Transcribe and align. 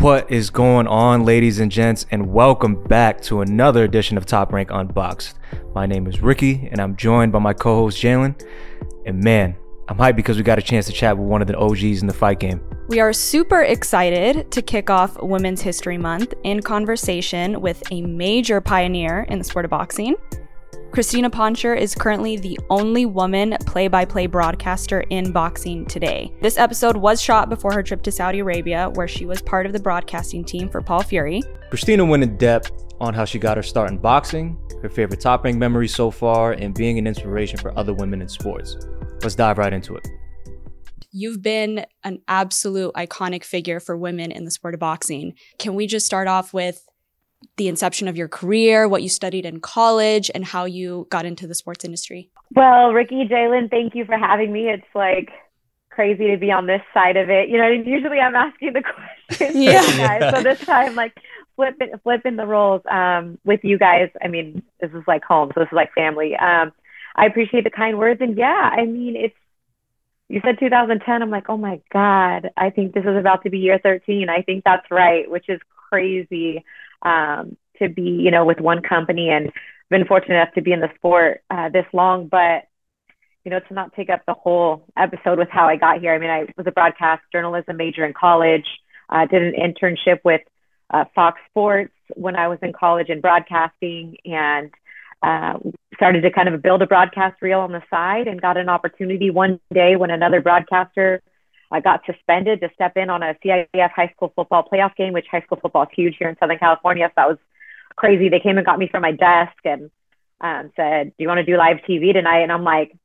What 0.00 0.30
is 0.30 0.48
going 0.48 0.86
on, 0.86 1.26
ladies 1.26 1.60
and 1.60 1.70
gents, 1.70 2.06
and 2.10 2.32
welcome 2.32 2.82
back 2.84 3.20
to 3.24 3.42
another 3.42 3.84
edition 3.84 4.16
of 4.16 4.24
Top 4.24 4.50
Rank 4.50 4.70
Unboxed. 4.72 5.38
My 5.74 5.84
name 5.84 6.06
is 6.06 6.22
Ricky, 6.22 6.70
and 6.72 6.80
I'm 6.80 6.96
joined 6.96 7.32
by 7.32 7.38
my 7.38 7.52
co 7.52 7.82
host 7.82 8.02
Jalen. 8.02 8.42
And 9.04 9.22
man, 9.22 9.56
I'm 9.88 9.98
hyped 9.98 10.16
because 10.16 10.38
we 10.38 10.42
got 10.42 10.58
a 10.58 10.62
chance 10.62 10.86
to 10.86 10.92
chat 10.92 11.18
with 11.18 11.28
one 11.28 11.42
of 11.42 11.48
the 11.48 11.58
OGs 11.58 12.00
in 12.00 12.06
the 12.06 12.14
fight 12.14 12.40
game. 12.40 12.62
We 12.88 12.98
are 12.98 13.12
super 13.12 13.60
excited 13.60 14.50
to 14.50 14.62
kick 14.62 14.88
off 14.88 15.20
Women's 15.20 15.60
History 15.60 15.98
Month 15.98 16.32
in 16.44 16.62
conversation 16.62 17.60
with 17.60 17.82
a 17.90 18.00
major 18.00 18.62
pioneer 18.62 19.26
in 19.28 19.36
the 19.36 19.44
sport 19.44 19.66
of 19.66 19.70
boxing. 19.70 20.16
Crystina 20.90 21.30
Poncher 21.30 21.78
is 21.78 21.94
currently 21.94 22.36
the 22.36 22.58
only 22.68 23.06
woman 23.06 23.56
play 23.64 23.86
by 23.86 24.04
play 24.04 24.26
broadcaster 24.26 25.02
in 25.10 25.30
boxing 25.30 25.86
today. 25.86 26.32
This 26.40 26.58
episode 26.58 26.96
was 26.96 27.22
shot 27.22 27.48
before 27.48 27.72
her 27.72 27.82
trip 27.84 28.02
to 28.02 28.10
Saudi 28.10 28.40
Arabia, 28.40 28.90
where 28.94 29.06
she 29.06 29.24
was 29.24 29.40
part 29.40 29.66
of 29.66 29.72
the 29.72 29.78
broadcasting 29.78 30.44
team 30.44 30.68
for 30.68 30.82
Paul 30.82 31.04
Fury. 31.04 31.44
Christina 31.68 32.04
went 32.04 32.24
in 32.24 32.36
depth 32.38 32.72
on 32.98 33.14
how 33.14 33.24
she 33.24 33.38
got 33.38 33.56
her 33.56 33.62
start 33.62 33.88
in 33.88 33.98
boxing, 33.98 34.58
her 34.82 34.88
favorite 34.88 35.20
top 35.20 35.44
rank 35.44 35.58
memories 35.58 35.94
so 35.94 36.10
far, 36.10 36.54
and 36.54 36.74
being 36.74 36.98
an 36.98 37.06
inspiration 37.06 37.56
for 37.56 37.76
other 37.78 37.94
women 37.94 38.20
in 38.20 38.28
sports. 38.28 38.76
Let's 39.22 39.36
dive 39.36 39.58
right 39.58 39.72
into 39.72 39.94
it. 39.94 40.08
You've 41.12 41.40
been 41.40 41.86
an 42.02 42.20
absolute 42.26 42.94
iconic 42.94 43.44
figure 43.44 43.78
for 43.78 43.96
women 43.96 44.32
in 44.32 44.44
the 44.44 44.50
sport 44.50 44.74
of 44.74 44.80
boxing. 44.80 45.34
Can 45.60 45.76
we 45.76 45.86
just 45.86 46.04
start 46.04 46.26
off 46.26 46.52
with 46.52 46.84
the 47.56 47.68
inception 47.68 48.08
of 48.08 48.16
your 48.16 48.28
career, 48.28 48.88
what 48.88 49.02
you 49.02 49.08
studied 49.08 49.46
in 49.46 49.60
college, 49.60 50.30
and 50.34 50.44
how 50.44 50.64
you 50.64 51.06
got 51.10 51.24
into 51.24 51.46
the 51.46 51.54
sports 51.54 51.84
industry. 51.84 52.30
Well, 52.54 52.92
Ricky, 52.92 53.26
Jalen, 53.26 53.70
thank 53.70 53.94
you 53.94 54.04
for 54.04 54.16
having 54.16 54.52
me. 54.52 54.68
It's 54.68 54.82
like 54.94 55.30
crazy 55.90 56.28
to 56.28 56.36
be 56.36 56.50
on 56.50 56.66
this 56.66 56.82
side 56.94 57.16
of 57.16 57.28
it. 57.28 57.48
You 57.48 57.58
know, 57.58 57.68
usually 57.68 58.18
I'm 58.18 58.34
asking 58.34 58.72
the 58.72 58.82
questions. 59.28 59.56
Yeah. 59.56 60.30
So 60.30 60.42
this 60.42 60.60
time, 60.60 60.94
like 60.94 61.14
flipping 61.56 61.92
flipping 62.02 62.36
the 62.36 62.46
roles 62.46 62.82
um, 62.90 63.38
with 63.44 63.60
you 63.62 63.78
guys. 63.78 64.10
I 64.22 64.28
mean, 64.28 64.62
this 64.80 64.90
is 64.92 65.02
like 65.06 65.22
home. 65.24 65.50
So 65.54 65.60
this 65.60 65.68
is 65.68 65.76
like 65.76 65.92
family. 65.94 66.36
Um, 66.36 66.72
I 67.16 67.26
appreciate 67.26 67.64
the 67.64 67.70
kind 67.70 67.98
words, 67.98 68.20
and 68.20 68.36
yeah, 68.36 68.70
I 68.72 68.84
mean, 68.84 69.16
it's. 69.16 69.34
You 70.28 70.40
said 70.44 70.60
2010. 70.60 71.22
I'm 71.22 71.30
like, 71.30 71.48
oh 71.48 71.56
my 71.56 71.80
god. 71.92 72.50
I 72.56 72.70
think 72.70 72.94
this 72.94 73.04
is 73.04 73.16
about 73.16 73.42
to 73.42 73.50
be 73.50 73.58
year 73.58 73.80
13. 73.82 74.28
I 74.28 74.42
think 74.42 74.62
that's 74.62 74.88
right, 74.88 75.28
which 75.28 75.48
is 75.48 75.58
crazy 75.88 76.64
um, 77.02 77.56
to 77.78 77.88
be, 77.88 78.02
you 78.02 78.30
know, 78.30 78.44
with 78.44 78.60
one 78.60 78.82
company 78.82 79.30
and 79.30 79.50
been 79.88 80.06
fortunate 80.06 80.36
enough 80.36 80.54
to 80.54 80.62
be 80.62 80.72
in 80.72 80.80
the 80.80 80.90
sport 80.94 81.42
uh, 81.50 81.68
this 81.68 81.86
long, 81.92 82.28
but 82.28 82.64
you 83.44 83.50
know, 83.50 83.60
to 83.60 83.74
not 83.74 83.94
take 83.94 84.10
up 84.10 84.20
the 84.26 84.34
whole 84.34 84.84
episode 84.96 85.38
with 85.38 85.48
how 85.50 85.66
I 85.66 85.76
got 85.76 86.00
here. 86.00 86.12
I 86.12 86.18
mean, 86.18 86.30
I 86.30 86.44
was 86.56 86.66
a 86.66 86.72
broadcast 86.72 87.22
journalism 87.32 87.76
major 87.76 88.04
in 88.04 88.12
college, 88.12 88.66
uh, 89.08 89.26
did 89.26 89.42
an 89.42 89.54
internship 89.54 90.20
with 90.24 90.42
uh, 90.90 91.04
Fox 91.14 91.40
Sports 91.48 91.94
when 92.14 92.36
I 92.36 92.48
was 92.48 92.58
in 92.62 92.72
college 92.72 93.08
in 93.08 93.20
broadcasting 93.20 94.16
and 94.24 94.70
uh, 95.22 95.58
started 95.94 96.22
to 96.22 96.30
kind 96.30 96.48
of 96.48 96.62
build 96.62 96.82
a 96.82 96.86
broadcast 96.86 97.40
reel 97.40 97.60
on 97.60 97.72
the 97.72 97.82
side 97.90 98.26
and 98.26 98.40
got 98.40 98.56
an 98.56 98.68
opportunity 98.68 99.30
one 99.30 99.60
day 99.72 99.96
when 99.96 100.10
another 100.10 100.40
broadcaster 100.40 101.22
I 101.70 101.80
got 101.80 102.04
suspended 102.04 102.60
to 102.60 102.70
step 102.74 102.96
in 102.96 103.10
on 103.10 103.22
a 103.22 103.34
CIF 103.44 103.90
high 103.90 104.12
school 104.16 104.32
football 104.34 104.68
playoff 104.70 104.96
game, 104.96 105.12
which 105.12 105.26
high 105.30 105.42
school 105.42 105.58
football 105.60 105.84
is 105.84 105.88
huge 105.94 106.16
here 106.18 106.28
in 106.28 106.36
Southern 106.38 106.58
California. 106.58 107.06
So 107.08 107.12
that 107.16 107.28
was 107.28 107.38
crazy. 107.96 108.28
They 108.28 108.40
came 108.40 108.56
and 108.56 108.66
got 108.66 108.78
me 108.78 108.88
from 108.88 109.02
my 109.02 109.12
desk 109.12 109.56
and 109.64 109.90
um, 110.40 110.72
said, 110.74 111.08
"Do 111.08 111.22
you 111.22 111.28
want 111.28 111.38
to 111.38 111.44
do 111.44 111.56
live 111.56 111.78
TV 111.88 112.12
tonight?" 112.12 112.42
And 112.42 112.52
I'm 112.52 112.64
like, 112.64 112.96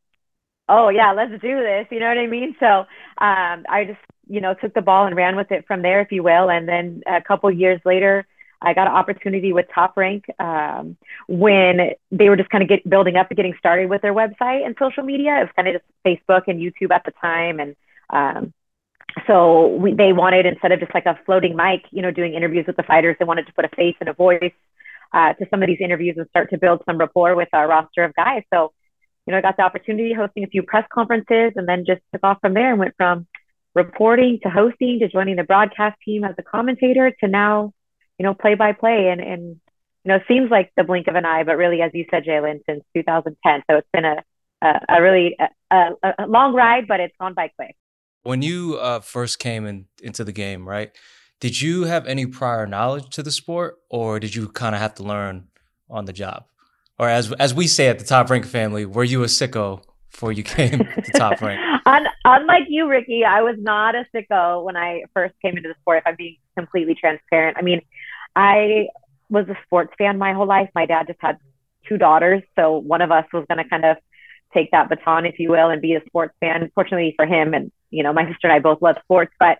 "Oh 0.68 0.90
yeah, 0.90 1.12
let's 1.12 1.32
do 1.42 1.60
this." 1.62 1.88
You 1.92 2.00
know 2.00 2.08
what 2.08 2.18
I 2.18 2.28
mean? 2.28 2.56
So 2.60 2.66
um, 2.66 3.66
I 3.70 3.86
just 3.88 4.00
you 4.28 4.42
know 4.42 4.56
took 4.56 4.74
the 4.74 4.82
ball 4.82 5.06
and 5.06 5.16
ran 5.16 5.36
with 5.36 5.52
it 5.52 5.66
from 5.68 5.82
there, 5.82 6.02
if 6.02 6.12
you 6.12 6.24
will. 6.24 6.50
And 6.50 6.68
then 6.68 7.04
a 7.08 7.22
couple 7.22 7.52
years 7.52 7.82
later. 7.86 8.26
I 8.62 8.74
got 8.74 8.88
an 8.88 8.94
opportunity 8.94 9.54
with 9.54 9.68
Top 9.72 9.96
Rank 9.96 10.26
um, 10.40 10.98
when 11.28 11.92
they 12.10 12.30
were 12.30 12.38
just 12.38 12.50
kind 12.50 12.64
of 12.64 12.70
get, 12.70 12.90
building 12.90 13.16
up 13.16 13.30
and 13.30 13.38
getting 13.38 13.54
started 13.60 13.90
with 13.90 14.02
their 14.02 14.14
website 14.14 14.66
and 14.66 14.76
social 14.80 15.04
media. 15.04 15.38
It 15.38 15.42
was 15.42 15.50
kind 15.56 15.68
of 15.68 15.76
just 15.76 15.86
Facebook 16.04 16.44
and 16.48 16.60
YouTube 16.60 16.92
at 16.92 17.04
the 17.06 17.12
time, 17.22 17.60
and 17.60 17.76
um, 18.10 18.54
so 19.28 19.68
we, 19.68 19.94
they 19.94 20.14
wanted 20.14 20.46
instead 20.46 20.72
of 20.72 20.80
just 20.80 20.94
like 20.94 21.06
a 21.06 21.18
floating 21.26 21.56
mic, 21.56 21.84
you 21.92 22.02
know, 22.02 22.12
doing 22.12 22.34
interviews 22.34 22.66
with 22.68 22.76
the 22.76 22.84
fighters, 22.84 23.16
they 23.20 23.26
wanted 23.26 23.48
to 23.48 23.54
put 23.54 23.66
a 23.66 23.70
face 23.70 23.96
and 24.00 24.10
a 24.10 24.14
voice 24.14 24.54
uh, 25.14 25.34
to 25.34 25.46
some 25.50 25.64
of 25.64 25.68
these 25.68 25.80
interviews 25.80 26.16
and 26.18 26.28
start 26.30 26.50
to 26.50 26.58
build 26.58 26.82
some 26.86 26.98
rapport 26.98 27.36
with 27.36 27.48
our 27.54 27.68
roster 27.68 28.04
of 28.04 28.14
guys. 28.14 28.44
So, 28.54 28.74
you 29.26 29.32
know, 29.32 29.38
I 29.38 29.42
got 29.42 29.58
the 29.58 29.64
opportunity 29.64 30.14
hosting 30.14 30.44
a 30.44 30.48
few 30.48 30.64
press 30.64 30.86
conferences 30.94 31.54
and 31.56 31.68
then 31.68 31.86
just 31.86 32.02
took 32.12 32.24
off 32.24 32.40
from 32.42 32.54
there 32.54 32.72
and 32.72 32.80
went 32.80 32.96
from 32.98 33.26
reporting 33.74 34.40
to 34.44 34.50
hosting 34.50 35.00
to 35.00 35.08
joining 35.08 35.38
the 35.38 35.44
broadcast 35.44 35.98
team 36.04 36.24
as 36.24 36.36
a 36.38 36.44
commentator 36.44 37.12
to 37.22 37.28
now, 37.28 37.74
you 38.20 38.24
know, 38.24 38.34
play 38.34 38.56
by 38.56 38.74
play. 38.74 39.08
And, 39.08 39.22
and, 39.22 39.62
you 40.04 40.10
know, 40.10 40.20
seems 40.28 40.52
like 40.52 40.72
the 40.76 40.84
blink 40.84 41.08
of 41.08 41.16
an 41.16 41.26
eye, 41.26 41.44
but 41.44 41.58
really, 41.58 41.82
as 41.82 41.92
you 41.94 42.06
said, 42.12 42.26
Jalen, 42.26 42.60
since 42.68 42.84
2010. 42.96 43.64
So 43.70 43.78
it's 43.78 43.88
been 43.92 44.06
a, 44.06 44.24
a, 44.62 44.80
a 44.98 45.02
really 45.02 45.38
a, 45.72 45.90
a 46.04 46.28
long 46.28 46.54
ride, 46.54 46.88
but 46.88 47.00
it's 47.00 47.16
gone 47.20 47.34
by 47.34 47.48
quick. 47.56 47.76
When 48.26 48.42
you 48.42 48.78
uh, 48.78 49.02
first 49.02 49.38
came 49.38 49.68
in, 49.68 49.86
into 50.02 50.24
the 50.24 50.32
game, 50.32 50.68
right? 50.68 50.92
Did 51.40 51.62
you 51.62 51.84
have 51.84 52.08
any 52.08 52.26
prior 52.26 52.66
knowledge 52.66 53.10
to 53.12 53.22
the 53.22 53.30
sport, 53.30 53.78
or 53.88 54.20
did 54.20 54.34
you 54.34 54.48
kind 54.48 54.74
of 54.74 54.82
have 54.82 54.96
to 54.96 55.04
learn 55.04 55.50
on 55.92 56.06
the 56.06 56.14
job? 56.14 56.46
Or 56.98 57.08
as 57.08 57.32
as 57.34 57.54
we 57.54 57.68
say 57.68 57.88
at 57.88 58.00
the 58.00 58.06
Top 58.06 58.32
Rank 58.32 58.48
family, 58.48 58.84
were 58.84 59.04
you 59.04 59.22
a 59.22 59.28
sicko 59.28 59.84
before 60.10 60.32
you 60.32 60.42
came 60.42 60.80
to 60.80 61.12
Top 61.14 61.40
Rank? 61.40 61.62
Unlike 62.26 62.64
you, 62.70 62.90
Ricky, 62.90 63.24
I 63.24 63.44
was 63.44 63.58
not 63.60 63.94
a 63.94 64.08
sicko 64.12 64.64
when 64.64 64.76
I 64.76 65.04
first 65.14 65.36
came 65.44 65.56
into 65.56 65.70
the 65.70 65.76
sport. 65.82 66.00
If 66.00 66.08
I'm 66.08 66.16
being 66.18 66.38
completely 66.58 66.96
transparent, 66.96 67.58
I 67.58 67.62
mean, 67.62 67.82
I 68.36 68.88
was 69.30 69.48
a 69.50 69.58
sports 69.66 69.94
fan 70.00 70.18
my 70.18 70.34
whole 70.34 70.48
life. 70.48 70.70
My 70.74 70.88
dad 70.88 71.06
just 71.06 71.20
had 71.22 71.38
two 71.88 72.00
daughters, 72.00 72.42
so 72.56 72.80
one 72.80 73.02
of 73.04 73.12
us 73.12 73.26
was 73.32 73.46
going 73.48 73.64
to 73.64 73.70
kind 73.70 73.86
of 73.86 73.98
take 74.52 74.72
that 74.72 74.90
baton, 74.90 75.28
if 75.28 75.38
you 75.38 75.52
will, 75.52 75.70
and 75.70 75.80
be 75.80 75.94
a 75.94 76.04
sports 76.08 76.34
fan. 76.40 76.72
Fortunately 76.74 77.14
for 77.16 77.28
him, 77.28 77.54
and 77.54 77.72
you 77.90 78.04
know, 78.04 78.14
my 78.14 78.24
sister 78.26 78.48
and 78.48 78.54
I 78.54 78.60
both 78.60 78.82
love 78.82 78.98
sports, 79.04 79.34
but 79.40 79.60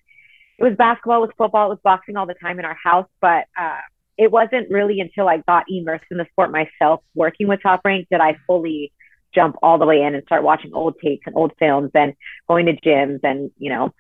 it 0.58 0.64
was 0.64 0.76
basketball, 0.76 1.24
it 1.24 1.28
was 1.28 1.36
football, 1.38 1.68
it 1.68 1.76
was 1.76 1.80
boxing 1.84 2.18
all 2.18 2.26
the 2.26 2.34
time 2.36 2.60
in 2.60 2.66
our 2.66 2.78
house. 2.82 3.08
But 3.22 3.46
uh, 3.60 3.80
it 4.18 4.32
wasn't 4.32 4.70
really 4.70 5.00
until 5.00 5.28
I 5.28 5.38
got 5.38 5.66
immersed 5.70 6.06
in 6.12 6.18
the 6.18 6.26
sport 6.32 6.52
myself, 6.52 7.02
working 7.14 7.48
with 7.48 7.62
Top 7.62 7.82
Rank, 7.84 8.08
that 8.12 8.22
I 8.22 8.38
fully 8.48 8.92
jump 9.34 9.58
all 9.62 9.78
the 9.78 9.86
way 9.86 10.02
in 10.02 10.16
and 10.16 10.24
start 10.24 10.44
watching 10.44 10.74
old 10.74 10.96
tapes 11.04 11.24
and 11.26 11.36
old 11.36 11.52
films 11.60 11.92
and 11.94 12.14
going 12.48 12.68
to 12.68 12.74
gyms 12.74 13.20
and 13.24 13.52
you 13.58 13.70
know 13.70 13.94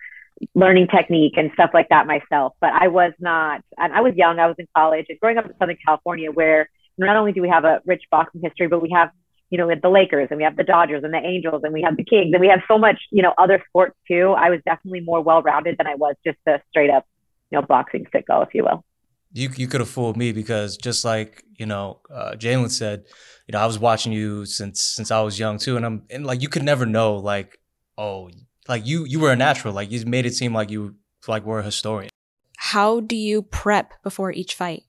learning 0.53 0.87
technique 0.87 1.33
and 1.37 1.51
stuff 1.53 1.71
like 1.73 1.89
that 1.89 2.07
myself. 2.07 2.53
But 2.59 2.71
I 2.73 2.87
was 2.87 3.13
not, 3.19 3.61
and 3.77 3.93
I 3.93 4.01
was 4.01 4.15
young, 4.15 4.39
I 4.39 4.47
was 4.47 4.55
in 4.57 4.67
college 4.75 5.05
and 5.09 5.19
growing 5.19 5.37
up 5.37 5.45
in 5.45 5.53
Southern 5.59 5.77
California, 5.85 6.31
where 6.31 6.69
not 6.97 7.15
only 7.15 7.31
do 7.31 7.41
we 7.41 7.49
have 7.49 7.65
a 7.65 7.81
rich 7.85 8.03
boxing 8.11 8.41
history, 8.41 8.67
but 8.67 8.81
we 8.81 8.91
have 8.91 9.11
you 9.55 9.61
know, 9.61 9.67
we 9.67 9.73
have 9.73 9.81
the 9.81 9.89
Lakers 9.89 10.27
and 10.31 10.37
we 10.37 10.43
have 10.43 10.57
the 10.57 10.65
Dodgers 10.65 11.05
and 11.05 11.13
the 11.13 11.25
Angels 11.25 11.61
and 11.63 11.71
we 11.71 11.81
have 11.81 11.95
the 11.95 12.03
Kings 12.03 12.33
and 12.33 12.41
we 12.41 12.49
have 12.49 12.59
so 12.67 12.77
much, 12.77 12.99
you 13.09 13.23
know, 13.23 13.33
other 13.37 13.63
sports 13.69 13.95
too. 14.05 14.35
I 14.37 14.49
was 14.49 14.59
definitely 14.65 14.99
more 14.99 15.21
well 15.21 15.41
rounded 15.41 15.77
than 15.77 15.87
I 15.87 15.95
was 15.95 16.15
just 16.25 16.37
a 16.45 16.59
straight 16.69 16.89
up, 16.89 17.05
you 17.51 17.57
know, 17.57 17.65
boxing 17.65 18.05
sicko, 18.13 18.45
if 18.45 18.53
you 18.53 18.65
will. 18.65 18.83
You 19.31 19.49
you 19.55 19.67
could 19.67 19.79
have 19.79 19.87
fooled 19.87 20.17
me 20.17 20.33
because 20.33 20.75
just 20.75 21.05
like 21.05 21.41
you 21.55 21.65
know, 21.65 22.01
uh, 22.13 22.31
Jalen 22.31 22.69
said, 22.69 23.05
you 23.47 23.53
know, 23.53 23.59
I 23.59 23.65
was 23.65 23.79
watching 23.79 24.11
you 24.11 24.45
since 24.45 24.81
since 24.81 25.09
I 25.09 25.21
was 25.21 25.39
young 25.39 25.57
too, 25.57 25.77
and 25.77 25.85
I'm 25.85 26.03
and 26.09 26.25
like 26.25 26.41
you 26.41 26.49
could 26.49 26.63
never 26.63 26.85
know 26.85 27.15
like 27.15 27.57
oh 27.97 28.29
like 28.67 28.85
you 28.85 29.05
you 29.05 29.21
were 29.21 29.31
a 29.31 29.37
natural 29.37 29.73
like 29.73 29.89
you 29.89 30.05
made 30.05 30.25
it 30.25 30.33
seem 30.33 30.53
like 30.53 30.69
you 30.69 30.95
like 31.29 31.45
were 31.45 31.59
a 31.59 31.63
historian. 31.63 32.09
How 32.57 32.99
do 32.99 33.15
you 33.15 33.41
prep 33.41 34.03
before 34.03 34.33
each 34.33 34.53
fight? 34.53 34.83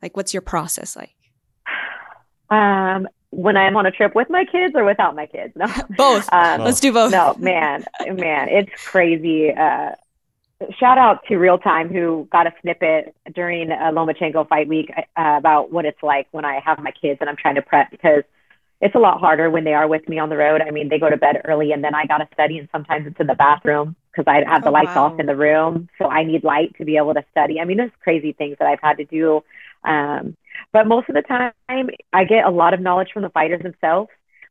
Like, 0.00 0.16
what's 0.16 0.32
your 0.32 0.42
process 0.42 0.94
like? 0.94 1.16
Um, 2.50 3.08
when 3.30 3.56
I'm 3.56 3.76
on 3.76 3.86
a 3.86 3.90
trip 3.90 4.14
with 4.14 4.30
my 4.30 4.44
kids 4.44 4.74
or 4.74 4.84
without 4.84 5.14
my 5.14 5.26
kids. 5.26 5.52
No, 5.56 5.66
both. 5.96 6.28
Um, 6.32 6.62
Let's 6.62 6.80
do 6.80 6.92
both. 6.92 7.12
No, 7.12 7.34
man, 7.38 7.84
man, 8.06 8.48
it's 8.48 8.70
crazy. 8.86 9.52
Uh, 9.52 9.92
shout 10.78 10.98
out 10.98 11.24
to 11.28 11.36
Real 11.36 11.58
Time 11.58 11.92
who 11.92 12.26
got 12.32 12.46
a 12.46 12.52
snippet 12.62 13.14
during 13.34 13.70
a 13.70 13.92
Lomachenko 13.92 14.48
fight 14.48 14.68
week 14.68 14.90
uh, 14.96 15.02
about 15.38 15.70
what 15.72 15.84
it's 15.84 16.02
like 16.02 16.26
when 16.32 16.44
I 16.44 16.60
have 16.64 16.78
my 16.78 16.90
kids 16.90 17.18
and 17.20 17.28
I'm 17.28 17.36
trying 17.36 17.54
to 17.56 17.62
prep 17.62 17.90
because 17.90 18.24
it's 18.80 18.94
a 18.94 18.98
lot 18.98 19.20
harder 19.20 19.50
when 19.50 19.64
they 19.64 19.74
are 19.74 19.88
with 19.88 20.08
me 20.08 20.18
on 20.18 20.28
the 20.28 20.36
road. 20.36 20.60
I 20.60 20.70
mean, 20.70 20.88
they 20.88 20.98
go 20.98 21.10
to 21.10 21.16
bed 21.16 21.42
early 21.44 21.72
and 21.72 21.82
then 21.82 21.94
I 21.94 22.06
got 22.06 22.18
to 22.18 22.28
study 22.32 22.58
and 22.58 22.68
sometimes 22.70 23.06
it's 23.06 23.18
in 23.18 23.26
the 23.26 23.34
bathroom 23.34 23.96
because 24.10 24.24
I 24.28 24.48
have 24.48 24.62
the 24.62 24.70
oh, 24.70 24.72
lights 24.72 24.94
wow. 24.94 25.06
off 25.06 25.20
in 25.20 25.26
the 25.26 25.36
room. 25.36 25.88
So 25.98 26.06
I 26.06 26.24
need 26.24 26.44
light 26.44 26.76
to 26.78 26.84
be 26.84 26.96
able 26.96 27.14
to 27.14 27.24
study. 27.30 27.60
I 27.60 27.64
mean, 27.64 27.76
there's 27.76 27.90
crazy 28.02 28.32
things 28.32 28.56
that 28.58 28.68
I've 28.68 28.80
had 28.80 28.98
to 28.98 29.04
do. 29.04 29.42
Um, 29.84 30.36
but 30.72 30.86
most 30.86 31.08
of 31.08 31.14
the 31.14 31.22
time, 31.22 31.52
I 32.12 32.24
get 32.24 32.44
a 32.44 32.50
lot 32.50 32.74
of 32.74 32.80
knowledge 32.80 33.08
from 33.12 33.22
the 33.22 33.30
fighters 33.30 33.62
themselves. 33.62 34.10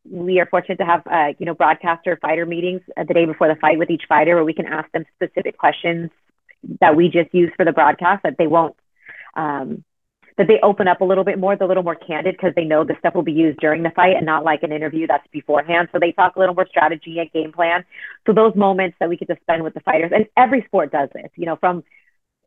We 0.10 0.40
are 0.40 0.46
fortunate 0.46 0.78
to 0.78 0.86
have, 0.86 1.06
uh, 1.06 1.34
you 1.38 1.46
know, 1.46 1.54
broadcaster 1.54 2.18
fighter 2.22 2.46
meetings 2.46 2.82
uh, 2.96 3.04
the 3.08 3.14
day 3.14 3.26
before 3.26 3.48
the 3.48 3.60
fight 3.60 3.78
with 3.78 3.90
each 3.90 4.04
fighter, 4.08 4.36
where 4.36 4.46
we 4.46 4.54
can 4.54 4.66
ask 4.66 4.90
them 4.92 5.06
specific 5.16 5.58
questions 5.58 6.10
that 6.80 6.96
we 6.96 7.10
just 7.10 7.34
use 7.34 7.52
for 7.56 7.66
the 7.66 7.72
broadcast 7.72 8.24
that 8.24 8.36
they 8.38 8.48
won't, 8.48 8.76
um, 9.36 9.84
that 10.38 10.48
they 10.48 10.60
open 10.62 10.88
up 10.88 11.02
a 11.02 11.06
little 11.06 11.24
bit 11.24 11.40
more, 11.40 11.56
they're 11.56 11.66
a 11.66 11.68
little 11.68 11.84
more 11.84 11.96
candid 11.96 12.36
because 12.36 12.54
they 12.56 12.64
know 12.64 12.84
the 12.84 12.96
stuff 13.00 13.16
will 13.16 13.24
be 13.24 13.32
used 13.32 13.60
during 13.60 13.84
the 13.84 13.90
fight 13.92 14.16
and 14.16 14.26
not 14.26 14.44
like 14.44 14.64
an 14.64 14.72
interview 14.72 15.08
that's 15.08 15.28
beforehand. 15.32 15.90
So 15.92 16.00
they 16.00 16.12
talk 16.12 16.36
a 16.36 16.40
little 16.40 16.56
more 16.56 16.68
strategy 16.68 17.20
and 17.20 17.32
game 17.32 17.52
plan. 17.52 17.84
So 18.26 18.34
those 18.34 18.56
moments 18.56 18.98
that 19.00 19.10
we 19.10 19.18
get 19.18 19.28
to 19.30 19.38
spend 19.42 19.64
with 19.64 19.74
the 19.74 19.80
fighters, 19.82 20.12
and 20.14 20.26
every 20.38 20.64
sport 20.64 20.92
does 20.92 21.10
this, 21.14 21.30
you 21.36 21.46
know, 21.46 21.56
from 21.58 21.84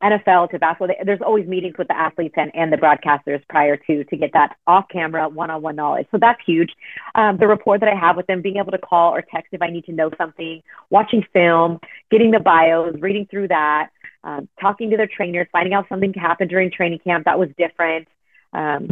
NFL 0.02 0.50
to 0.50 0.58
basketball. 0.58 0.94
There's 1.04 1.20
always 1.20 1.46
meetings 1.46 1.74
with 1.78 1.88
the 1.88 1.96
athletes 1.96 2.34
and, 2.36 2.50
and 2.54 2.72
the 2.72 2.76
broadcasters 2.76 3.42
prior 3.48 3.76
to 3.76 4.04
to 4.04 4.16
get 4.16 4.32
that 4.32 4.56
off 4.66 4.86
camera 4.90 5.28
one 5.28 5.50
on 5.50 5.62
one 5.62 5.76
knowledge. 5.76 6.06
So 6.10 6.18
that's 6.20 6.40
huge. 6.44 6.70
Um, 7.14 7.36
the 7.38 7.46
rapport 7.46 7.78
that 7.78 7.88
I 7.88 7.94
have 7.94 8.16
with 8.16 8.26
them, 8.26 8.42
being 8.42 8.56
able 8.56 8.72
to 8.72 8.78
call 8.78 9.14
or 9.14 9.22
text 9.22 9.52
if 9.52 9.62
I 9.62 9.68
need 9.68 9.84
to 9.86 9.92
know 9.92 10.10
something, 10.16 10.62
watching 10.88 11.24
film, 11.32 11.80
getting 12.10 12.30
the 12.30 12.40
bios, 12.40 12.96
reading 12.98 13.26
through 13.30 13.48
that, 13.48 13.90
um, 14.24 14.48
talking 14.60 14.90
to 14.90 14.96
their 14.96 15.08
trainers, 15.08 15.48
finding 15.52 15.74
out 15.74 15.86
something 15.88 16.12
happened 16.14 16.50
during 16.50 16.70
training 16.70 17.00
camp 17.00 17.26
that 17.26 17.38
was 17.38 17.48
different. 17.58 18.08
Um, 18.52 18.90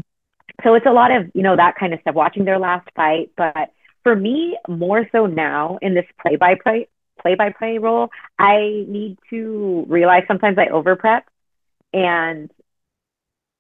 so 0.65 0.75
it's 0.75 0.87
a 0.87 0.93
lot 0.93 1.15
of 1.15 1.31
you 1.35 1.43
know 1.43 1.57
that 1.57 1.77
kind 1.77 1.95
of 1.95 2.01
stuff. 2.01 2.15
Watching 2.15 2.45
their 2.45 2.59
last 2.59 2.89
fight, 2.95 3.31
but 3.37 3.73
for 4.03 4.15
me, 4.15 4.59
more 4.69 5.07
so 5.13 5.27
now 5.27 5.79
in 5.81 5.95
this 5.95 6.07
play 6.21 6.37
by 6.37 6.55
play 6.55 6.89
play 7.21 7.35
by 7.35 7.51
play 7.51 7.79
role, 7.79 8.11
I 8.39 8.85
need 8.89 9.19
to 9.31 9.85
realize 9.89 10.23
sometimes 10.27 10.59
I 10.59 10.69
over 10.73 10.97
prep 10.97 11.27
and 11.93 12.51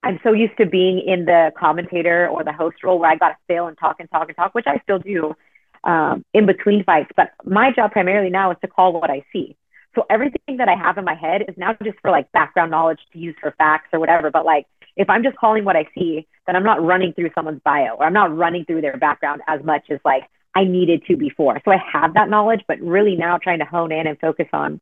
I'm 0.02 0.20
so 0.22 0.32
used 0.32 0.56
to 0.58 0.66
being 0.66 1.00
in 1.05 1.25
the 1.25 1.50
commentator 1.58 2.28
or 2.28 2.44
the 2.44 2.52
host 2.52 2.76
role 2.84 2.99
where 2.99 3.10
I 3.10 3.16
got 3.16 3.31
to 3.31 3.37
fail 3.49 3.66
and 3.66 3.76
talk 3.76 3.96
and 3.99 4.10
talk 4.10 4.28
and 4.28 4.37
talk, 4.37 4.55
which 4.55 4.66
I 4.66 4.78
still 4.82 4.99
do 4.99 5.34
um, 5.84 6.25
in 6.32 6.46
between 6.46 6.84
fights. 6.84 7.10
But 7.16 7.32
my 7.44 7.72
job 7.75 7.93
primarily 7.93 8.31
now 8.31 8.50
is 8.52 8.58
to 8.62 8.69
call 8.69 8.93
what 8.93 9.10
I 9.10 9.25
see. 9.32 9.56
So 9.94 10.05
everything 10.08 10.58
that 10.58 10.69
I 10.69 10.76
have 10.76 10.99
in 10.99 11.05
my 11.05 11.14
head 11.14 11.43
is 11.49 11.56
now 11.56 11.75
just 11.82 11.99
for 12.00 12.10
like 12.10 12.31
background 12.32 12.70
knowledge 12.70 13.00
to 13.12 13.19
use 13.19 13.34
for 13.40 13.52
facts 13.58 13.88
or 13.93 13.99
whatever. 13.99 14.31
But 14.31 14.44
like 14.44 14.66
if 14.96 15.10
I'm 15.10 15.22
just 15.22 15.37
calling 15.37 15.64
what 15.64 15.76
I 15.76 15.87
see, 15.94 16.26
then 16.46 16.56
I'm 16.56 16.64
not 16.64 16.82
running 16.82 17.12
through 17.12 17.31
someone's 17.34 17.60
bio 17.64 17.94
or 17.94 18.05
I'm 18.05 18.12
not 18.12 18.37
running 18.37 18.64
through 18.64 18.82
their 18.82 18.96
background 18.96 19.43
as 19.49 19.62
much 19.64 19.87
as 19.90 19.99
like 20.05 20.25
I 20.58 20.64
needed 20.64 21.05
to 21.06 21.16
before. 21.16 21.60
So 21.64 21.70
I 21.70 21.78
have 21.93 22.14
that 22.14 22.28
knowledge, 22.28 22.62
but 22.66 22.81
really 22.81 23.14
now 23.14 23.38
trying 23.38 23.60
to 23.60 23.64
hone 23.64 23.93
in 23.93 24.08
and 24.08 24.19
focus 24.19 24.49
on 24.52 24.81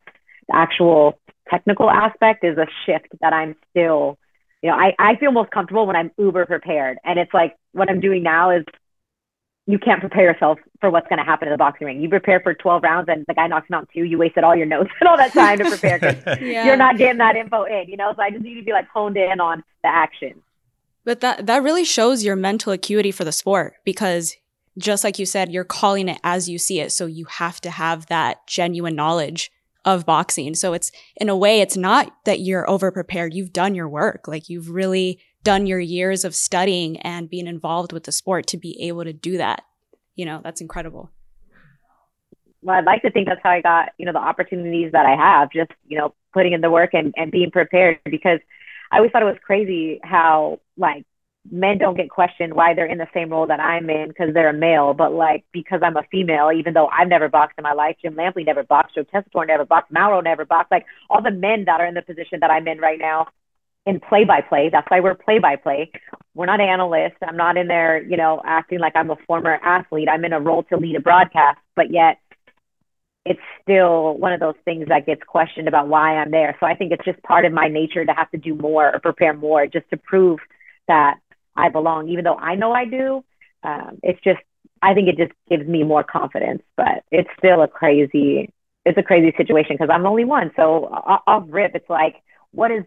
the 0.48 0.56
actual 0.56 1.18
technical 1.50 1.90
aspect 1.90 2.44
is 2.44 2.56
a 2.56 2.66
shift 2.86 3.08
that 3.20 3.34
I'm 3.34 3.54
still, 3.70 4.18
you 4.62 4.70
know, 4.70 4.76
I, 4.76 4.94
I 4.98 5.16
feel 5.16 5.32
most 5.32 5.50
comfortable 5.50 5.86
when 5.86 5.94
I'm 5.94 6.10
uber 6.16 6.46
prepared. 6.46 6.96
And 7.04 7.18
it's 7.18 7.34
like 7.34 7.56
what 7.72 7.90
I'm 7.90 8.00
doing 8.00 8.22
now 8.22 8.50
is 8.50 8.64
you 9.66 9.78
can't 9.78 10.00
prepare 10.00 10.22
yourself 10.22 10.58
for 10.80 10.90
what's 10.90 11.08
going 11.08 11.18
to 11.18 11.24
happen 11.24 11.46
in 11.48 11.52
the 11.52 11.58
boxing 11.58 11.86
ring. 11.88 12.00
You 12.00 12.08
prepare 12.08 12.40
for 12.40 12.54
12 12.54 12.82
rounds 12.82 13.08
and 13.10 13.26
the 13.28 13.34
guy 13.34 13.46
knocks 13.46 13.66
you 13.68 13.76
out 13.76 13.86
two. 13.92 14.04
You 14.04 14.16
wasted 14.16 14.44
all 14.44 14.56
your 14.56 14.66
notes 14.66 14.90
and 15.00 15.08
all 15.08 15.18
that 15.18 15.34
time 15.34 15.58
to 15.58 15.68
prepare 15.68 15.98
because 15.98 16.24
yeah. 16.40 16.64
you're 16.64 16.78
not 16.78 16.96
getting 16.96 17.18
that 17.18 17.36
info 17.36 17.64
in, 17.64 17.84
you 17.88 17.98
know? 17.98 18.14
So 18.16 18.22
I 18.22 18.30
just 18.30 18.42
need 18.42 18.54
to 18.54 18.62
be 18.62 18.72
like 18.72 18.88
honed 18.88 19.18
in 19.18 19.40
on 19.40 19.62
the 19.82 19.88
action. 19.88 20.40
But 21.04 21.20
that, 21.20 21.44
that 21.46 21.62
really 21.62 21.84
shows 21.84 22.24
your 22.24 22.34
mental 22.34 22.72
acuity 22.72 23.10
for 23.10 23.24
the 23.24 23.32
sport 23.32 23.74
because 23.84 24.36
just 24.78 25.04
like 25.04 25.18
you 25.18 25.26
said, 25.26 25.52
you're 25.52 25.64
calling 25.64 26.08
it 26.08 26.18
as 26.22 26.48
you 26.48 26.58
see 26.58 26.80
it. 26.80 26.92
So 26.92 27.06
you 27.06 27.24
have 27.26 27.60
to 27.62 27.70
have 27.70 28.06
that 28.06 28.46
genuine 28.46 28.94
knowledge 28.94 29.50
of 29.84 30.04
boxing. 30.04 30.54
So 30.54 30.72
it's 30.72 30.90
in 31.16 31.28
a 31.28 31.36
way, 31.36 31.60
it's 31.60 31.76
not 31.76 32.12
that 32.24 32.40
you're 32.40 32.68
over 32.68 32.90
prepared. 32.90 33.32
You've 33.32 33.52
done 33.52 33.74
your 33.74 33.88
work. 33.88 34.26
Like 34.26 34.48
you've 34.48 34.70
really 34.70 35.20
done 35.44 35.66
your 35.66 35.78
years 35.78 36.24
of 36.24 36.34
studying 36.34 36.96
and 36.98 37.30
being 37.30 37.46
involved 37.46 37.92
with 37.92 38.04
the 38.04 38.12
sport 38.12 38.48
to 38.48 38.56
be 38.56 38.80
able 38.82 39.04
to 39.04 39.12
do 39.12 39.36
that. 39.38 39.62
You 40.16 40.24
know, 40.24 40.40
that's 40.42 40.60
incredible. 40.60 41.10
Well, 42.62 42.76
I'd 42.76 42.84
like 42.84 43.02
to 43.02 43.12
think 43.12 43.28
that's 43.28 43.40
how 43.44 43.50
I 43.50 43.60
got, 43.60 43.90
you 43.96 44.06
know, 44.06 44.12
the 44.12 44.18
opportunities 44.18 44.90
that 44.90 45.06
I 45.06 45.14
have, 45.14 45.52
just, 45.52 45.70
you 45.86 45.96
know, 45.96 46.14
putting 46.32 46.52
in 46.52 46.62
the 46.62 46.70
work 46.70 46.90
and, 46.94 47.14
and 47.16 47.30
being 47.30 47.52
prepared 47.52 48.00
because 48.04 48.40
I 48.90 48.96
always 48.96 49.12
thought 49.12 49.22
it 49.22 49.26
was 49.26 49.38
crazy 49.44 50.00
how 50.02 50.58
like 50.76 51.06
men 51.50 51.78
don't 51.78 51.96
get 51.96 52.10
questioned 52.10 52.54
why 52.54 52.74
they're 52.74 52.86
in 52.86 52.98
the 52.98 53.08
same 53.14 53.30
role 53.30 53.46
that 53.46 53.60
I'm 53.60 53.88
in 53.90 54.08
because 54.08 54.34
they're 54.34 54.50
a 54.50 54.52
male, 54.52 54.94
but 54.94 55.12
like 55.12 55.44
because 55.52 55.80
I'm 55.82 55.96
a 55.96 56.02
female, 56.10 56.50
even 56.52 56.74
though 56.74 56.88
I've 56.88 57.08
never 57.08 57.28
boxed 57.28 57.58
in 57.58 57.62
my 57.62 57.72
life, 57.72 57.96
Jim 58.00 58.14
Lampley 58.14 58.44
never 58.44 58.62
boxed, 58.62 58.94
Joe 58.94 59.04
Tessitore 59.04 59.46
never 59.46 59.64
boxed, 59.64 59.92
Mauro 59.92 60.20
never 60.20 60.44
boxed, 60.44 60.70
like 60.70 60.86
all 61.10 61.22
the 61.22 61.30
men 61.30 61.64
that 61.66 61.80
are 61.80 61.86
in 61.86 61.94
the 61.94 62.02
position 62.02 62.40
that 62.40 62.50
I'm 62.50 62.66
in 62.68 62.78
right 62.78 62.98
now 62.98 63.28
in 63.86 64.00
play 64.00 64.24
by 64.24 64.40
play. 64.40 64.68
That's 64.70 64.86
why 64.90 65.00
we're 65.00 65.14
play 65.14 65.38
by 65.38 65.56
play. 65.56 65.90
We're 66.34 66.46
not 66.46 66.60
analysts. 66.60 67.16
I'm 67.22 67.36
not 67.36 67.56
in 67.56 67.68
there, 67.68 68.02
you 68.02 68.16
know, 68.16 68.42
acting 68.44 68.80
like 68.80 68.94
I'm 68.96 69.10
a 69.10 69.16
former 69.26 69.54
athlete. 69.62 70.08
I'm 70.10 70.24
in 70.24 70.32
a 70.32 70.40
role 70.40 70.64
to 70.64 70.76
lead 70.76 70.96
a 70.96 71.00
broadcast, 71.00 71.58
but 71.76 71.90
yet 71.90 72.18
it's 73.24 73.40
still 73.62 74.18
one 74.18 74.32
of 74.32 74.40
those 74.40 74.54
things 74.64 74.86
that 74.88 75.06
gets 75.06 75.22
questioned 75.26 75.66
about 75.66 75.88
why 75.88 76.16
I'm 76.16 76.30
there. 76.30 76.56
So 76.60 76.66
I 76.66 76.74
think 76.74 76.92
it's 76.92 77.04
just 77.04 77.20
part 77.22 77.44
of 77.44 77.52
my 77.52 77.68
nature 77.68 78.04
to 78.04 78.12
have 78.12 78.30
to 78.30 78.38
do 78.38 78.54
more 78.54 78.94
or 78.94 79.00
prepare 79.00 79.34
more 79.34 79.66
just 79.66 79.88
to 79.90 79.96
prove 79.96 80.38
that 80.88 81.18
I 81.56 81.68
belong, 81.68 82.08
even 82.08 82.24
though 82.24 82.36
I 82.36 82.54
know 82.54 82.72
I 82.72 82.84
do. 82.84 83.24
Um, 83.62 83.98
it's 84.02 84.20
just, 84.22 84.40
I 84.82 84.94
think 84.94 85.08
it 85.08 85.16
just 85.16 85.32
gives 85.48 85.66
me 85.66 85.82
more 85.82 86.04
confidence, 86.04 86.62
but 86.76 87.04
it's 87.10 87.30
still 87.38 87.62
a 87.62 87.68
crazy, 87.68 88.52
it's 88.84 88.98
a 88.98 89.02
crazy 89.02 89.32
situation 89.36 89.76
because 89.76 89.90
I'm 89.92 90.02
the 90.02 90.08
only 90.08 90.24
one. 90.24 90.50
So 90.54 90.84
off 91.26 91.44
rip, 91.48 91.74
it's 91.74 91.88
like, 91.88 92.16
what 92.52 92.70
is, 92.70 92.84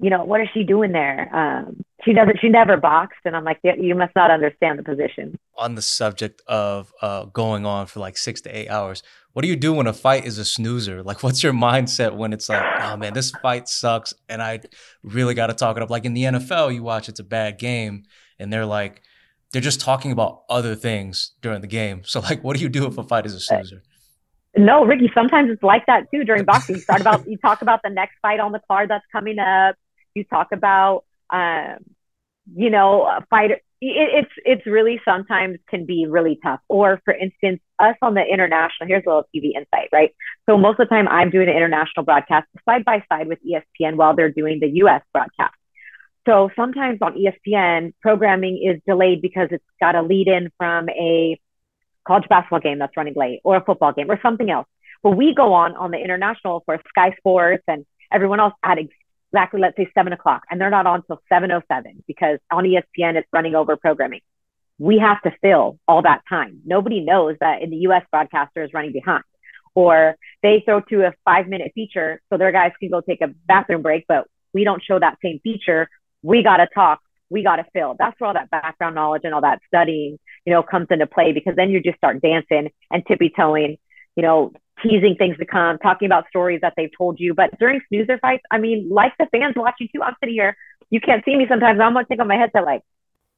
you 0.00 0.10
know, 0.10 0.24
what 0.24 0.40
is 0.40 0.48
she 0.54 0.62
doing 0.64 0.92
there? 0.92 1.28
Um, 1.34 1.84
she 2.04 2.12
doesn't, 2.12 2.40
she 2.40 2.48
never 2.48 2.76
boxed. 2.76 3.18
And 3.24 3.36
I'm 3.36 3.44
like, 3.44 3.58
you 3.62 3.94
must 3.94 4.14
not 4.16 4.30
understand 4.30 4.78
the 4.78 4.82
position. 4.82 5.38
On 5.56 5.74
the 5.74 5.82
subject 5.82 6.40
of 6.46 6.92
uh, 7.02 7.26
going 7.26 7.66
on 7.66 7.86
for 7.86 8.00
like 8.00 8.16
six 8.16 8.40
to 8.42 8.50
eight 8.50 8.68
hours, 8.68 9.02
what 9.38 9.42
do 9.42 9.48
you 9.48 9.54
do 9.54 9.72
when 9.72 9.86
a 9.86 9.92
fight 9.92 10.24
is 10.24 10.36
a 10.38 10.44
snoozer? 10.44 11.00
Like, 11.00 11.22
what's 11.22 11.44
your 11.44 11.52
mindset 11.52 12.16
when 12.16 12.32
it's 12.32 12.48
like, 12.48 12.60
oh 12.80 12.96
man, 12.96 13.14
this 13.14 13.30
fight 13.30 13.68
sucks, 13.68 14.12
and 14.28 14.42
I 14.42 14.58
really 15.04 15.32
got 15.32 15.46
to 15.46 15.54
talk 15.54 15.76
it 15.76 15.82
up? 15.84 15.90
Like 15.90 16.04
in 16.04 16.12
the 16.12 16.24
NFL, 16.24 16.74
you 16.74 16.82
watch 16.82 17.08
it's 17.08 17.20
a 17.20 17.22
bad 17.22 17.56
game, 17.56 18.02
and 18.40 18.52
they're 18.52 18.66
like, 18.66 19.00
they're 19.52 19.62
just 19.62 19.80
talking 19.80 20.10
about 20.10 20.42
other 20.50 20.74
things 20.74 21.34
during 21.40 21.60
the 21.60 21.68
game. 21.68 22.02
So, 22.02 22.18
like, 22.18 22.42
what 22.42 22.56
do 22.56 22.62
you 22.64 22.68
do 22.68 22.86
if 22.86 22.98
a 22.98 23.04
fight 23.04 23.26
is 23.26 23.34
a 23.34 23.38
snoozer? 23.38 23.84
No, 24.56 24.84
Ricky. 24.84 25.08
Sometimes 25.14 25.52
it's 25.52 25.62
like 25.62 25.86
that 25.86 26.10
too 26.12 26.24
during 26.24 26.44
boxing. 26.44 26.74
You 26.74 26.80
start 26.80 27.00
about, 27.00 27.28
you 27.28 27.36
talk 27.36 27.62
about 27.62 27.82
the 27.84 27.90
next 27.90 28.16
fight 28.20 28.40
on 28.40 28.50
the 28.50 28.60
card 28.66 28.90
that's 28.90 29.06
coming 29.12 29.38
up. 29.38 29.76
You 30.16 30.24
talk 30.24 30.48
about, 30.50 31.04
um, 31.30 31.84
you 32.54 32.70
know, 32.70 33.20
fighter 33.30 33.60
it, 33.80 34.24
it's 34.24 34.32
it's 34.44 34.66
really 34.66 35.00
sometimes 35.04 35.58
can 35.68 35.86
be 35.86 36.06
really 36.06 36.38
tough. 36.42 36.60
Or 36.68 37.00
for 37.04 37.14
instance, 37.14 37.60
us 37.78 37.96
on 38.02 38.14
the 38.14 38.22
international. 38.22 38.88
Here's 38.88 39.04
a 39.06 39.08
little 39.08 39.28
TV 39.34 39.54
insight, 39.56 39.88
right? 39.92 40.14
So 40.46 40.56
most 40.56 40.80
of 40.80 40.88
the 40.88 40.94
time, 40.94 41.08
I'm 41.08 41.30
doing 41.30 41.48
an 41.48 41.56
international 41.56 42.04
broadcast 42.04 42.48
side 42.64 42.84
by 42.84 43.04
side 43.08 43.28
with 43.28 43.38
ESPN 43.44 43.96
while 43.96 44.14
they're 44.16 44.32
doing 44.32 44.60
the 44.60 44.68
U.S. 44.82 45.02
broadcast. 45.12 45.54
So 46.26 46.50
sometimes 46.56 46.98
on 47.00 47.16
ESPN, 47.16 47.94
programming 48.02 48.62
is 48.62 48.82
delayed 48.86 49.22
because 49.22 49.48
it's 49.50 49.64
got 49.80 49.94
a 49.94 50.02
lead 50.02 50.28
in 50.28 50.50
from 50.58 50.88
a 50.90 51.40
college 52.06 52.28
basketball 52.28 52.60
game 52.60 52.78
that's 52.78 52.96
running 52.96 53.14
late, 53.16 53.40
or 53.44 53.56
a 53.56 53.64
football 53.64 53.92
game, 53.92 54.10
or 54.10 54.18
something 54.20 54.50
else. 54.50 54.66
But 55.02 55.10
we 55.10 55.34
go 55.34 55.52
on 55.52 55.76
on 55.76 55.90
the 55.90 55.98
international 55.98 56.62
for 56.66 56.80
Sky 56.88 57.14
Sports 57.18 57.62
and 57.68 57.86
everyone 58.12 58.40
else 58.40 58.54
at 58.62 58.78
exactly, 59.32 59.60
let's 59.60 59.76
say 59.76 59.88
seven 59.94 60.12
o'clock, 60.12 60.42
and 60.50 60.60
they're 60.60 60.70
not 60.70 60.86
on 60.86 61.02
until 61.08 61.20
7.07 61.30 62.04
because 62.06 62.38
on 62.50 62.64
ESPN 62.64 63.16
it's 63.16 63.28
running 63.32 63.54
over 63.54 63.76
programming. 63.76 64.20
We 64.78 64.98
have 64.98 65.20
to 65.22 65.32
fill 65.42 65.78
all 65.88 66.02
that 66.02 66.22
time. 66.28 66.60
Nobody 66.64 67.00
knows 67.00 67.36
that 67.40 67.62
in 67.62 67.70
the 67.70 67.78
US 67.88 68.04
broadcaster 68.10 68.62
is 68.62 68.72
running 68.72 68.92
behind. 68.92 69.24
Or 69.74 70.16
they 70.42 70.62
throw 70.64 70.80
to 70.80 71.06
a 71.06 71.14
five 71.24 71.48
minute 71.48 71.72
feature 71.74 72.20
so 72.30 72.38
their 72.38 72.52
guys 72.52 72.72
can 72.80 72.90
go 72.90 73.00
take 73.00 73.20
a 73.20 73.28
bathroom 73.46 73.82
break, 73.82 74.04
but 74.08 74.26
we 74.52 74.64
don't 74.64 74.82
show 74.82 74.98
that 74.98 75.18
same 75.22 75.40
feature. 75.40 75.88
We 76.22 76.42
got 76.42 76.58
to 76.58 76.68
talk. 76.74 77.00
We 77.30 77.42
got 77.42 77.56
to 77.56 77.66
fill. 77.72 77.94
That's 77.98 78.18
where 78.18 78.28
all 78.28 78.34
that 78.34 78.50
background 78.50 78.94
knowledge 78.94 79.22
and 79.24 79.34
all 79.34 79.42
that 79.42 79.60
studying, 79.66 80.18
you 80.44 80.52
know, 80.52 80.62
comes 80.62 80.86
into 80.90 81.06
play 81.06 81.32
because 81.32 81.54
then 81.56 81.70
you 81.70 81.80
just 81.80 81.98
start 81.98 82.22
dancing 82.22 82.70
and 82.90 83.06
tippy 83.06 83.30
toeing, 83.30 83.76
you 84.16 84.22
know, 84.22 84.52
teasing 84.82 85.16
things 85.16 85.36
to 85.38 85.46
come, 85.46 85.78
talking 85.78 86.06
about 86.06 86.28
stories 86.28 86.60
that 86.62 86.74
they've 86.76 86.90
told 86.96 87.18
you. 87.20 87.34
But 87.34 87.58
during 87.58 87.80
snoozer 87.88 88.18
fights, 88.18 88.44
I 88.50 88.58
mean, 88.58 88.88
like 88.90 89.12
the 89.18 89.26
fans 89.26 89.54
watching 89.56 89.88
too, 89.94 90.02
I'm 90.02 90.14
sitting 90.20 90.34
here. 90.34 90.56
You 90.90 91.00
can't 91.00 91.24
see 91.24 91.36
me 91.36 91.46
sometimes. 91.48 91.80
I'm 91.80 91.92
gonna 91.92 92.06
take 92.08 92.20
on 92.20 92.28
my 92.28 92.36
headset 92.36 92.64
like, 92.64 92.82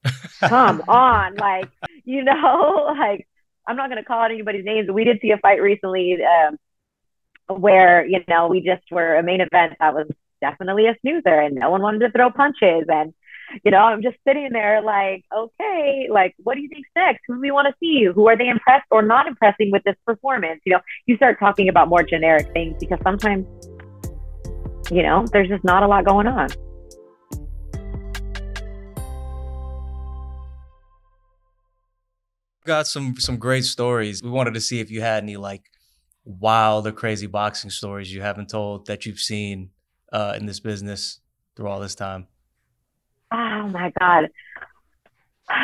come 0.41 0.83
on, 0.89 1.37
like 1.37 1.69
you 2.05 2.25
know, 2.25 2.95
like 2.99 3.27
I'm 3.67 3.77
not 3.77 3.89
gonna 3.89 4.05
call 4.05 4.23
out 4.23 4.31
anybody's 4.31 4.65
names. 4.65 4.91
We 4.91 5.05
did 5.05 5.19
see 5.21 5.31
a 5.31 5.39
fight 5.39 5.61
recently 5.61 6.19
um, 6.25 7.61
where 7.61 8.07
you 8.07 8.21
know 8.29 8.49
we 8.49 8.61
just 8.61 8.83
were 8.91 9.17
a 9.17 9.23
main 9.23 9.41
event 9.41 9.75
that 9.81 9.95
was 9.95 10.09
definitely 10.41 10.87
a 10.87 10.97
snoozer, 11.01 11.41
and 11.41 11.57
no 11.57 11.71
one 11.71 11.83
wanted 11.83 12.01
to 12.01 12.11
throw 12.11 12.31
punches, 12.31 12.85
and 12.89 13.13
you 13.65 13.71
know, 13.71 13.79
I'm 13.79 14.03
just 14.03 14.17
sitting 14.27 14.51
there 14.53 14.83
like, 14.83 15.25
okay, 15.37 16.09
like, 16.11 16.35
what 16.39 16.55
do 16.55 16.61
you 16.61 16.69
think's 16.69 16.89
next? 16.97 17.21
Who 17.27 17.35
do 17.35 17.41
we 17.41 17.51
want 17.51 17.69
to 17.69 17.75
see? 17.81 18.07
Who 18.13 18.29
are 18.29 18.37
they 18.37 18.49
impressed 18.49 18.87
or 18.91 19.03
not 19.03 19.27
impressing 19.27 19.71
with 19.71 19.83
this 19.85 19.97
performance? 20.07 20.61
You 20.65 20.75
know, 20.75 20.81
you 21.07 21.17
start 21.17 21.39
talking 21.39 21.69
about 21.69 21.89
more 21.89 22.03
generic 22.03 22.53
things 22.53 22.77
because 22.79 22.99
sometimes, 23.03 23.47
you 24.91 25.03
know, 25.03 25.25
there's 25.33 25.49
just 25.49 25.65
not 25.65 25.83
a 25.83 25.87
lot 25.87 26.05
going 26.05 26.27
on. 26.27 26.49
Got 32.67 32.87
some 32.87 33.17
some 33.19 33.39
great 33.39 33.65
stories. 33.65 34.23
We 34.23 34.31
wanted 34.31 34.55
to 34.55 34.61
see 34.61 34.81
if 34.81 34.91
you 34.91 35.01
had 35.01 35.23
any 35.23 35.37
like 35.37 35.63
wild 36.25 36.87
or 36.87 36.93
crazy 36.93 37.27
boxing 37.27 37.71
stories 37.71 38.13
you 38.13 38.21
haven't 38.21 38.51
told 38.51 38.87
that 38.87 39.07
you've 39.07 39.19
seen 39.19 39.71
uh, 40.13 40.35
in 40.37 40.47
this 40.47 40.61
business 40.61 41.21
through 41.57 41.69
all 41.69 41.81
this 41.81 41.95
time. 41.95 42.29
Oh 43.33 43.69
my 43.69 43.93
god. 43.99 44.29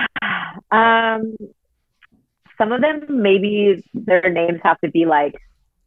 Um, 0.68 1.36
some 2.58 2.72
of 2.72 2.80
them 2.80 3.22
maybe 3.22 3.84
their 3.94 4.28
names 4.30 4.60
have 4.64 4.80
to 4.80 4.90
be 4.90 5.04
like. 5.04 5.36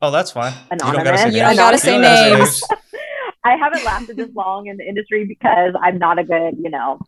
Oh, 0.02 0.10
that's 0.10 0.32
fine. 0.32 0.54
Anonymous. 0.72 0.80
You 0.80 0.94
don't 0.94 1.04
gotta 1.04 1.18
say, 1.18 1.36
you 1.36 1.42
don't 1.42 1.56
gotta 1.56 1.78
say 1.78 2.00
names. 2.00 2.64
I 3.44 3.56
haven't 3.56 3.84
lasted 3.84 4.18
this 4.18 4.30
long 4.34 4.68
in 4.68 4.78
the 4.78 4.88
industry 4.88 5.26
because 5.26 5.74
I'm 5.82 5.98
not 5.98 6.20
a 6.20 6.24
good, 6.24 6.56
you 6.62 6.70
know, 6.70 7.00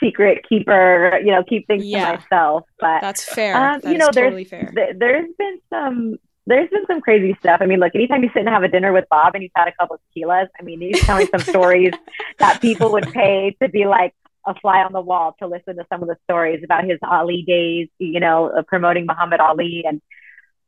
secret 0.00 0.44
keeper, 0.48 1.18
you 1.24 1.32
know, 1.32 1.42
keep 1.42 1.66
things 1.66 1.84
yeah. 1.84 2.12
to 2.12 2.18
myself. 2.18 2.64
But 2.78 3.00
that's 3.00 3.24
fair. 3.24 3.56
Um, 3.56 3.80
that 3.80 3.92
you 3.92 3.98
know, 3.98 4.10
there's 4.12 4.26
totally 4.26 4.44
fair. 4.44 4.70
Th- 4.74 4.96
there's 4.96 5.28
been 5.38 5.58
some 5.70 6.16
there's 6.46 6.70
been 6.70 6.86
some 6.86 7.00
crazy 7.00 7.36
stuff. 7.40 7.58
I 7.60 7.66
mean, 7.66 7.80
look, 7.80 7.94
anytime 7.94 8.22
you 8.22 8.30
sit 8.32 8.40
and 8.40 8.48
have 8.48 8.62
a 8.62 8.68
dinner 8.68 8.92
with 8.92 9.06
Bob 9.10 9.34
and 9.34 9.42
he's 9.42 9.50
had 9.54 9.68
a 9.68 9.72
couple 9.72 9.96
of 9.96 10.00
tequilas, 10.16 10.46
I 10.58 10.62
mean, 10.62 10.80
he's 10.80 11.00
telling 11.00 11.26
some 11.26 11.40
stories 11.40 11.92
that 12.38 12.60
people 12.60 12.92
would 12.92 13.12
pay 13.12 13.56
to 13.60 13.68
be 13.68 13.84
like 13.84 14.14
a 14.46 14.54
fly 14.60 14.82
on 14.82 14.92
the 14.92 15.00
wall 15.00 15.34
to 15.40 15.46
listen 15.48 15.76
to 15.76 15.84
some 15.88 16.02
of 16.02 16.08
the 16.08 16.16
stories 16.24 16.62
about 16.62 16.84
his 16.84 16.98
Ali 17.02 17.42
days, 17.42 17.88
you 17.98 18.20
know, 18.20 18.62
promoting 18.68 19.06
Muhammad 19.06 19.40
Ali 19.40 19.82
and 19.84 20.00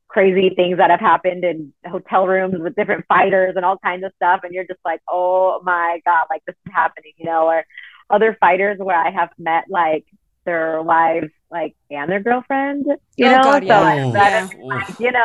crazy 0.08 0.52
things 0.54 0.78
that 0.78 0.90
have 0.90 1.00
happened 1.00 1.44
in 1.44 1.72
hotel 1.86 2.26
rooms 2.26 2.56
with 2.58 2.74
different 2.74 3.04
fighters 3.06 3.54
and 3.54 3.64
all 3.64 3.78
kinds 3.78 4.04
of 4.04 4.12
stuff. 4.16 4.40
And 4.42 4.52
you're 4.52 4.66
just 4.66 4.80
like, 4.84 5.00
oh 5.08 5.60
my 5.62 6.00
God, 6.04 6.26
like 6.28 6.42
this 6.44 6.56
is 6.66 6.72
happening, 6.74 7.12
you 7.18 7.26
know, 7.26 7.46
or 7.46 7.64
other 8.10 8.36
fighters 8.40 8.78
where 8.78 8.96
I 8.96 9.10
have 9.10 9.30
met 9.38 9.64
like 9.68 10.06
their 10.44 10.82
wives, 10.82 11.28
like, 11.50 11.76
and 11.90 12.10
their 12.10 12.20
girlfriend, 12.20 12.86
you 13.16 13.26
oh, 13.26 13.30
know, 13.30 13.42
God, 13.42 13.64
yeah. 13.64 14.06
so 14.06 14.12
that 14.12 14.52
yeah. 14.52 14.64
like, 14.64 14.98
you 14.98 15.12
know, 15.12 15.20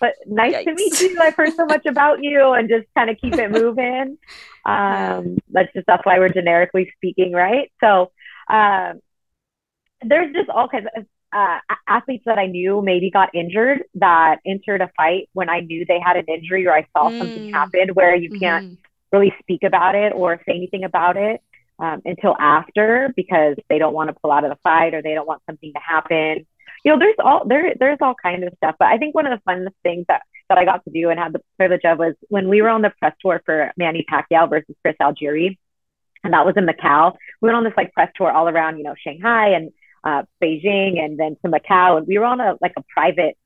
but 0.00 0.14
nice 0.26 0.54
Yikes. 0.54 0.64
to 0.64 0.74
meet 0.74 1.00
you. 1.00 1.18
I've 1.20 1.34
heard 1.34 1.54
so 1.54 1.66
much 1.66 1.86
about 1.86 2.22
you 2.22 2.52
and 2.52 2.68
just 2.68 2.86
kind 2.96 3.10
of 3.10 3.18
keep 3.18 3.34
it 3.34 3.50
moving. 3.50 4.18
Um, 4.64 5.38
that's 5.50 5.72
just, 5.74 5.86
that's 5.86 6.04
why 6.04 6.18
we're 6.18 6.30
generically 6.30 6.90
speaking, 6.96 7.32
right? 7.32 7.70
So, 7.80 8.10
um, 8.48 9.00
there's 10.02 10.32
just 10.34 10.48
all 10.48 10.68
kinds 10.68 10.86
of, 10.96 11.04
uh, 11.32 11.58
athletes 11.86 12.24
that 12.26 12.38
I 12.38 12.46
knew 12.46 12.82
maybe 12.82 13.10
got 13.10 13.34
injured 13.34 13.84
that 13.94 14.38
entered 14.44 14.80
a 14.80 14.90
fight 14.96 15.28
when 15.32 15.48
I 15.48 15.60
knew 15.60 15.84
they 15.84 16.00
had 16.04 16.16
an 16.16 16.24
injury 16.26 16.66
or 16.66 16.72
I 16.72 16.86
saw 16.96 17.08
mm. 17.08 17.18
something 17.18 17.52
happen 17.52 17.90
where 17.94 18.16
you 18.16 18.38
can't 18.38 18.66
mm-hmm. 18.66 18.74
really 19.16 19.32
speak 19.40 19.62
about 19.62 19.94
it 19.94 20.12
or 20.12 20.40
say 20.46 20.54
anything 20.54 20.82
about 20.82 21.16
it 21.16 21.40
um, 21.78 22.02
until 22.04 22.36
after 22.38 23.12
because 23.16 23.56
they 23.68 23.78
don't 23.78 23.94
want 23.94 24.08
to 24.08 24.16
pull 24.20 24.32
out 24.32 24.44
of 24.44 24.50
the 24.50 24.58
fight 24.62 24.94
or 24.94 25.02
they 25.02 25.14
don't 25.14 25.26
want 25.26 25.42
something 25.46 25.72
to 25.72 25.80
happen. 25.80 26.46
You 26.84 26.92
know, 26.92 26.98
there's 26.98 27.16
all 27.18 27.44
there 27.46 27.74
there's 27.78 27.98
all 28.00 28.14
kinds 28.14 28.44
of 28.46 28.52
stuff. 28.56 28.76
But 28.78 28.88
I 28.88 28.98
think 28.98 29.14
one 29.14 29.26
of 29.26 29.38
the 29.38 29.42
fun 29.44 29.68
things 29.82 30.06
that 30.08 30.22
that 30.48 30.58
I 30.58 30.64
got 30.64 30.84
to 30.84 30.90
do 30.90 31.10
and 31.10 31.18
had 31.18 31.32
the 31.32 31.40
privilege 31.56 31.84
of 31.84 31.98
was 31.98 32.14
when 32.28 32.48
we 32.48 32.62
were 32.62 32.68
on 32.68 32.82
the 32.82 32.90
press 32.98 33.14
tour 33.20 33.40
for 33.44 33.72
Manny 33.76 34.04
Pacquiao 34.10 34.48
versus 34.48 34.74
Chris 34.82 34.96
Algieri, 35.00 35.58
and 36.24 36.32
that 36.32 36.44
was 36.44 36.54
in 36.56 36.66
Macau. 36.66 37.16
We 37.40 37.46
went 37.46 37.56
on 37.56 37.64
this 37.64 37.74
like 37.76 37.92
press 37.92 38.10
tour 38.16 38.30
all 38.30 38.48
around, 38.48 38.78
you 38.78 38.84
know, 38.84 38.94
Shanghai 38.98 39.50
and 39.50 39.72
uh, 40.04 40.22
Beijing 40.42 40.98
and 40.98 41.18
then 41.18 41.36
to 41.44 41.50
Macau, 41.50 41.98
and 41.98 42.06
we 42.06 42.18
were 42.18 42.24
on 42.24 42.40
a 42.40 42.56
like 42.60 42.72
a 42.76 42.82
private 42.94 43.36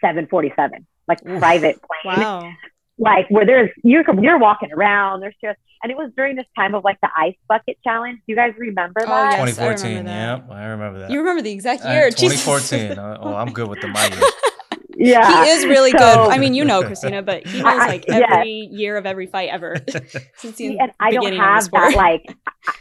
747, 0.00 0.86
like 1.08 1.22
private 1.24 1.80
plane. 1.82 2.18
Wow. 2.18 2.52
Like 2.98 3.28
where 3.28 3.44
there's 3.44 3.70
you're 3.82 4.04
you're 4.22 4.38
walking 4.38 4.72
around, 4.72 5.20
there's 5.20 5.36
just 5.42 5.58
and 5.82 5.92
it 5.92 5.96
was 5.96 6.10
during 6.16 6.36
this 6.36 6.46
time 6.56 6.74
of 6.74 6.84
like 6.84 7.00
the 7.00 7.08
ice 7.16 7.36
bucket 7.48 7.78
challenge. 7.84 8.18
Do 8.18 8.24
you 8.28 8.36
guys 8.36 8.54
remember 8.58 9.00
oh, 9.02 9.06
that? 9.06 9.46
Yes, 9.46 9.56
2014, 9.56 10.06
yeah, 10.06 10.40
I 10.50 10.64
remember 10.66 11.00
that. 11.00 11.10
You 11.10 11.18
remember 11.18 11.42
the 11.42 11.52
exact 11.52 11.84
year? 11.84 12.06
Uh, 12.06 12.10
2014. 12.10 12.98
oh, 12.98 13.34
I'm 13.34 13.52
good 13.52 13.68
with 13.68 13.80
the 13.80 13.88
my 13.88 14.06
years. 14.08 14.24
Yeah, 14.98 15.44
he 15.44 15.50
is 15.50 15.66
really 15.66 15.90
so, 15.90 15.98
good. 15.98 16.30
I 16.30 16.38
mean, 16.38 16.54
you 16.54 16.64
know 16.64 16.82
Crystina, 16.82 17.24
but 17.24 17.46
he 17.46 17.62
knows 17.62 17.78
like 17.78 18.08
every 18.08 18.68
year 18.72 18.96
of 18.96 19.04
every 19.04 19.26
fight 19.26 19.50
ever 19.50 19.76
since 20.36 20.56
the 20.56 20.78
and 20.78 20.90
I 20.98 21.10
don't 21.10 21.36
have 21.36 21.70
that 21.70 21.94
like 21.94 22.34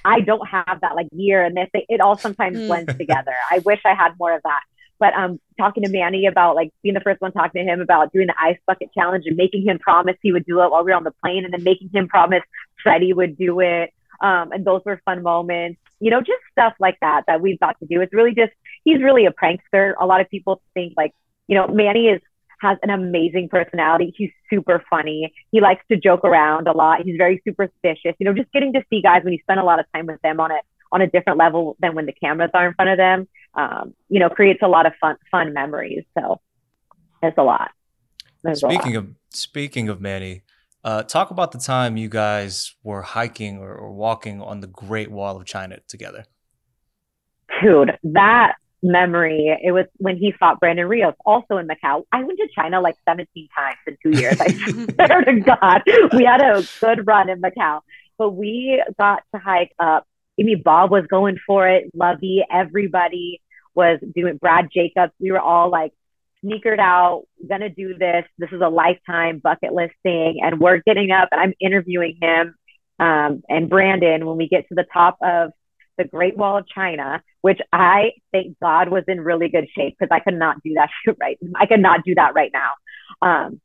I 0.05 0.21
don't 0.21 0.47
have 0.47 0.79
that 0.81 0.95
like 0.95 1.07
year 1.11 1.43
and 1.43 1.57
this 1.57 1.69
it 1.73 1.99
all 1.99 2.17
sometimes 2.17 2.57
mm. 2.57 2.67
blends 2.67 2.95
together. 2.97 3.33
I 3.51 3.59
wish 3.59 3.81
I 3.85 3.93
had 3.93 4.13
more 4.17 4.33
of 4.33 4.41
that. 4.43 4.61
But 4.99 5.13
um, 5.13 5.39
talking 5.57 5.83
to 5.83 5.89
Manny 5.89 6.25
about 6.25 6.55
like 6.55 6.71
being 6.81 6.95
the 6.95 7.01
first 7.01 7.21
one 7.21 7.31
talking 7.31 7.65
to 7.65 7.71
him 7.71 7.81
about 7.81 8.13
doing 8.13 8.27
the 8.27 8.35
ice 8.39 8.57
bucket 8.65 8.93
challenge 8.93 9.25
and 9.25 9.35
making 9.35 9.63
him 9.63 9.79
promise 9.79 10.15
he 10.21 10.31
would 10.31 10.45
do 10.45 10.61
it 10.61 10.71
while 10.71 10.83
we 10.83 10.91
were 10.91 10.97
on 10.97 11.03
the 11.03 11.13
plane, 11.23 11.45
and 11.45 11.53
then 11.53 11.63
making 11.63 11.89
him 11.93 12.07
promise 12.07 12.43
Freddie 12.81 13.13
would 13.13 13.37
do 13.37 13.59
it. 13.59 13.93
Um, 14.21 14.51
and 14.51 14.63
those 14.63 14.81
were 14.85 15.01
fun 15.03 15.23
moments. 15.23 15.79
You 15.99 16.11
know, 16.11 16.19
just 16.19 16.41
stuff 16.51 16.73
like 16.79 16.97
that 17.01 17.23
that 17.27 17.41
we've 17.41 17.59
got 17.59 17.77
to 17.79 17.85
do. 17.85 18.01
It's 18.01 18.13
really 18.13 18.33
just 18.33 18.51
he's 18.83 19.01
really 19.01 19.25
a 19.25 19.31
prankster. 19.31 19.93
A 19.99 20.05
lot 20.05 20.21
of 20.21 20.29
people 20.29 20.61
think 20.73 20.93
like 20.95 21.13
you 21.47 21.55
know 21.55 21.67
Manny 21.67 22.07
is 22.07 22.21
has 22.61 22.77
an 22.83 22.89
amazing 22.89 23.49
personality. 23.49 24.13
He's 24.15 24.31
super 24.49 24.83
funny. 24.89 25.33
He 25.51 25.61
likes 25.61 25.83
to 25.91 25.97
joke 25.97 26.23
around 26.23 26.67
a 26.67 26.71
lot. 26.71 27.01
He's 27.03 27.17
very 27.17 27.41
superstitious. 27.45 28.15
You 28.17 28.25
know, 28.25 28.33
just 28.33 28.51
getting 28.51 28.73
to 28.73 28.83
see 28.89 29.01
guys 29.01 29.23
when 29.23 29.33
you 29.33 29.39
spend 29.43 29.59
a 29.59 29.63
lot 29.63 29.79
of 29.79 29.85
time 29.93 30.05
with 30.05 30.21
them 30.21 30.39
on 30.39 30.51
it 30.51 30.61
on 30.91 31.01
a 31.01 31.07
different 31.07 31.37
level 31.37 31.75
than 31.79 31.95
when 31.95 32.05
the 32.05 32.13
cameras 32.13 32.51
are 32.53 32.67
in 32.67 32.73
front 32.73 32.91
of 32.91 32.97
them, 32.97 33.27
um, 33.55 33.93
you 34.09 34.19
know, 34.19 34.29
creates 34.29 34.61
a 34.61 34.67
lot 34.67 34.85
of 34.85 34.93
fun 34.99 35.15
fun 35.31 35.53
memories. 35.53 36.03
So 36.17 36.41
it's 37.21 37.37
a 37.37 37.43
lot. 37.43 37.71
There's 38.43 38.59
speaking 38.59 38.95
a 38.95 38.99
lot. 38.99 39.09
of 39.09 39.15
speaking 39.29 39.89
of 39.89 40.01
Manny, 40.01 40.43
uh, 40.83 41.03
talk 41.03 41.31
about 41.31 41.51
the 41.51 41.59
time 41.59 41.97
you 41.97 42.09
guys 42.09 42.75
were 42.83 43.01
hiking 43.01 43.59
or, 43.59 43.73
or 43.73 43.91
walking 43.93 44.41
on 44.41 44.59
the 44.59 44.67
Great 44.67 45.11
Wall 45.11 45.37
of 45.37 45.45
China 45.45 45.79
together. 45.87 46.25
Dude, 47.61 47.97
that 48.03 48.55
memory. 48.83 49.57
It 49.63 49.71
was 49.71 49.85
when 49.97 50.17
he 50.17 50.31
fought 50.31 50.59
Brandon 50.59 50.87
Rios, 50.87 51.15
also 51.25 51.57
in 51.57 51.67
Macau. 51.67 52.03
I 52.11 52.23
went 52.23 52.37
to 52.37 52.47
China 52.53 52.81
like 52.81 52.95
17 53.07 53.47
times 53.55 53.77
in 53.87 53.97
two 54.03 54.19
years. 54.19 54.39
I 54.39 54.47
swear 55.07 55.23
to 55.23 55.39
God, 55.39 55.81
we 56.13 56.25
had 56.25 56.41
a 56.41 56.63
good 56.81 57.07
run 57.07 57.29
in 57.29 57.41
Macau. 57.41 57.81
But 58.17 58.31
we 58.31 58.81
got 58.97 59.23
to 59.33 59.41
hike 59.41 59.73
up 59.77 60.07
I 60.39 60.43
mean, 60.43 60.61
Bob 60.63 60.91
was 60.91 61.05
going 61.07 61.37
for 61.45 61.67
it. 61.67 61.91
Lovey, 61.93 62.43
everybody 62.51 63.41
was 63.75 63.99
doing. 64.15 64.37
Brad 64.37 64.69
Jacobs, 64.73 65.13
we 65.19 65.31
were 65.31 65.39
all 65.39 65.69
like 65.69 65.93
sneakered 66.43 66.79
out, 66.79 67.25
gonna 67.47 67.69
do 67.69 67.97
this. 67.97 68.25
This 68.37 68.51
is 68.51 68.61
a 68.61 68.69
lifetime 68.69 69.39
bucket 69.39 69.73
list 69.73 69.95
thing, 70.03 70.39
and 70.41 70.59
we're 70.59 70.81
getting 70.85 71.11
up, 71.11 71.29
and 71.31 71.41
I'm 71.41 71.53
interviewing 71.59 72.17
him 72.21 72.55
um, 72.99 73.43
and 73.49 73.69
Brandon 73.69 74.25
when 74.25 74.37
we 74.37 74.47
get 74.47 74.67
to 74.69 74.75
the 74.75 74.85
top 74.91 75.17
of 75.21 75.51
the 75.97 76.03
Great 76.03 76.37
Wall 76.37 76.57
of 76.57 76.67
China, 76.67 77.21
which 77.41 77.59
I 77.71 78.11
thank 78.31 78.59
God 78.59 78.89
was 78.89 79.03
in 79.07 79.21
really 79.21 79.49
good 79.49 79.67
shape 79.75 79.95
because 79.97 80.13
I 80.13 80.19
could 80.19 80.37
not 80.37 80.61
do 80.63 80.73
that 80.75 80.89
right. 81.19 81.37
I 81.55 81.65
could 81.65 81.79
not 81.79 82.03
do 82.05 82.15
that 82.15 82.35
right 82.35 82.51
now. 82.53 82.71
Um, 83.21 83.61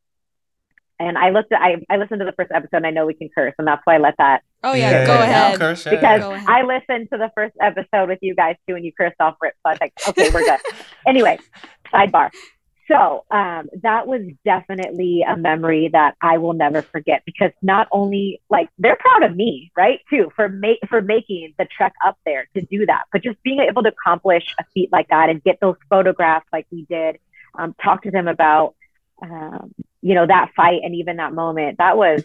and 0.99 1.17
I 1.17 1.31
looked 1.31 1.52
at 1.52 1.61
I, 1.61 1.76
I 1.88 1.97
listened 1.97 2.21
to 2.21 2.26
the 2.26 2.33
first 2.33 2.50
episode 2.55 2.79
and 2.79 2.87
I 2.87 2.90
know 2.90 3.07
we 3.07 3.14
can 3.14 3.31
curse 3.35 3.55
and 3.59 3.67
that's 3.67 3.83
why 3.85 3.97
I 3.97 3.99
let 3.99 4.17
that 4.19 4.43
Oh 4.62 4.75
yeah, 4.75 4.90
yeah 4.90 5.07
go 5.07 5.14
yeah, 5.14 5.23
ahead. 5.23 5.59
Curse, 5.59 5.87
yeah. 5.87 5.93
Because 5.93 6.23
ahead. 6.23 6.49
I 6.49 6.62
listened 6.62 7.09
to 7.12 7.19
the 7.19 7.31
first 7.35 7.55
episode 7.61 8.09
with 8.09 8.19
you 8.23 8.35
guys 8.35 8.57
too 8.69 8.75
and 8.75 8.85
you 8.85 8.93
cursed 8.93 9.21
off 9.21 9.37
Rip. 9.40 9.55
So 9.62 9.71
I 9.71 9.73
was 9.73 9.79
like, 9.81 9.93
okay, 10.09 10.31
we're 10.31 10.45
good. 10.45 10.61
anyway, 11.07 11.38
sidebar. 11.93 12.31
So 12.88 13.25
um, 13.31 13.69
that 13.83 14.09
was 14.09 14.23
definitely 14.45 15.25
a 15.26 15.37
memory 15.37 15.90
that 15.93 16.17
I 16.21 16.38
will 16.38 16.55
never 16.55 16.83
forget 16.83 17.23
because 17.25 17.52
not 17.62 17.87
only 17.93 18.43
like 18.50 18.69
they're 18.79 18.97
proud 18.97 19.23
of 19.31 19.37
me, 19.37 19.71
right, 19.76 20.00
too, 20.11 20.31
for 20.35 20.49
ma- 20.49 20.75
for 20.88 21.00
making 21.00 21.55
the 21.57 21.67
trek 21.67 21.93
up 22.05 22.19
there 22.26 22.49
to 22.55 22.62
do 22.62 22.87
that, 22.87 23.05
but 23.12 23.23
just 23.23 23.40
being 23.45 23.61
able 23.61 23.85
to 23.85 23.90
accomplish 23.90 24.55
a 24.59 24.64
feat 24.75 24.90
like 24.90 25.09
that 25.09 25.31
and 25.31 25.43
get 25.43 25.59
those 25.61 25.76
photographs 25.88 26.47
like 26.52 26.67
we 26.73 26.83
did, 26.83 27.19
um, 27.57 27.75
talk 27.83 28.02
to 28.02 28.11
them 28.11 28.26
about 28.26 28.75
um, 29.23 29.75
you 30.02 30.14
know, 30.14 30.26
that 30.26 30.50
fight 30.57 30.81
and 30.83 30.95
even 30.95 31.17
that 31.17 31.33
moment, 31.33 31.79
that 31.79 31.97
was 31.97 32.23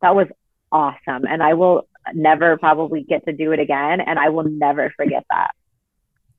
that 0.00 0.14
was 0.14 0.26
awesome. 0.72 1.24
And 1.28 1.42
I 1.42 1.54
will 1.54 1.88
never 2.14 2.56
probably 2.56 3.02
get 3.02 3.24
to 3.26 3.32
do 3.32 3.52
it 3.52 3.60
again. 3.60 4.00
And 4.00 4.18
I 4.18 4.30
will 4.30 4.44
never 4.44 4.92
forget 4.96 5.24
that. 5.30 5.50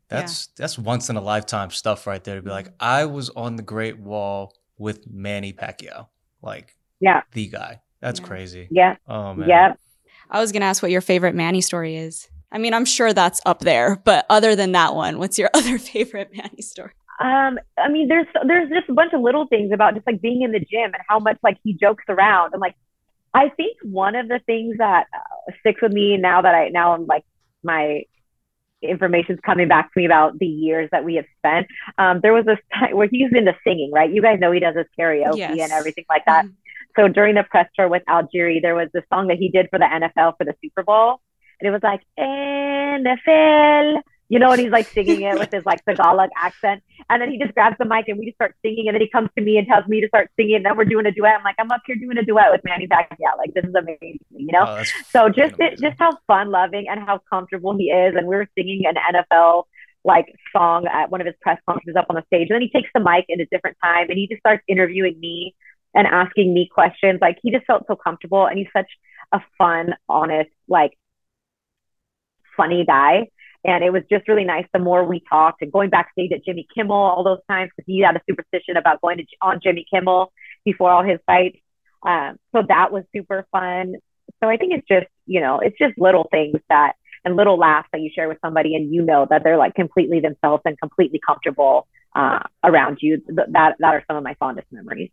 That's 0.10 0.50
yeah. 0.50 0.64
that's 0.64 0.78
once 0.78 1.10
in 1.10 1.16
a 1.16 1.22
lifetime 1.22 1.72
stuff 1.72 2.06
right 2.06 2.24
there 2.24 2.36
to 2.36 2.42
be 2.42 2.50
like, 2.50 2.70
I 2.80 3.06
was 3.06 3.30
on 3.30 3.56
the 3.56 3.64
Great 3.64 4.00
Wall 4.00 4.54
with 4.78 5.10
Manny 5.10 5.54
Pacquiao. 5.54 6.08
Like 6.42 6.76
yeah, 7.00 7.22
the 7.32 7.48
guy. 7.48 7.82
That's 8.02 8.20
yeah. 8.20 8.28
crazy. 8.28 8.68
Yeah. 8.70 8.96
Oh 9.08 9.34
man. 9.34 9.50
Yeah. 9.50 9.74
I 10.30 10.40
was 10.40 10.52
gonna 10.52 10.66
ask 10.66 10.84
what 10.84 10.92
your 10.92 11.02
favorite 11.02 11.36
Manny 11.36 11.62
story 11.62 11.96
is. 11.96 12.28
I 12.52 12.60
mean, 12.60 12.74
I'm 12.74 12.86
sure 12.86 13.14
that's 13.14 13.42
up 13.46 13.62
there, 13.62 13.96
but 14.04 14.26
other 14.30 14.56
than 14.56 14.74
that 14.74 14.94
one, 14.94 15.18
what's 15.18 15.40
your 15.40 15.50
other 15.54 15.80
favorite 15.80 16.32
Manny 16.36 16.62
story? 16.62 16.92
Um, 17.20 17.60
I 17.78 17.90
mean, 17.90 18.08
there's 18.08 18.28
there's 18.46 18.70
just 18.70 18.90
a 18.90 18.94
bunch 18.94 19.14
of 19.14 19.22
little 19.22 19.48
things 19.48 19.72
about 19.72 19.96
just 19.96 20.06
like 20.06 20.22
being 20.22 20.42
in 20.42 20.52
the 20.52 20.60
gym 20.60 20.86
and 20.94 21.02
how 21.08 21.20
much 21.20 21.38
like 21.44 21.58
he 21.64 21.74
jokes 21.74 22.04
around 22.10 22.54
and 22.54 22.62
like 22.62 22.76
I 23.34 23.50
think 23.50 23.78
one 23.82 24.16
of 24.16 24.28
the 24.28 24.40
things 24.46 24.78
that 24.78 25.08
uh, 25.14 25.52
sticks 25.60 25.82
with 25.82 25.92
me 25.92 26.18
now 26.18 26.42
that 26.42 26.54
I 26.54 26.70
now 26.70 26.94
I'm 26.94 27.06
like 27.06 27.24
my 27.64 28.04
information's 28.82 29.40
coming 29.46 29.68
back 29.68 29.94
to 29.94 30.00
me 30.00 30.06
about 30.06 30.38
the 30.38 30.46
years 30.46 30.90
that 30.92 31.04
we 31.04 31.16
have 31.16 31.26
spent. 31.38 31.68
Um, 31.98 32.20
there 32.22 32.34
was 32.34 32.46
this 32.46 32.60
time 32.74 32.96
where 32.96 33.08
he's 33.10 33.32
into 33.34 33.56
singing, 33.64 33.92
right? 33.94 34.12
You 34.12 34.22
guys 34.22 34.40
know 34.40 34.52
he 34.52 34.60
does 34.60 34.76
his 34.76 34.86
karaoke 35.00 35.38
yes. 35.38 35.58
and 35.60 35.72
everything 35.72 36.06
like 36.10 36.26
that. 36.26 36.46
Mm-hmm. 36.46 36.54
So 36.96 37.08
during 37.08 37.36
the 37.36 37.44
press 37.44 37.68
tour 37.76 37.88
with 37.88 38.04
Algieri, 38.08 38.62
there 38.62 38.76
was 38.76 38.90
this 38.94 39.04
song 39.12 39.28
that 39.28 39.38
he 39.38 39.50
did 39.50 39.68
for 39.70 39.80
the 39.80 39.86
NFL 39.86 40.38
for 40.38 40.46
the 40.46 40.54
Super 40.62 40.84
Bowl, 40.84 41.22
and 41.60 41.68
it 41.68 41.72
was 41.72 41.82
like 41.82 42.02
NFL 42.20 44.02
you 44.34 44.40
know, 44.40 44.50
and 44.50 44.60
he's 44.60 44.72
like 44.72 44.88
singing 44.88 45.22
it 45.22 45.38
with 45.38 45.52
his 45.52 45.64
like 45.64 45.86
Tagalog 45.86 46.32
accent. 46.36 46.82
And 47.08 47.22
then 47.22 47.30
he 47.30 47.38
just 47.38 47.54
grabs 47.54 47.76
the 47.78 47.86
mic 47.86 48.08
and 48.08 48.18
we 48.18 48.26
just 48.26 48.38
start 48.38 48.56
singing. 48.66 48.88
And 48.88 48.96
then 48.96 49.02
he 49.02 49.08
comes 49.08 49.30
to 49.38 49.44
me 49.44 49.60
and 49.60 49.68
tells 49.68 49.86
me 49.88 50.02
to 50.02 50.08
start 50.08 50.32
singing. 50.36 50.56
And 50.56 50.66
then 50.66 50.76
we're 50.76 50.86
doing 50.86 51.06
a 51.06 51.12
duet. 51.12 51.36
I'm 51.38 51.44
like, 51.44 51.54
I'm 51.60 51.70
up 51.70 51.82
here 51.86 51.96
doing 51.98 52.18
a 52.18 52.24
duet 52.26 52.48
with 52.52 52.62
Manny 52.64 52.88
Pacquiao. 52.88 53.38
Like, 53.38 53.54
this 53.54 53.64
is 53.64 53.76
amazing, 53.76 54.18
you 54.32 54.52
know? 54.52 54.66
Oh, 54.68 54.84
so 55.08 55.30
just 55.30 55.54
it, 55.60 55.80
just 55.80 55.98
how 56.00 56.18
fun 56.26 56.50
loving 56.50 56.88
and 56.90 57.00
how 57.02 57.22
comfortable 57.32 57.78
he 57.78 57.92
is. 57.92 58.16
And 58.16 58.26
we 58.26 58.36
were 58.36 58.48
singing 58.58 58.86
an 58.88 58.96
NFL 58.96 59.66
like 60.04 60.34
song 60.52 60.88
at 60.88 61.12
one 61.12 61.22
of 61.22 61.28
his 61.28 61.36
press 61.40 61.60
conferences 61.70 61.96
up 61.96 62.08
on 62.10 62.16
the 62.16 62.24
stage. 62.26 62.48
And 62.50 62.56
then 62.56 62.64
he 62.64 62.70
takes 62.70 62.90
the 62.96 63.02
mic 63.02 63.26
in 63.30 63.40
a 63.40 63.46
different 63.46 63.78
time 63.84 64.10
and 64.10 64.18
he 64.18 64.28
just 64.28 64.40
starts 64.40 64.64
interviewing 64.68 65.20
me 65.20 65.54
and 65.94 66.08
asking 66.08 66.56
me 66.56 66.68
questions. 66.74 67.20
Like 67.22 67.38
he 67.44 67.52
just 67.52 67.68
felt 67.68 67.84
so 67.86 67.96
comfortable 67.96 68.48
and 68.48 68.58
he's 68.58 68.74
such 68.76 68.90
a 69.32 69.42
fun, 69.60 69.94
honest, 70.10 70.50
like 70.68 70.98
funny 72.58 72.84
guy. 72.84 73.28
And 73.66 73.84
it 73.84 73.92
was 73.92 74.04
just 74.10 74.28
really 74.28 74.44
nice 74.44 74.66
the 74.74 74.80
more 74.80 75.06
we 75.06 75.22
talked 75.30 75.62
and 75.62 75.72
going 75.72 75.90
backstage 75.90 76.32
at 76.34 76.44
Jimmy 76.44 76.68
Kimmel 76.76 76.96
all 76.96 77.24
those 77.24 77.40
times 77.50 77.72
because 77.76 77.88
he 77.88 78.02
had 78.02 78.16
a 78.16 78.22
superstition 78.30 78.76
about 78.78 79.02
going 79.02 79.18
to 79.18 79.26
on 79.42 79.62
Jimmy 79.64 79.86
Kimmel 79.90 80.34
before 80.66 80.92
all 80.92 81.04
his 81.04 81.20
fights. 81.26 81.58
Um, 82.06 82.38
so 82.54 82.64
that 82.68 82.92
was 82.92 83.04
super 83.16 83.48
fun. 83.52 83.96
So 84.42 84.50
I 84.50 84.58
think 84.58 84.74
it's 84.74 84.88
just, 84.88 85.08
you 85.26 85.40
know, 85.40 85.60
it's 85.60 85.78
just 85.78 85.98
little 85.98 86.28
things 86.30 86.60
that 86.70 86.94
and 87.26 87.38
little 87.38 87.58
laughs 87.58 87.88
that 87.94 88.02
you 88.02 88.10
share 88.14 88.28
with 88.28 88.38
somebody 88.44 88.76
and 88.76 88.94
you 88.94 89.02
know 89.02 89.26
that 89.30 89.44
they're 89.44 89.58
like 89.58 89.76
completely 89.76 90.20
themselves 90.20 90.62
and 90.66 90.78
completely 90.80 91.22
comfortable 91.26 91.88
uh, 92.16 92.40
around 92.64 92.98
you. 93.02 93.18
Th- 93.18 93.48
that 93.52 93.76
that 93.80 93.94
are 93.94 94.04
some 94.08 94.18
of 94.18 94.24
my 94.24 94.36
fondest 94.36 94.68
memories. 94.72 95.10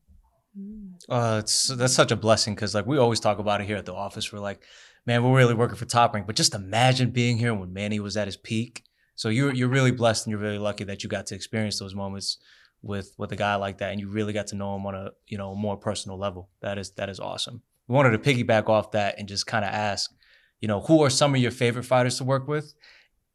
Uh, 1.09 1.41
it's 1.43 1.69
that's 1.69 1.95
such 1.95 2.13
a 2.13 2.17
blessing 2.17 2.55
because 2.55 2.75
like 2.75 2.87
we 2.87 2.99
always 2.99 3.21
talk 3.21 3.39
about 3.39 3.61
it 3.61 3.67
here 3.67 3.77
at 3.77 3.87
the 3.87 3.95
office. 3.95 4.33
We're 4.33 4.41
like, 4.41 4.63
man, 5.07 5.23
we're 5.23 5.37
really 5.37 5.55
working 5.55 5.77
for 5.77 5.87
Top 5.87 6.15
Rank, 6.15 6.27
but 6.27 6.37
just 6.37 6.55
imagine 6.55 7.11
being 7.11 7.39
here 7.39 7.55
when 7.55 7.73
Manny 7.73 8.01
was 8.01 8.17
at 8.17 8.29
his 8.29 8.37
peak. 8.37 8.85
So 9.15 9.29
you're 9.29 9.53
you're 9.53 9.69
really 9.69 9.91
blessed 9.91 10.27
and 10.27 10.33
you're 10.33 10.41
really 10.41 10.59
lucky 10.59 10.85
that 10.85 11.03
you 11.03 11.09
got 11.09 11.27
to 11.27 11.35
experience 11.35 11.79
those 11.79 11.95
moments 11.95 12.39
with 12.83 13.15
with 13.19 13.33
a 13.33 13.37
guy 13.37 13.57
like 13.57 13.79
that, 13.79 13.93
and 13.93 14.01
you 14.01 14.09
really 14.09 14.33
got 14.33 14.49
to 14.49 14.57
know 14.57 14.77
him 14.77 14.87
on 14.87 14.95
a 14.95 15.11
you 15.27 15.39
know 15.39 15.55
more 15.55 15.77
personal 15.77 16.19
level. 16.19 16.51
That 16.61 16.79
is 16.79 16.91
that 16.93 17.09
is 17.09 17.21
awesome. 17.21 17.63
We 17.89 17.95
wanted 17.95 18.11
to 18.11 18.19
piggyback 18.19 18.69
off 18.69 18.93
that 18.93 19.19
and 19.19 19.27
just 19.27 19.47
kind 19.47 19.65
of 19.65 19.73
ask, 19.73 20.13
you 20.61 20.69
know, 20.69 20.81
who 20.81 21.03
are 21.03 21.11
some 21.11 21.35
of 21.35 21.41
your 21.41 21.51
favorite 21.51 21.83
fighters 21.85 22.19
to 22.19 22.25
work 22.25 22.47
with? 22.47 22.73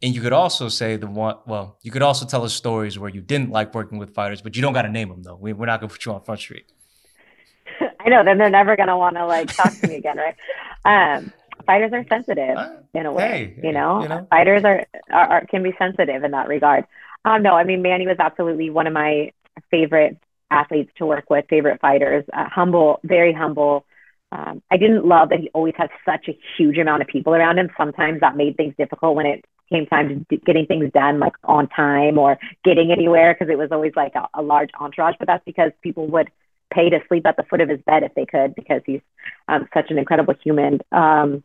And 0.01 0.15
you 0.15 0.21
could 0.21 0.33
also 0.33 0.69
say 0.69 0.95
the 0.97 1.07
one, 1.07 1.37
well, 1.45 1.77
you 1.81 1.91
could 1.91 2.01
also 2.01 2.25
tell 2.25 2.43
us 2.43 2.53
stories 2.53 2.97
where 2.97 3.09
you 3.09 3.21
didn't 3.21 3.49
like 3.49 3.73
working 3.73 3.97
with 3.97 4.13
fighters, 4.13 4.41
but 4.41 4.55
you 4.55 4.61
don't 4.61 4.73
got 4.73 4.83
to 4.83 4.89
name 4.89 5.09
them 5.09 5.23
though. 5.23 5.35
We, 5.35 5.51
are 5.51 5.55
not 5.55 5.79
going 5.79 5.89
to 5.89 5.93
put 5.93 6.05
you 6.05 6.13
on 6.13 6.21
Front 6.23 6.41
Street. 6.41 6.71
I 8.05 8.09
know, 8.09 8.23
then 8.23 8.37
they're 8.37 8.49
never 8.49 8.75
going 8.75 8.89
to 8.89 8.97
want 8.97 9.15
to 9.15 9.25
like 9.25 9.55
talk 9.55 9.79
to 9.79 9.87
me 9.87 9.95
again, 9.97 10.17
right? 10.17 10.35
Um, 10.85 11.31
fighters 11.65 11.91
are 11.93 12.05
sensitive 12.07 12.57
uh, 12.57 12.77
in 12.93 13.05
a 13.05 13.11
way, 13.11 13.55
hey, 13.55 13.67
you, 13.67 13.73
know? 13.73 14.01
you 14.01 14.09
know, 14.09 14.27
fighters 14.29 14.63
are, 14.63 14.85
are, 15.11 15.27
are, 15.27 15.45
can 15.47 15.63
be 15.63 15.73
sensitive 15.77 16.23
in 16.23 16.31
that 16.31 16.47
regard. 16.47 16.85
Um, 17.23 17.41
no, 17.41 17.55
I 17.55 17.63
mean, 17.63 17.81
Manny 17.81 18.05
was 18.05 18.17
absolutely 18.19 18.69
one 18.69 18.87
of 18.87 18.93
my 18.93 19.31
favorite 19.71 20.17
athletes 20.51 20.91
to 20.97 21.05
work 21.05 21.29
with, 21.29 21.45
favorite 21.49 21.81
fighters, 21.81 22.23
uh, 22.31 22.47
humble, 22.47 22.99
very 23.03 23.33
humble, 23.33 23.85
um, 24.35 24.61
I 24.71 24.77
didn't 24.77 25.05
love 25.05 25.29
that 25.29 25.39
he 25.39 25.49
always 25.53 25.75
had 25.77 25.89
such 26.03 26.27
a 26.27 26.37
huge 26.57 26.77
amount 26.77 27.01
of 27.01 27.07
people 27.07 27.33
around 27.33 27.57
him. 27.57 27.69
Sometimes 27.77 28.19
that 28.21 28.35
made 28.35 28.57
things 28.57 28.73
difficult 28.77 29.15
when 29.15 29.25
it 29.25 29.45
came 29.69 29.85
time 29.85 30.09
to 30.09 30.15
d- 30.29 30.43
getting 30.45 30.65
things 30.65 30.91
done 30.93 31.19
like 31.19 31.33
on 31.43 31.67
time 31.69 32.17
or 32.17 32.37
getting 32.63 32.91
anywhere 32.91 33.33
because 33.33 33.51
it 33.51 33.57
was 33.57 33.71
always 33.71 33.93
like 33.95 34.13
a, 34.15 34.27
a 34.33 34.41
large 34.41 34.69
entourage. 34.79 35.15
But 35.19 35.27
that's 35.27 35.45
because 35.45 35.71
people 35.81 36.07
would 36.07 36.29
pay 36.75 36.89
to 36.89 36.99
sleep 37.07 37.25
at 37.25 37.37
the 37.37 37.43
foot 37.43 37.61
of 37.61 37.69
his 37.69 37.79
bed 37.85 38.03
if 38.03 38.13
they 38.13 38.25
could 38.25 38.53
because 38.53 38.81
he's 38.85 39.01
um, 39.47 39.67
such 39.73 39.89
an 39.89 39.97
incredible 39.97 40.35
human. 40.43 40.79
Um, 40.91 41.43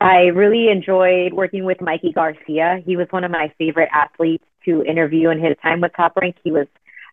I 0.00 0.26
really 0.26 0.68
enjoyed 0.68 1.32
working 1.32 1.64
with 1.64 1.80
Mikey 1.80 2.12
Garcia. 2.12 2.82
He 2.84 2.96
was 2.96 3.08
one 3.10 3.24
of 3.24 3.30
my 3.30 3.52
favorite 3.58 3.88
athletes 3.92 4.44
to 4.66 4.82
interview 4.84 5.30
in 5.30 5.42
his 5.42 5.56
time 5.62 5.80
with 5.80 5.92
Top 5.96 6.16
Rank. 6.16 6.36
He 6.44 6.52
was 6.52 6.66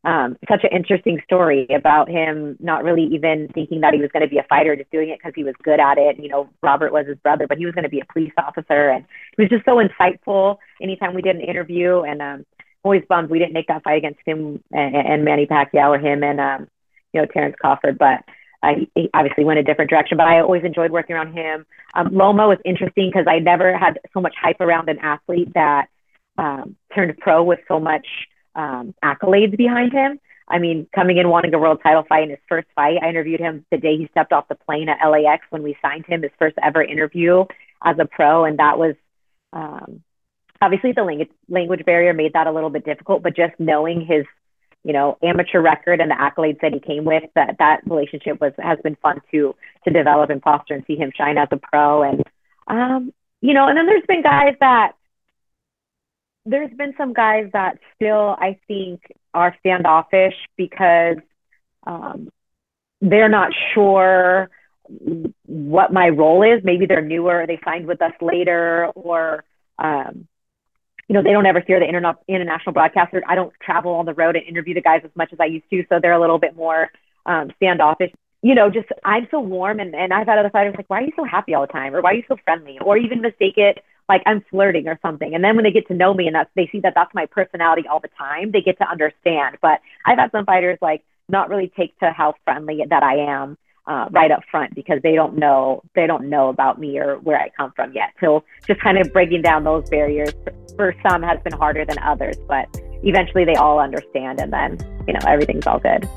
um, 0.03 0.35
such 0.49 0.65
an 0.65 0.75
interesting 0.75 1.21
story 1.23 1.65
about 1.73 2.09
him 2.09 2.57
not 2.59 2.83
really 2.83 3.05
even 3.13 3.47
thinking 3.53 3.79
that 3.81 3.93
he 3.93 4.01
was 4.01 4.11
going 4.11 4.23
to 4.23 4.29
be 4.29 4.37
a 4.37 4.45
fighter, 4.49 4.75
just 4.75 4.91
doing 4.91 5.09
it 5.09 5.19
because 5.19 5.31
he 5.33 5.45
was 5.45 5.55
good 5.63 5.79
at 5.79 5.97
it. 5.97 6.19
You 6.19 6.27
know, 6.27 6.49
Robert 6.61 6.91
was 6.91 7.07
his 7.07 7.17
brother, 7.19 7.47
but 7.47 7.57
he 7.57 7.65
was 7.65 7.73
going 7.73 7.85
to 7.85 7.89
be 7.89 8.01
a 8.01 8.13
police 8.13 8.33
officer, 8.37 8.89
and 8.89 9.05
he 9.37 9.43
was 9.43 9.49
just 9.49 9.63
so 9.63 9.81
insightful. 9.81 10.57
Anytime 10.81 11.13
we 11.13 11.21
did 11.21 11.37
an 11.37 11.41
interview, 11.41 12.01
and 12.01 12.21
um, 12.21 12.45
always 12.83 13.03
bummed 13.07 13.29
we 13.29 13.39
didn't 13.39 13.53
make 13.53 13.67
that 13.67 13.83
fight 13.83 13.97
against 13.97 14.19
him 14.25 14.61
and, 14.71 14.95
and 14.95 15.25
Manny 15.25 15.45
Pacquiao 15.45 15.95
or 15.95 15.99
him 15.99 16.21
and 16.23 16.39
um, 16.39 16.67
you 17.13 17.21
know 17.21 17.27
Terrence 17.27 17.55
Crawford, 17.59 17.97
but. 17.97 18.23
Uh, 18.65 18.75
he 18.95 19.09
obviously 19.13 19.43
went 19.43 19.59
a 19.59 19.63
different 19.63 19.89
direction, 19.89 20.15
but 20.15 20.25
I 20.25 20.39
always 20.39 20.63
enjoyed 20.63 20.89
working 20.89 21.17
around 21.17 21.33
him. 21.33 21.65
Um, 21.95 22.15
Loma 22.15 22.47
was 22.47 22.59
interesting 22.63 23.09
because 23.09 23.25
I 23.27 23.39
never 23.39 23.77
had 23.77 23.99
so 24.13 24.21
much 24.21 24.35
hype 24.41 24.61
around 24.61 24.87
an 24.87 24.99
athlete 24.99 25.53
that 25.53 25.87
um, 26.37 26.77
turned 26.95 27.17
pro 27.17 27.43
with 27.43 27.59
so 27.67 27.81
much 27.81 28.07
um, 28.55 28.95
accolades 29.03 29.57
behind 29.57 29.91
him. 29.91 30.17
I 30.47 30.59
mean, 30.59 30.87
coming 30.93 31.17
in 31.17 31.29
wanting 31.29 31.53
a 31.53 31.59
world 31.59 31.79
title 31.81 32.03
fight 32.07 32.23
in 32.23 32.29
his 32.29 32.39
first 32.49 32.67
fight, 32.75 32.97
I 33.01 33.09
interviewed 33.09 33.39
him 33.39 33.65
the 33.71 33.77
day 33.77 33.97
he 33.97 34.07
stepped 34.11 34.33
off 34.33 34.47
the 34.47 34.55
plane 34.55 34.89
at 34.89 35.05
LAX 35.07 35.45
when 35.49 35.63
we 35.63 35.77
signed 35.81 36.05
him, 36.05 36.21
his 36.21 36.31
first 36.37 36.55
ever 36.61 36.83
interview 36.83 37.45
as 37.83 37.97
a 37.99 38.05
pro. 38.05 38.45
And 38.45 38.59
that 38.59 38.77
was 38.77 38.95
um, 39.53 40.03
obviously 40.61 40.91
the 40.91 41.03
language, 41.03 41.31
language 41.47 41.85
barrier 41.85 42.13
made 42.13 42.33
that 42.33 42.47
a 42.47 42.51
little 42.51 42.69
bit 42.69 42.85
difficult, 42.85 43.23
but 43.23 43.35
just 43.35 43.53
knowing 43.57 44.05
his, 44.05 44.25
you 44.83 44.93
know, 44.93 45.17
amateur 45.23 45.61
record 45.61 46.01
and 46.01 46.11
the 46.11 46.15
accolades 46.15 46.59
that 46.61 46.73
he 46.73 46.79
came 46.79 47.05
with, 47.05 47.23
that 47.35 47.55
that 47.59 47.81
relationship 47.85 48.39
was 48.41 48.53
has 48.59 48.79
been 48.83 48.95
fun 48.95 49.21
to 49.31 49.55
to 49.85 49.93
develop 49.93 50.29
and 50.29 50.41
foster 50.41 50.73
and 50.73 50.83
see 50.85 50.95
him 50.95 51.11
shine 51.15 51.37
as 51.37 51.47
a 51.51 51.57
pro. 51.57 52.03
And 52.03 52.23
um, 52.67 53.13
you 53.41 53.53
know, 53.53 53.67
and 53.67 53.77
then 53.77 53.85
there's 53.85 54.05
been 54.07 54.23
guys 54.23 54.55
that 54.59 54.93
there's 56.45 56.71
been 56.71 56.93
some 56.97 57.13
guys 57.13 57.49
that 57.53 57.79
still 57.95 58.35
I 58.39 58.59
think 58.67 59.01
are 59.33 59.55
standoffish 59.59 60.35
because 60.57 61.17
um, 61.85 62.29
they're 63.01 63.29
not 63.29 63.51
sure 63.73 64.49
what 65.45 65.93
my 65.93 66.09
role 66.09 66.43
is. 66.43 66.63
Maybe 66.63 66.85
they're 66.85 67.01
newer, 67.01 67.45
they 67.47 67.59
signed 67.63 67.87
with 67.87 68.01
us 68.01 68.13
later, 68.21 68.87
or 68.95 69.43
um, 69.79 70.27
you 71.13 71.19
know 71.19 71.23
they 71.23 71.31
don't 71.31 71.45
ever 71.45 71.59
hear 71.59 71.79
the 71.79 71.85
interna- 71.85 72.17
international 72.27 72.73
broadcaster. 72.73 73.21
I 73.27 73.35
don't 73.35 73.53
travel 73.63 73.93
on 73.93 74.07
the 74.07 74.15
road 74.15 74.35
and 74.35 74.43
interview 74.47 74.73
the 74.73 74.81
guys 74.81 75.01
as 75.03 75.11
much 75.13 75.31
as 75.31 75.39
I 75.39 75.45
used 75.45 75.69
to, 75.69 75.83
so 75.87 75.99
they're 76.01 76.13
a 76.13 76.19
little 76.19 76.39
bit 76.39 76.55
more 76.55 76.89
um, 77.27 77.51
standoffish. 77.57 78.11
You 78.41 78.55
know, 78.55 78.71
just 78.71 78.87
I'm 79.05 79.27
so 79.29 79.39
warm, 79.39 79.79
and, 79.79 79.93
and 79.93 80.11
I've 80.11 80.25
had 80.25 80.39
other 80.39 80.49
fighters 80.49 80.73
like, 80.75 80.89
why 80.89 81.01
are 81.01 81.03
you 81.03 81.11
so 81.15 81.23
happy 81.23 81.53
all 81.53 81.67
the 81.67 81.71
time, 81.71 81.93
or 81.93 82.01
why 82.01 82.13
are 82.13 82.15
you 82.15 82.23
so 82.27 82.35
friendly, 82.43 82.79
or 82.79 82.97
even 82.97 83.21
mistake 83.21 83.57
it 83.57 83.83
like 84.09 84.23
I'm 84.25 84.43
flirting 84.49 84.87
or 84.87 84.97
something. 85.03 85.35
And 85.35 85.43
then 85.43 85.55
when 85.55 85.63
they 85.63 85.71
get 85.71 85.87
to 85.87 85.93
know 85.93 86.15
me 86.15 86.25
and 86.25 86.35
that's 86.35 86.49
they 86.55 86.67
see 86.71 86.79
that 86.79 86.93
that's 86.95 87.13
my 87.13 87.27
personality 87.27 87.87
all 87.87 87.99
the 87.99 88.09
time, 88.17 88.51
they 88.51 88.61
get 88.61 88.79
to 88.79 88.89
understand. 88.89 89.59
But 89.61 89.81
I've 90.07 90.17
had 90.17 90.31
some 90.31 90.45
fighters 90.45 90.79
like 90.81 91.03
not 91.29 91.47
really 91.47 91.71
take 91.77 91.97
to 91.99 92.11
how 92.11 92.33
friendly 92.43 92.81
that 92.89 93.03
I 93.03 93.17
am 93.17 93.55
uh, 93.85 94.07
right 94.11 94.31
up 94.31 94.41
front 94.49 94.73
because 94.73 94.99
they 95.03 95.13
don't 95.13 95.37
know 95.37 95.83
they 95.95 96.07
don't 96.07 96.27
know 96.29 96.49
about 96.49 96.79
me 96.79 96.97
or 96.97 97.17
where 97.19 97.39
I 97.39 97.49
come 97.55 97.71
from 97.75 97.93
yet. 97.93 98.13
So 98.19 98.43
just 98.67 98.81
kind 98.81 98.97
of 98.97 99.13
breaking 99.13 99.43
down 99.43 99.63
those 99.63 99.87
barriers 99.89 100.33
for, 100.75 100.95
some 101.07 101.21
has 101.23 101.39
been 101.43 101.53
harder 101.53 101.85
than 101.85 101.97
others, 101.99 102.37
but 102.47 102.67
eventually 103.03 103.45
they 103.45 103.55
all 103.55 103.79
understand 103.79 104.39
and 104.39 104.51
then 104.51 104.77
you 105.07 105.13
know 105.13 105.19
everything's 105.27 105.67
all 105.67 105.79
good. 105.79 106.07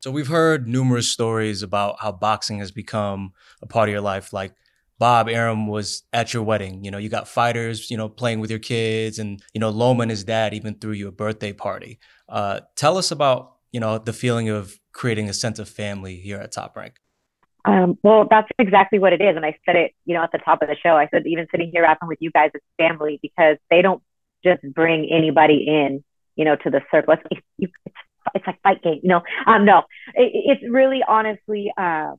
So 0.00 0.10
we've 0.10 0.28
heard 0.28 0.68
numerous 0.68 1.08
stories 1.08 1.62
about 1.62 1.96
how 2.00 2.12
boxing 2.12 2.58
has 2.58 2.70
become 2.70 3.32
a 3.62 3.66
part 3.66 3.88
of 3.88 3.92
your 3.94 4.02
life. 4.02 4.34
Like 4.34 4.52
Bob 4.98 5.30
Arum 5.30 5.66
was 5.66 6.02
at 6.12 6.34
your 6.34 6.42
wedding. 6.42 6.84
You 6.84 6.90
know, 6.90 6.98
you 6.98 7.08
got 7.08 7.26
fighters, 7.26 7.90
you 7.90 7.96
know, 7.96 8.08
playing 8.08 8.40
with 8.40 8.50
your 8.50 8.58
kids, 8.58 9.18
and 9.18 9.42
you 9.54 9.60
know, 9.60 9.70
Loma 9.70 10.02
and 10.02 10.10
his 10.10 10.24
dad 10.24 10.52
even 10.54 10.74
threw 10.74 10.92
you 10.92 11.08
a 11.08 11.12
birthday 11.12 11.52
party. 11.52 11.98
Uh, 12.28 12.60
tell 12.76 12.98
us 12.98 13.10
about 13.10 13.54
you 13.72 13.80
know 13.80 13.98
the 13.98 14.12
feeling 14.12 14.50
of 14.50 14.78
creating 14.92 15.28
a 15.28 15.34
sense 15.34 15.58
of 15.58 15.68
family 15.68 16.16
here 16.16 16.38
at 16.38 16.52
Top 16.52 16.76
Rank. 16.76 17.00
Um, 17.64 17.98
well, 18.02 18.26
that's 18.28 18.48
exactly 18.58 18.98
what 18.98 19.12
it 19.14 19.22
is, 19.22 19.36
and 19.36 19.44
I 19.44 19.56
said 19.64 19.76
it, 19.76 19.92
you 20.04 20.14
know, 20.14 20.22
at 20.22 20.32
the 20.32 20.38
top 20.38 20.60
of 20.60 20.68
the 20.68 20.76
show. 20.82 20.96
I 20.96 21.08
said 21.08 21.26
even 21.26 21.46
sitting 21.50 21.70
here 21.72 21.82
rapping 21.82 22.08
with 22.08 22.18
you 22.20 22.30
guys, 22.30 22.50
it's 22.52 22.64
family 22.76 23.18
because 23.22 23.56
they 23.70 23.80
don't 23.80 24.02
just 24.44 24.62
bring 24.74 25.08
anybody 25.10 25.64
in, 25.66 26.04
you 26.36 26.44
know, 26.44 26.56
to 26.56 26.70
the 26.70 26.82
circle. 26.90 27.14
It's, 27.14 27.42
it's 27.58 27.72
it's 28.34 28.46
like 28.46 28.60
fight 28.62 28.82
game, 28.82 29.00
you 29.02 29.08
know. 29.08 29.22
Um, 29.46 29.64
no, 29.64 29.80
it, 30.14 30.30
it's 30.34 30.62
really 30.70 31.00
honestly 31.06 31.72
uh, 31.76 32.12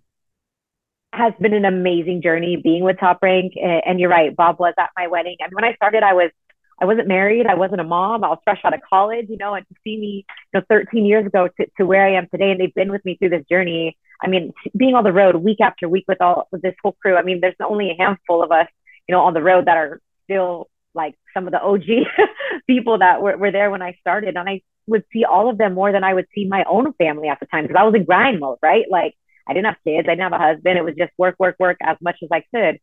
has 1.13 1.33
been 1.39 1.53
an 1.53 1.65
amazing 1.65 2.21
journey 2.21 2.57
being 2.61 2.83
with 2.83 2.99
Top 2.99 3.19
Rank. 3.21 3.53
And 3.57 3.99
you're 3.99 4.09
right, 4.09 4.35
Bob 4.35 4.59
was 4.59 4.73
at 4.79 4.89
my 4.97 5.07
wedding. 5.07 5.37
I 5.41 5.45
mean, 5.45 5.55
when 5.55 5.63
I 5.63 5.75
started, 5.75 6.03
I 6.03 6.13
was 6.13 6.31
I 6.79 6.85
wasn't 6.85 7.07
married, 7.07 7.47
I 7.47 7.55
wasn't 7.55 7.81
a 7.81 7.85
mom, 7.85 8.23
I 8.23 8.29
was 8.29 8.39
fresh 8.43 8.59
out 8.65 8.73
of 8.73 8.81
college, 8.87 9.27
you 9.29 9.37
know, 9.37 9.53
and 9.53 9.65
to 9.67 9.75
see 9.83 9.97
me, 9.97 10.25
you 10.53 10.59
know, 10.59 10.65
13 10.69 11.05
years 11.05 11.25
ago 11.25 11.47
to, 11.47 11.67
to 11.77 11.85
where 11.85 12.05
I 12.05 12.15
am 12.15 12.27
today, 12.29 12.51
and 12.51 12.59
they've 12.59 12.73
been 12.73 12.91
with 12.91 13.05
me 13.05 13.15
through 13.15 13.29
this 13.29 13.45
journey. 13.49 13.97
I 14.21 14.27
mean, 14.27 14.53
being 14.75 14.95
on 14.95 15.03
the 15.03 15.13
road 15.13 15.35
week 15.37 15.61
after 15.61 15.87
week 15.87 16.05
with 16.07 16.21
all 16.21 16.47
with 16.51 16.61
this 16.61 16.75
whole 16.81 16.95
crew. 17.01 17.15
I 17.15 17.23
mean, 17.23 17.39
there's 17.41 17.55
only 17.63 17.91
a 17.91 18.01
handful 18.01 18.43
of 18.43 18.51
us, 18.51 18.67
you 19.07 19.13
know, 19.13 19.21
on 19.21 19.33
the 19.33 19.41
road 19.41 19.65
that 19.67 19.77
are 19.77 20.01
still 20.23 20.69
like 20.93 21.15
some 21.33 21.47
of 21.47 21.51
the 21.51 21.61
OG 21.61 21.83
people 22.67 22.99
that 22.99 23.21
were, 23.21 23.37
were 23.37 23.51
there 23.51 23.69
when 23.69 23.81
I 23.81 23.97
started. 23.99 24.37
And 24.37 24.49
I 24.49 24.61
would 24.87 25.03
see 25.11 25.25
all 25.25 25.49
of 25.49 25.57
them 25.57 25.73
more 25.73 25.91
than 25.91 26.03
I 26.03 26.13
would 26.13 26.27
see 26.33 26.45
my 26.45 26.63
own 26.63 26.93
family 26.93 27.27
at 27.27 27.39
the 27.39 27.45
time 27.45 27.65
because 27.65 27.77
I 27.79 27.83
was 27.83 27.95
in 27.95 28.05
grind 28.05 28.39
mode, 28.39 28.59
right? 28.61 28.85
Like 28.89 29.15
I 29.47 29.53
didn't 29.53 29.67
have 29.67 29.83
kids, 29.83 30.07
I 30.07 30.11
didn't 30.11 30.31
have 30.31 30.39
a 30.39 30.43
husband. 30.43 30.77
It 30.77 30.85
was 30.85 30.95
just 30.95 31.11
work, 31.17 31.35
work, 31.39 31.57
work 31.59 31.77
as 31.81 31.97
much 32.01 32.17
as 32.23 32.29
I 32.31 32.43
could. 32.53 32.79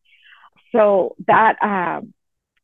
So 0.72 1.16
that 1.26 1.56
um, 1.62 2.14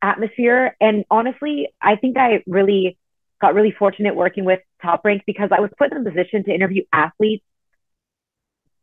atmosphere, 0.03 0.77
and 0.81 1.05
honestly, 1.11 1.69
I 1.81 1.97
think 1.97 2.17
I 2.17 2.43
really 2.47 2.99
got 3.41 3.55
really 3.55 3.75
fortunate 3.77 4.17
working 4.17 4.45
with 4.45 4.61
Top 4.83 5.03
Rank 5.05 5.23
because 5.27 5.51
I 5.53 5.61
was 5.61 5.71
put 5.79 5.93
in 5.93 5.99
a 5.99 6.11
position 6.11 6.45
to 6.45 6.55
interview 6.55 6.83
athletes 6.93 7.45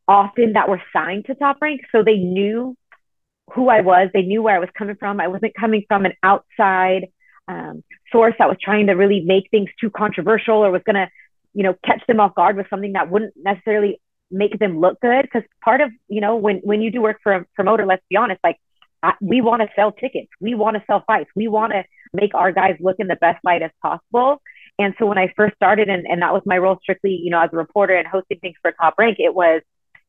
often 0.08 0.54
that 0.54 0.70
were 0.70 0.82
signed 0.94 1.26
to 1.26 1.36
Top 1.36 1.58
Rank, 1.62 1.82
so 1.92 2.04
they 2.04 2.18
knew 2.18 2.76
who 3.54 3.70
I 3.70 3.82
was. 3.82 4.10
They 4.14 4.22
knew 4.22 4.42
where 4.42 4.56
I 4.56 4.60
was 4.60 4.70
coming 4.78 4.96
from. 4.96 5.20
I 5.20 5.28
wasn't 5.28 5.54
coming 5.60 5.84
from 5.88 6.06
an 6.06 6.14
outside 6.24 7.08
um, 7.48 7.84
source 8.12 8.34
that 8.40 8.50
was 8.50 8.58
trying 8.62 8.88
to 8.88 8.94
really 8.94 9.22
make 9.22 9.50
things 9.52 9.70
too 9.80 9.90
controversial 9.90 10.64
or 10.66 10.72
was 10.72 10.82
going 10.86 10.96
to 10.96 11.08
you 11.56 11.64
know, 11.64 11.74
catch 11.84 12.06
them 12.06 12.20
off 12.20 12.36
guard 12.36 12.58
with 12.58 12.68
something 12.70 12.94
that 12.94 13.10
wouldn't 13.10 13.34
necessarily 13.38 14.00
make 14.30 14.60
them 14.60 14.80
look 14.80 15.00
good. 15.00 15.22
Because 15.24 15.44
part 15.64 15.82
of, 15.82 15.90
you 16.10 16.22
know, 16.22 16.36
when 16.36 16.58
when 16.58 16.82
you 16.82 16.92
do 16.92 17.02
work 17.02 17.20
for 17.24 17.34
a 17.34 17.46
promoter, 17.56 17.86
let's 17.86 18.04
be 18.10 18.18
honest, 18.18 18.42
like 18.44 18.58
we 19.22 19.42
want 19.42 19.62
to 19.62 19.68
sell 19.76 19.92
tickets, 19.92 20.30
we 20.40 20.56
want 20.56 20.76
to 20.78 20.84
sell 20.88 21.04
fights, 21.06 21.30
we 21.36 21.48
want 21.48 21.74
to 21.74 21.84
make 22.14 22.34
our 22.34 22.52
guys 22.52 22.76
look 22.80 22.98
in 23.00 23.08
the 23.08 23.16
best 23.16 23.44
light 23.44 23.62
as 23.62 23.72
possible. 23.82 24.42
And 24.78 24.94
so 25.00 25.06
when 25.06 25.18
I 25.18 25.34
first 25.36 25.56
started, 25.56 25.90
and, 25.90 26.06
and 26.06 26.22
that 26.22 26.34
was 26.34 26.42
my 26.46 26.58
role 26.58 26.78
strictly, 26.82 27.20
you 27.24 27.30
know, 27.30 27.42
as 27.42 27.50
a 27.54 27.58
reporter 27.58 27.96
and 27.96 28.08
hosting 28.08 28.40
things 28.40 28.56
for 28.62 28.72
Top 28.72 28.96
Rank, 28.98 29.18
it 29.20 29.34
was, 29.34 29.62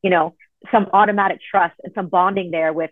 you 0.03 0.11
know, 0.11 0.35
some 0.73 0.89
automatic 0.93 1.39
trust 1.51 1.75
and 1.85 1.93
some 1.95 2.09
bonding 2.09 2.51
there 2.51 2.73
with 2.73 2.91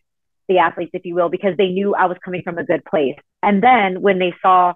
the 0.48 0.58
athletes, 0.58 0.90
if 0.94 1.04
you 1.04 1.14
will, 1.14 1.28
because 1.30 1.56
they 1.56 1.68
knew 1.68 1.94
I 1.94 2.06
was 2.06 2.16
coming 2.24 2.42
from 2.42 2.58
a 2.58 2.64
good 2.64 2.84
place. 2.84 3.16
And 3.42 3.62
then 3.62 4.02
when 4.02 4.18
they 4.18 4.34
saw, 4.42 4.74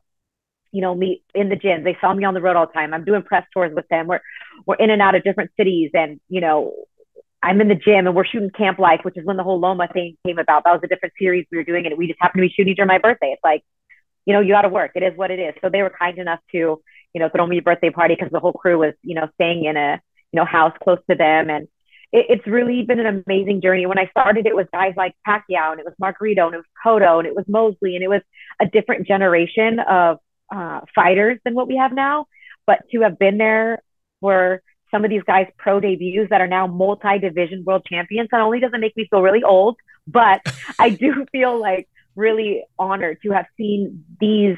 you 0.73 0.81
know, 0.81 0.95
me 0.95 1.23
in 1.35 1.49
the 1.49 1.57
gym, 1.57 1.85
they 1.85 1.97
saw 2.01 2.13
me 2.13 2.25
on 2.25 2.35
the 2.35 2.41
road 2.41 2.57
all 2.57 2.67
the 2.67 2.73
time. 2.73 2.93
I'm 2.93 3.05
doing 3.05 3.23
press 3.23 3.47
tours 3.53 3.73
with 3.75 3.87
them. 3.89 4.07
We're 4.07 4.21
we're 4.67 4.77
in 4.77 4.91
and 4.91 5.01
out 5.01 5.15
of 5.15 5.25
different 5.25 5.51
cities, 5.57 5.91
and 5.95 6.21
you 6.29 6.41
know, 6.41 6.75
I'm 7.43 7.61
in 7.61 7.69
the 7.69 7.75
gym 7.75 8.07
and 8.07 8.15
we're 8.15 8.25
shooting 8.25 8.51
Camp 8.51 8.79
Life, 8.79 9.01
which 9.03 9.17
is 9.17 9.25
when 9.25 9.37
the 9.37 9.43
whole 9.43 9.61
Loma 9.61 9.89
thing 9.93 10.17
came 10.27 10.39
about. 10.39 10.65
That 10.65 10.73
was 10.73 10.81
a 10.83 10.89
different 10.89 11.15
series 11.19 11.47
we 11.51 11.59
were 11.59 11.65
doing, 11.65 11.87
and 11.87 11.97
we 11.97 12.07
just 12.09 12.19
happened 12.21 12.43
to 12.43 12.49
be 12.49 12.55
shooting 12.55 12.75
during 12.75 12.89
my 12.89 12.99
birthday. 12.99 13.33
It's 13.33 13.45
like, 13.45 13.63
you 14.27 14.35
know, 14.35 14.41
you 14.41 14.53
got 14.53 14.63
to 14.63 14.69
work. 14.69 14.93
It 14.95 15.03
is 15.03 15.17
what 15.17 15.31
it 15.31 15.39
is. 15.39 15.55
So 15.61 15.69
they 15.71 15.83
were 15.83 15.93
kind 15.97 16.19
enough 16.19 16.41
to, 16.53 16.59
you 16.59 17.21
know, 17.21 17.29
throw 17.29 17.47
me 17.47 17.59
a 17.59 17.63
birthday 17.63 17.91
party 17.91 18.15
because 18.15 18.33
the 18.33 18.41
whole 18.41 18.53
crew 18.53 18.79
was, 18.79 18.95
you 19.03 19.15
know, 19.15 19.29
staying 19.35 19.65
in 19.65 19.77
a, 19.77 20.01
you 20.33 20.39
know, 20.39 20.45
house 20.45 20.77
close 20.83 20.99
to 21.09 21.17
them, 21.17 21.49
and 21.49 21.69
it, 22.13 22.27
it's 22.29 22.47
really 22.47 22.83
been 22.83 23.01
an 23.01 23.23
amazing 23.27 23.61
journey. 23.63 23.87
When 23.87 23.99
I 23.99 24.09
started, 24.11 24.47
it 24.47 24.57
was 24.57 24.67
guys 24.73 24.95
like 24.97 25.15
Pacquiao, 25.27 25.73
and 25.73 25.81
it 25.81 25.87
was 25.87 25.95
Margarito, 26.03 26.47
and 26.47 26.55
it 26.55 26.59
was 26.59 26.67
Cotto, 26.85 27.19
and 27.19 27.27
it 27.27 27.37
was 27.37 27.45
Mosley, 27.47 27.95
and 27.95 28.03
it 28.03 28.09
was 28.09 28.23
a 28.61 28.67
different 28.67 29.07
generation 29.07 29.79
of 29.79 30.19
uh, 30.55 30.81
fighters 30.95 31.39
than 31.45 31.55
what 31.55 31.69
we 31.69 31.77
have 31.77 31.93
now. 31.93 32.27
But 32.67 32.81
to 32.91 33.03
have 33.03 33.19
been 33.19 33.39
there 33.39 33.83
for 34.21 34.63
some 34.91 35.05
of 35.05 35.11
these 35.11 35.23
guys' 35.23 35.47
pro 35.57 35.81
debuts 35.81 36.31
that 36.31 36.41
are 36.41 36.47
now 36.47 36.67
multi-division 36.67 37.65
world 37.65 37.87
champions, 37.89 38.29
not 38.33 38.41
only 38.41 38.61
does 38.61 38.73
it 38.73 38.81
make 38.81 38.97
me 38.97 39.07
feel 39.11 39.23
really 39.23 39.43
old, 39.43 39.77
but 40.07 40.41
I 40.79 40.91
do 40.91 41.27
feel 41.33 41.59
like 41.59 41.89
really 42.17 42.65
honored 42.79 43.19
to 43.23 43.31
have 43.31 43.47
seen 43.57 44.05
these 44.21 44.57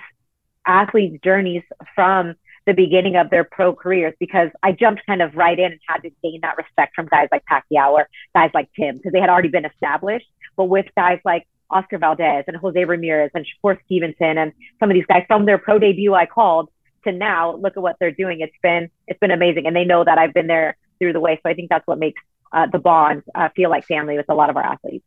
athletes' 0.67 1.19
journeys 1.23 1.63
from 1.95 2.35
the 2.67 2.75
beginning 2.75 3.17
of 3.17 3.31
their 3.31 3.45
pro 3.45 3.75
careers 3.75 4.15
because 4.21 4.51
I 4.63 4.73
jumped 4.73 5.03
kind 5.07 5.23
of 5.23 5.35
right 5.35 5.59
in 5.59 5.73
and 5.73 5.81
had 5.89 6.03
to 6.03 6.11
gain 6.23 6.41
that 6.43 6.57
respect 6.57 6.95
from 6.95 7.07
guys 7.07 7.29
like 7.33 7.43
Pacquiao 7.51 7.93
or 7.93 8.09
guys 8.35 8.51
like 8.55 8.69
Tim 8.79 8.97
because 8.97 9.13
they 9.13 9.21
had 9.21 9.31
already 9.31 9.49
been 9.49 9.65
established. 9.65 10.27
But 10.57 10.65
with 10.65 10.87
guys 10.95 11.21
like 11.25 11.47
Oscar 11.71 11.99
Valdez 11.99 12.45
and 12.47 12.57
Jose 12.57 12.85
Ramirez 12.85 13.31
and 13.35 13.47
Shakur 13.47 13.79
Stevenson 13.85 14.39
and 14.39 14.53
some 14.79 14.91
of 14.91 14.95
these 14.95 15.07
guys 15.07 15.25
from 15.27 15.47
their 15.47 15.59
pro 15.59 15.79
debut 15.79 16.15
I 16.15 16.27
called 16.27 16.69
to 17.05 17.13
now, 17.13 17.57
look 17.57 17.77
at 17.77 17.83
what 17.83 17.97
they're 18.01 18.11
doing. 18.11 18.41
It's 18.41 18.57
been 18.63 18.91
it's 19.07 19.19
been 19.21 19.31
amazing, 19.31 19.67
and 19.67 19.75
they 19.75 19.85
know 19.85 20.05
that 20.05 20.19
I've 20.19 20.35
been 20.35 20.47
there 20.47 20.77
through 20.99 21.13
the 21.13 21.21
way. 21.21 21.41
So 21.43 21.51
I 21.51 21.55
think 21.55 21.71
that's 21.71 21.87
what 21.87 21.99
makes 21.99 22.21
uh, 22.53 22.67
the 22.71 22.79
bond 22.79 23.23
uh, 23.35 23.49
feel 23.55 23.71
like 23.71 23.87
family 23.87 24.17
with 24.17 24.29
a 24.29 24.35
lot 24.35 24.51
of 24.51 24.57
our 24.57 24.65
athletes. 24.65 25.05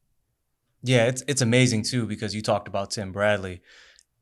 Yeah, 0.84 1.08
it's 1.08 1.24
it's 1.28 1.42
amazing 1.42 1.84
too 1.84 2.06
because 2.06 2.36
you 2.36 2.42
talked 2.42 2.68
about 2.68 2.92
Tim 2.92 3.12
Bradley 3.12 3.62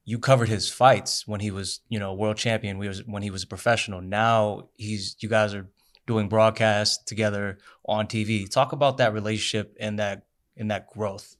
you 0.03 0.19
covered 0.19 0.49
his 0.49 0.69
fights 0.69 1.27
when 1.27 1.39
he 1.39 1.51
was, 1.51 1.81
you 1.89 1.99
know, 1.99 2.13
world 2.13 2.37
champion. 2.37 2.77
We 2.77 2.87
was 2.87 3.05
when 3.05 3.23
he 3.23 3.29
was 3.29 3.43
a 3.43 3.47
professional. 3.47 4.01
Now 4.01 4.69
he's 4.77 5.15
you 5.19 5.29
guys 5.29 5.53
are 5.53 5.67
doing 6.07 6.27
broadcasts 6.27 7.03
together 7.03 7.59
on 7.85 8.07
TV. 8.07 8.49
Talk 8.49 8.71
about 8.71 8.97
that 8.97 9.13
relationship 9.13 9.75
and 9.79 9.99
that 9.99 10.23
and 10.57 10.71
that 10.71 10.87
growth, 10.87 11.35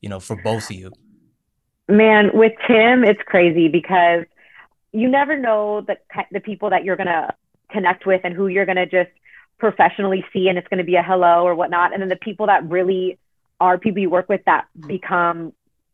you 0.00 0.08
know, 0.08 0.20
for 0.20 0.36
both 0.36 0.70
of 0.70 0.76
you. 0.76 0.92
Man, 1.88 2.30
with 2.32 2.52
Tim, 2.66 3.02
it's 3.02 3.20
crazy 3.26 3.68
because 3.68 4.24
you 4.92 5.08
never 5.08 5.38
know 5.38 5.80
the 5.80 5.96
the 6.30 6.40
people 6.40 6.70
that 6.70 6.84
you're 6.84 6.96
gonna 6.96 7.34
connect 7.70 8.06
with 8.06 8.20
and 8.24 8.34
who 8.34 8.48
you're 8.48 8.66
gonna 8.66 8.86
just 8.86 9.10
professionally 9.58 10.24
see, 10.32 10.48
and 10.48 10.58
it's 10.58 10.68
gonna 10.68 10.84
be 10.84 10.96
a 10.96 11.02
hello 11.02 11.44
or 11.44 11.54
whatnot, 11.54 11.92
and 11.92 12.02
then 12.02 12.08
the 12.08 12.16
people 12.16 12.46
that 12.46 12.68
really 12.68 13.18
are 13.60 13.78
people 13.78 14.00
you 14.00 14.10
work 14.10 14.28
with 14.28 14.44
that 14.44 14.66
become 14.86 15.52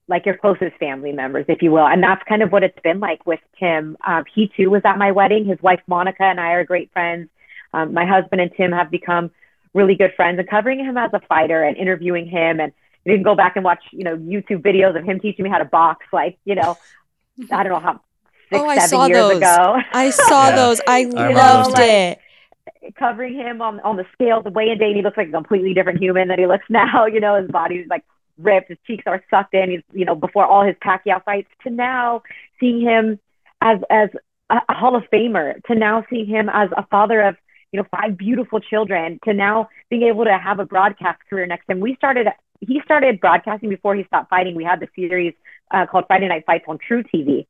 like 0.08 0.24
your 0.24 0.36
closest 0.36 0.74
family 0.78 1.12
members, 1.12 1.44
if 1.48 1.60
you 1.60 1.70
will. 1.70 1.86
And 1.86 2.02
that's 2.02 2.22
kind 2.26 2.42
of 2.42 2.50
what 2.50 2.64
it's 2.64 2.78
been 2.82 2.98
like 2.98 3.26
with 3.26 3.40
Tim. 3.58 3.96
Um, 4.06 4.24
he 4.34 4.50
too 4.56 4.70
was 4.70 4.80
at 4.84 4.96
my 4.96 5.12
wedding. 5.12 5.44
His 5.44 5.60
wife, 5.60 5.80
Monica, 5.86 6.22
and 6.22 6.40
I 6.40 6.52
are 6.52 6.64
great 6.64 6.90
friends. 6.92 7.28
Um, 7.74 7.92
my 7.92 8.06
husband 8.06 8.40
and 8.40 8.50
Tim 8.56 8.72
have 8.72 8.90
become 8.90 9.30
really 9.74 9.94
good 9.94 10.14
friends 10.16 10.38
and 10.38 10.48
covering 10.48 10.78
him 10.78 10.96
as 10.96 11.10
a 11.12 11.20
fighter 11.20 11.62
and 11.62 11.76
interviewing 11.76 12.26
him. 12.26 12.58
And 12.58 12.72
you 13.04 13.14
can 13.14 13.22
go 13.22 13.34
back 13.34 13.56
and 13.56 13.64
watch, 13.64 13.82
you 13.92 14.04
know, 14.04 14.16
YouTube 14.16 14.62
videos 14.62 14.98
of 14.98 15.04
him 15.04 15.20
teaching 15.20 15.44
me 15.44 15.50
how 15.50 15.58
to 15.58 15.66
box, 15.66 16.06
like, 16.10 16.38
you 16.46 16.54
know, 16.54 16.78
I 17.52 17.62
don't 17.62 17.72
know 17.72 17.80
how 17.80 18.00
six, 18.50 18.60
oh, 18.60 18.66
I 18.66 18.78
saw 18.78 19.06
years 19.06 19.18
those. 19.18 19.36
ago. 19.38 19.76
I 19.92 20.10
saw 20.28 20.48
yeah. 20.48 20.56
those. 20.56 20.80
I, 20.86 21.00
I 21.00 21.32
loved 21.32 21.76
know, 21.76 21.84
it. 21.84 22.18
Like, 22.82 22.94
covering 22.96 23.34
him 23.34 23.60
on 23.60 23.80
on 23.80 23.96
the 23.96 24.04
scale, 24.12 24.42
the 24.42 24.50
weigh-in 24.50 24.78
day, 24.78 24.86
and 24.86 24.96
he 24.96 25.02
looks 25.02 25.16
like 25.16 25.28
a 25.28 25.32
completely 25.32 25.74
different 25.74 26.00
human 26.00 26.28
than 26.28 26.38
he 26.38 26.46
looks 26.46 26.64
now. 26.70 27.06
You 27.06 27.20
know, 27.20 27.40
his 27.40 27.50
body's 27.50 27.86
like 27.88 28.04
ripped, 28.38 28.68
his 28.68 28.78
cheeks 28.86 29.04
are 29.06 29.22
sucked 29.30 29.54
in. 29.54 29.70
He's, 29.70 29.82
you 29.92 30.04
know, 30.04 30.14
before 30.14 30.46
all 30.46 30.64
his 30.64 30.76
Pacquiao 30.76 31.22
fights 31.24 31.50
to 31.64 31.70
now 31.70 32.22
seeing 32.60 32.80
him 32.80 33.18
as 33.60 33.78
as 33.90 34.10
a, 34.50 34.60
a 34.68 34.74
Hall 34.74 34.96
of 34.96 35.04
Famer, 35.12 35.62
to 35.64 35.74
now 35.74 36.04
seeing 36.10 36.26
him 36.26 36.48
as 36.48 36.70
a 36.76 36.86
father 36.86 37.20
of 37.22 37.36
you 37.72 37.80
know 37.80 37.86
five 37.90 38.16
beautiful 38.16 38.60
children, 38.60 39.18
to 39.24 39.34
now 39.34 39.68
being 39.90 40.02
able 40.02 40.24
to 40.24 40.38
have 40.38 40.58
a 40.58 40.64
broadcast 40.64 41.20
career 41.28 41.46
next 41.46 41.66
to 41.66 41.72
him. 41.72 41.80
We 41.80 41.96
started 41.96 42.28
he 42.60 42.80
started 42.84 43.20
broadcasting 43.20 43.68
before 43.68 43.94
he 43.94 44.04
stopped 44.04 44.30
fighting. 44.30 44.54
We 44.54 44.64
had 44.64 44.80
the 44.80 44.88
series 44.96 45.34
uh, 45.70 45.86
called 45.86 46.04
Friday 46.06 46.28
Night 46.28 46.44
Fights 46.46 46.64
on 46.66 46.78
truTV. 46.78 47.46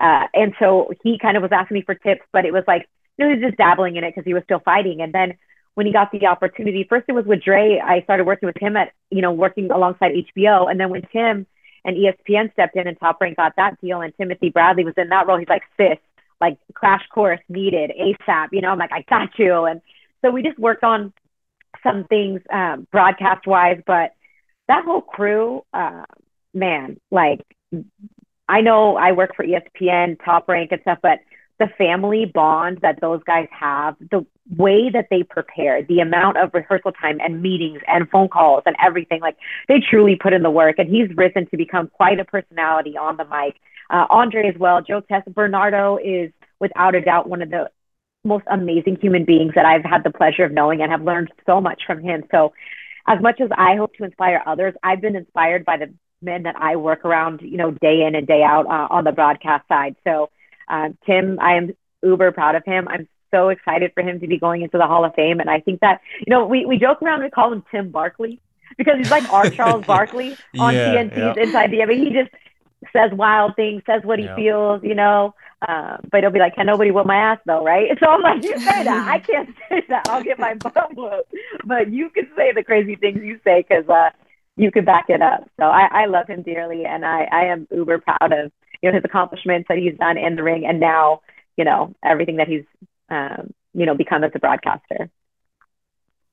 Uh, 0.00 0.26
and 0.34 0.54
so 0.58 0.90
he 1.04 1.18
kind 1.18 1.36
of 1.36 1.42
was 1.42 1.52
asking 1.52 1.76
me 1.76 1.82
for 1.82 1.94
tips, 1.94 2.22
but 2.32 2.44
it 2.44 2.52
was 2.52 2.64
like, 2.66 2.88
you 3.18 3.24
know, 3.24 3.34
he 3.34 3.40
was 3.40 3.50
just 3.50 3.58
dabbling 3.58 3.96
in 3.96 4.04
it 4.04 4.14
because 4.14 4.24
he 4.24 4.34
was 4.34 4.42
still 4.44 4.60
fighting. 4.60 5.02
And 5.02 5.12
then 5.12 5.34
when 5.74 5.86
he 5.86 5.92
got 5.92 6.10
the 6.12 6.26
opportunity. 6.26 6.84
First, 6.88 7.06
it 7.08 7.12
was 7.12 7.24
with 7.24 7.42
Dre. 7.42 7.80
I 7.82 8.02
started 8.02 8.26
working 8.26 8.46
with 8.46 8.60
him 8.60 8.76
at, 8.76 8.92
you 9.10 9.22
know, 9.22 9.32
working 9.32 9.70
alongside 9.70 10.12
HBO. 10.12 10.70
And 10.70 10.78
then 10.78 10.90
when 10.90 11.02
Tim 11.12 11.46
and 11.84 11.96
ESPN 11.96 12.52
stepped 12.52 12.76
in 12.76 12.86
and 12.86 12.98
Top 12.98 13.20
Rank 13.20 13.36
got 13.36 13.56
that 13.56 13.80
deal 13.80 14.00
and 14.00 14.12
Timothy 14.16 14.50
Bradley 14.50 14.84
was 14.84 14.94
in 14.96 15.08
that 15.08 15.26
role, 15.26 15.38
he's 15.38 15.48
like, 15.48 15.62
sis, 15.76 15.98
like 16.40 16.58
crash 16.74 17.02
course 17.12 17.40
needed 17.48 17.92
ASAP. 17.98 18.48
You 18.52 18.60
know, 18.60 18.68
I'm 18.68 18.78
like, 18.78 18.92
I 18.92 19.02
got 19.08 19.38
you. 19.38 19.64
And 19.64 19.80
so 20.22 20.30
we 20.30 20.42
just 20.42 20.58
worked 20.58 20.84
on 20.84 21.12
some 21.82 22.04
things 22.04 22.40
um, 22.52 22.86
broadcast 22.90 23.46
wise, 23.46 23.80
but 23.86 24.12
that 24.68 24.84
whole 24.84 25.00
crew, 25.00 25.64
uh, 25.72 26.04
man, 26.52 27.00
like 27.10 27.40
I 28.50 28.62
know 28.62 28.96
I 28.96 29.12
work 29.12 29.36
for 29.36 29.44
ESPN, 29.44 30.22
Top 30.24 30.48
Rank 30.48 30.72
and 30.72 30.80
stuff, 30.82 30.98
but 31.02 31.20
the 31.60 31.68
family 31.78 32.24
bond 32.24 32.78
that 32.82 33.00
those 33.00 33.22
guys 33.24 33.46
have, 33.52 33.94
the 34.10 34.26
way 34.56 34.90
that 34.92 35.06
they 35.08 35.22
prepare, 35.22 35.84
the 35.84 36.00
amount 36.00 36.36
of 36.36 36.50
rehearsal 36.52 36.90
time 36.90 37.18
and 37.20 37.42
meetings 37.42 37.80
and 37.86 38.10
phone 38.10 38.28
calls 38.28 38.64
and 38.66 38.74
everything, 38.84 39.20
like 39.20 39.36
they 39.68 39.76
truly 39.78 40.16
put 40.16 40.32
in 40.32 40.42
the 40.42 40.50
work. 40.50 40.78
And 40.78 40.88
he's 40.88 41.16
risen 41.16 41.46
to 41.50 41.56
become 41.56 41.88
quite 41.88 42.18
a 42.18 42.24
personality 42.24 42.96
on 42.96 43.16
the 43.16 43.24
mic. 43.24 43.54
Uh, 43.88 44.06
Andre 44.10 44.48
as 44.48 44.58
well, 44.58 44.82
Joe 44.82 45.00
Tess, 45.00 45.22
Bernardo 45.28 45.98
is 46.02 46.32
without 46.58 46.96
a 46.96 47.00
doubt 47.00 47.28
one 47.28 47.42
of 47.42 47.50
the 47.50 47.70
most 48.24 48.44
amazing 48.50 48.96
human 49.00 49.24
beings 49.24 49.52
that 49.54 49.64
I've 49.64 49.84
had 49.84 50.02
the 50.02 50.10
pleasure 50.10 50.44
of 50.44 50.50
knowing 50.50 50.82
and 50.82 50.90
have 50.90 51.02
learned 51.02 51.30
so 51.46 51.60
much 51.60 51.82
from 51.86 52.02
him. 52.02 52.24
So, 52.32 52.52
as 53.06 53.20
much 53.22 53.40
as 53.40 53.48
I 53.56 53.76
hope 53.76 53.94
to 53.94 54.04
inspire 54.04 54.42
others, 54.44 54.74
I've 54.82 55.00
been 55.00 55.16
inspired 55.16 55.64
by 55.64 55.76
the 55.76 55.94
men 56.22 56.44
that 56.44 56.56
I 56.56 56.76
work 56.76 57.04
around, 57.04 57.40
you 57.42 57.56
know, 57.56 57.70
day 57.70 58.02
in 58.02 58.14
and 58.14 58.26
day 58.26 58.42
out 58.42 58.66
uh, 58.66 58.88
on 58.90 59.04
the 59.04 59.12
broadcast 59.12 59.66
side. 59.68 59.96
So, 60.04 60.30
uh, 60.68 60.90
Tim, 61.06 61.38
I 61.40 61.54
am 61.54 61.74
uber 62.02 62.32
proud 62.32 62.54
of 62.54 62.64
him. 62.64 62.88
I'm 62.88 63.08
so 63.30 63.48
excited 63.48 63.92
for 63.94 64.02
him 64.02 64.20
to 64.20 64.26
be 64.26 64.38
going 64.38 64.62
into 64.62 64.78
the 64.78 64.86
Hall 64.86 65.04
of 65.04 65.14
Fame. 65.14 65.40
And 65.40 65.48
I 65.48 65.60
think 65.60 65.80
that, 65.80 66.00
you 66.18 66.30
know, 66.30 66.46
we, 66.46 66.66
we 66.66 66.78
joke 66.78 67.02
around, 67.02 67.22
we 67.22 67.30
call 67.30 67.52
him 67.52 67.64
Tim 67.70 67.90
Barkley 67.90 68.40
because 68.76 68.96
he's 68.98 69.10
like 69.10 69.30
our 69.32 69.50
Charles 69.50 69.84
Barkley 69.86 70.36
on 70.58 70.74
yeah, 70.74 70.94
TNT's 70.94 71.16
yeah. 71.16 71.34
Inside 71.36 71.70
the 71.70 71.82
I 71.82 71.86
mean, 71.86 72.06
He 72.06 72.12
just 72.12 72.30
says 72.92 73.10
wild 73.12 73.56
things, 73.56 73.82
says 73.86 74.02
what 74.04 74.18
he 74.18 74.24
yeah. 74.24 74.36
feels, 74.36 74.82
you 74.82 74.94
know. 74.94 75.34
Uh, 75.66 75.98
but 76.10 76.22
he'll 76.22 76.30
be 76.30 76.38
like, 76.38 76.54
can 76.54 76.64
nobody 76.64 76.90
whip 76.90 77.04
my 77.04 77.16
ass 77.16 77.38
though, 77.44 77.62
right? 77.62 77.90
So 78.00 78.06
I'm 78.06 78.22
like, 78.22 78.42
you 78.42 78.58
say 78.58 78.84
that. 78.84 79.08
I 79.08 79.18
can't 79.18 79.48
say 79.68 79.82
that. 79.88 80.08
I'll 80.08 80.24
get 80.24 80.38
my 80.38 80.54
butt 80.54 80.96
whooped. 80.96 81.34
But 81.64 81.92
you 81.92 82.08
can 82.10 82.28
say 82.36 82.52
the 82.52 82.64
crazy 82.64 82.96
things 82.96 83.20
you 83.22 83.38
say 83.44 83.64
because 83.68 83.88
uh, 83.88 84.10
you 84.60 84.70
could 84.70 84.84
back 84.84 85.06
it 85.08 85.22
up. 85.22 85.48
So 85.58 85.64
I, 85.64 86.02
I 86.02 86.06
love 86.06 86.26
him 86.26 86.42
dearly, 86.42 86.84
and 86.84 87.04
I, 87.04 87.24
I 87.32 87.44
am 87.46 87.66
uber 87.70 87.98
proud 87.98 88.32
of 88.32 88.52
you 88.82 88.90
know 88.90 88.94
his 88.94 89.04
accomplishments 89.04 89.66
that 89.68 89.78
he's 89.78 89.96
done 89.98 90.18
in 90.18 90.36
the 90.36 90.42
ring, 90.42 90.66
and 90.66 90.78
now 90.78 91.22
you 91.56 91.64
know 91.64 91.94
everything 92.04 92.36
that 92.36 92.48
he's 92.48 92.64
um, 93.08 93.54
you 93.72 93.86
know 93.86 93.94
become 93.94 94.22
as 94.22 94.32
a 94.34 94.38
broadcaster. 94.38 95.10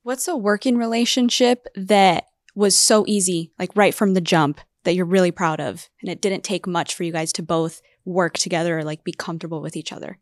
What's 0.02 0.28
a 0.28 0.36
working 0.36 0.76
relationship 0.76 1.66
that 1.74 2.26
was 2.54 2.76
so 2.76 3.04
easy, 3.06 3.50
like 3.58 3.70
right 3.74 3.94
from 3.94 4.12
the 4.12 4.20
jump, 4.20 4.60
that 4.84 4.94
you're 4.94 5.06
really 5.06 5.30
proud 5.30 5.60
of, 5.60 5.88
and 6.02 6.10
it 6.10 6.20
didn't 6.20 6.44
take 6.44 6.66
much 6.66 6.94
for 6.94 7.04
you 7.04 7.12
guys 7.12 7.32
to 7.34 7.42
both 7.42 7.80
work 8.04 8.34
together 8.34 8.78
or 8.78 8.84
like 8.84 9.04
be 9.04 9.12
comfortable 9.12 9.62
with 9.62 9.76
each 9.76 9.92
other? 9.92 10.18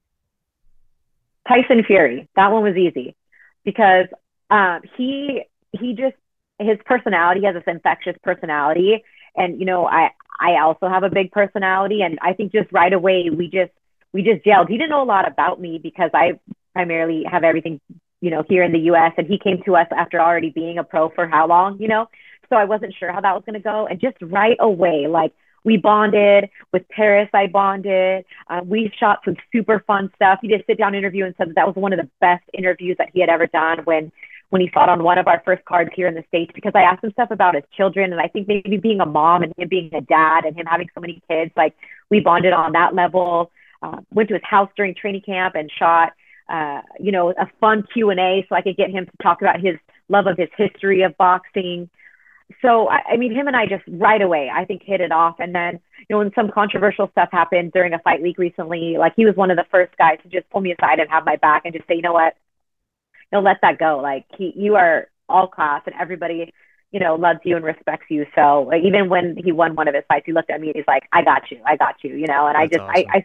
Tyson 1.49 1.83
Fury. 1.85 2.29
That 2.37 2.53
one 2.53 2.63
was 2.63 2.77
easy 2.77 3.17
because 3.65 4.07
um, 4.51 4.83
he 4.97 5.43
he 5.73 5.95
just 5.95 6.17
his 6.59 6.79
personality 6.85 7.43
has 7.45 7.55
this 7.55 7.65
infectious 7.67 8.17
personality, 8.23 9.03
and 9.37 9.59
you 9.61 9.67
know 9.67 9.87
I 9.87 10.11
I 10.41 10.61
also 10.61 10.89
have 10.89 11.03
a 11.03 11.11
big 11.11 11.31
personality, 11.33 12.03
and 12.03 12.19
I 12.23 12.33
think 12.33 12.53
just 12.53 12.73
right 12.73 12.93
away 12.93 13.31
we 13.31 13.49
just 13.49 13.73
we 14.13 14.23
just 14.23 14.45
gelled. 14.45 14.69
He 14.69 14.79
didn't 14.79 14.91
know 14.91 15.03
a 15.03 15.05
lot 15.05 15.29
about 15.29 15.61
me 15.61 15.79
because 15.83 16.11
I 16.15 16.41
primarily 16.73 17.25
have 17.31 17.45
everything, 17.45 17.81
you 18.21 18.31
know, 18.31 18.43
here 18.49 18.63
in 18.63 18.73
the 18.73 18.91
US. 18.91 19.13
And 19.17 19.27
he 19.27 19.39
came 19.39 19.63
to 19.65 19.77
us 19.77 19.87
after 19.97 20.21
already 20.21 20.51
being 20.51 20.79
a 20.79 20.85
pro 20.85 21.11
for 21.11 21.27
how 21.27 21.47
long, 21.47 21.79
you 21.81 21.89
know? 21.89 22.07
So 22.49 22.57
I 22.57 22.65
wasn't 22.65 22.95
sure 22.99 23.13
how 23.13 23.21
that 23.21 23.35
was 23.35 23.43
going 23.45 23.55
to 23.55 23.61
go. 23.61 23.87
And 23.87 24.01
just 24.01 24.17
right 24.23 24.57
away, 24.61 25.07
like 25.09 25.33
we 25.65 25.77
bonded 25.77 26.49
with 26.73 26.89
Paris. 26.89 27.29
I 27.35 27.47
bonded. 27.49 28.25
Uh, 28.49 28.61
we 28.65 28.93
shot 28.99 29.21
some 29.25 29.37
super 29.53 29.83
fun 29.87 30.11
stuff. 30.15 30.39
He 30.41 30.49
did 30.49 30.61
a 30.61 30.65
sit 30.65 30.79
down 30.79 30.95
interview 30.95 31.25
and 31.25 31.35
said 31.37 31.49
that, 31.49 31.55
that 31.57 31.67
was 31.67 31.77
one 31.77 31.93
of 31.93 31.99
the 31.99 32.09
best 32.21 32.45
interviews 32.55 32.97
that 32.99 33.09
he 33.13 33.21
had 33.21 33.29
ever 33.29 33.47
done 33.47 33.81
when 33.85 34.13
when 34.51 34.61
he 34.61 34.69
fought 34.73 34.89
on 34.89 35.03
one 35.03 35.19
of 35.19 35.27
our 35.27 35.43
first 35.45 35.65
cards 35.65 35.91
here 35.95 36.07
in 36.07 36.15
the 36.15 36.25
States 36.29 36.53
because 36.55 36.73
I 36.75 36.83
asked 36.83 37.03
him 37.03 37.11
stuff 37.13 37.31
about 37.31 37.55
his 37.55 37.65
children. 37.77 38.13
And 38.13 38.21
I 38.21 38.29
think 38.29 38.47
maybe 38.47 38.77
being 38.77 39.01
a 39.01 39.07
mom 39.07 39.43
and 39.43 39.53
him 39.57 39.69
being 39.69 39.91
a 39.93 40.01
dad 40.01 40.45
and 40.45 40.57
him 40.57 40.67
having 40.67 40.89
so 40.95 41.01
many 41.01 41.21
kids, 41.29 41.51
like 41.57 41.75
we 42.11 42.21
bonded 42.21 42.53
on 42.53 42.73
that 42.73 42.95
level. 42.95 43.51
Uh, 43.83 43.99
went 44.11 44.29
to 44.29 44.35
his 44.35 44.43
house 44.43 44.71
during 44.75 44.95
training 44.95 45.21
camp 45.21 45.55
and 45.55 45.71
shot, 45.79 46.13
uh, 46.49 46.81
you 46.99 47.13
know, 47.13 47.31
a 47.31 47.47
fun 47.61 47.85
Q&A 47.93 48.47
so 48.49 48.55
I 48.55 48.63
could 48.63 48.77
get 48.77 48.91
him 48.91 49.05
to 49.05 49.13
talk 49.23 49.43
about 49.43 49.61
his 49.61 49.77
love 50.09 50.27
of 50.27 50.39
his 50.39 50.49
history 50.57 51.03
of 51.03 51.17
boxing. 51.19 51.91
So, 52.63 52.89
I, 52.89 53.17
mean, 53.17 53.35
him 53.35 53.49
and 53.49 53.57
I 53.57 53.67
just 53.67 53.83
right 53.89 54.23
away, 54.23 54.51
I 54.53 54.65
think 54.65 54.83
hit 54.83 55.01
it 55.01 55.13
off. 55.13 55.37
And 55.41 55.55
then, 55.55 55.81
you 56.09 56.15
know, 56.15 56.19
when 56.19 56.33
some 56.35 56.51
controversial 56.51 57.09
stuff 57.11 57.29
happened 57.33 57.73
during 57.73 57.93
a 57.93 57.99
fight 57.99 58.23
week 58.23 58.39
recently, 58.39 58.97
like 58.99 59.15
he 59.17 59.27
was 59.27 59.35
one 59.35 59.51
of 59.51 59.57
the 59.57 59.67
first 59.71 59.97
guys 59.99 60.19
to 60.23 60.29
just 60.29 60.49
pull 60.51 60.61
me 60.61 60.73
aside 60.73 61.01
and 61.01 61.11
have 61.11 61.27
my 61.27 61.37
back 61.37 61.63
and 61.65 61.75
just 61.75 61.87
say, 61.89 61.97
you 61.97 62.03
know 62.03 62.13
what, 62.13 62.35
you 63.33 63.39
know, 63.39 63.43
let 63.43 63.59
that 63.63 63.79
go. 63.79 63.99
Like 64.03 64.25
he, 64.37 64.53
you 64.57 64.77
are 64.77 65.09
all 65.29 65.49
class 65.49 65.83
and 65.87 65.95
everybody, 66.01 66.53
you 66.93 67.01
know, 67.01 67.17
loves 67.17 67.41
you 67.45 67.57
and 67.57 67.65
respects 67.65 68.07
you. 68.09 68.27
So 68.35 68.63
like, 68.63 68.83
even 68.85 69.09
when 69.09 69.37
he 69.37 69.53
won 69.53 69.75
one 69.75 69.89
of 69.89 69.95
his 69.95 70.05
fights, 70.09 70.27
he 70.27 70.33
looked 70.33 70.51
at 70.51 70.61
me 70.61 70.69
and 70.69 70.77
he's 70.77 70.85
like, 70.87 71.05
I 71.13 71.23
got 71.23 71.51
you, 71.51 71.61
I 71.67 71.77
got 71.77 71.97
you, 72.03 72.15
you 72.15 72.27
know, 72.27 72.47
and 72.47 72.57
That's 72.57 72.63
I 72.63 72.67
just, 72.67 72.81
awesome. 72.81 73.25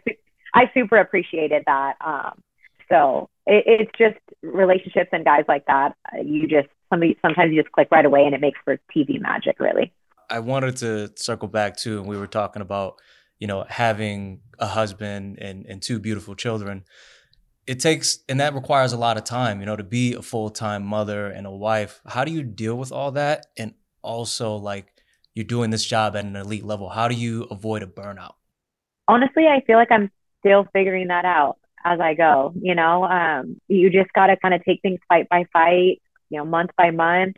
I, 0.54 0.60
I, 0.60 0.62
I 0.62 0.70
super 0.74 0.96
appreciated 0.96 1.62
that. 1.66 1.94
Um, 2.00 2.42
so 2.88 3.30
it, 3.46 3.64
it's 3.66 3.92
just 3.96 4.18
relationships 4.42 5.10
and 5.12 5.24
guys 5.24 5.44
like 5.48 5.66
that. 5.66 5.96
You 6.22 6.46
just, 6.48 6.68
somebody, 6.90 7.16
sometimes 7.22 7.52
you 7.52 7.62
just 7.62 7.72
click 7.72 7.88
right 7.90 8.04
away 8.04 8.24
and 8.24 8.34
it 8.34 8.40
makes 8.40 8.58
for 8.64 8.78
TV 8.94 9.20
magic, 9.20 9.60
really. 9.60 9.92
I 10.28 10.40
wanted 10.40 10.76
to 10.78 11.12
circle 11.16 11.48
back 11.48 11.76
too, 11.76 11.98
and 11.98 12.06
we 12.08 12.16
were 12.16 12.26
talking 12.26 12.62
about, 12.62 13.00
you 13.38 13.46
know, 13.46 13.64
having 13.68 14.40
a 14.58 14.66
husband 14.66 15.38
and, 15.40 15.66
and 15.66 15.82
two 15.82 15.98
beautiful 15.98 16.34
children 16.34 16.84
it 17.66 17.80
takes 17.80 18.18
and 18.28 18.40
that 18.40 18.54
requires 18.54 18.92
a 18.92 18.96
lot 18.96 19.16
of 19.16 19.24
time 19.24 19.60
you 19.60 19.66
know 19.66 19.76
to 19.76 19.84
be 19.84 20.14
a 20.14 20.22
full-time 20.22 20.84
mother 20.84 21.26
and 21.26 21.46
a 21.46 21.50
wife. 21.50 22.00
How 22.06 22.24
do 22.24 22.32
you 22.32 22.42
deal 22.42 22.76
with 22.76 22.92
all 22.92 23.12
that? 23.12 23.46
And 23.56 23.74
also 24.02 24.56
like 24.56 24.92
you're 25.34 25.44
doing 25.44 25.70
this 25.70 25.84
job 25.84 26.16
at 26.16 26.24
an 26.24 26.36
elite 26.36 26.64
level. 26.64 26.88
How 26.88 27.08
do 27.08 27.14
you 27.14 27.44
avoid 27.44 27.82
a 27.82 27.86
burnout? 27.86 28.34
Honestly 29.08 29.46
i 29.46 29.62
feel 29.66 29.76
like 29.76 29.90
i'm 29.90 30.10
still 30.40 30.66
figuring 30.72 31.08
that 31.08 31.24
out 31.24 31.58
as 31.84 32.00
i 32.00 32.14
go 32.14 32.52
you 32.60 32.74
know? 32.74 33.04
Um, 33.04 33.60
you 33.68 33.90
just 33.90 34.12
got 34.12 34.26
to 34.26 34.36
kind 34.36 34.54
of 34.54 34.64
take 34.64 34.82
things 34.82 35.00
fight 35.08 35.28
by 35.28 35.44
fight 35.52 36.00
you 36.30 36.38
know 36.38 36.44
month 36.44 36.70
by 36.76 36.90
month. 36.90 37.36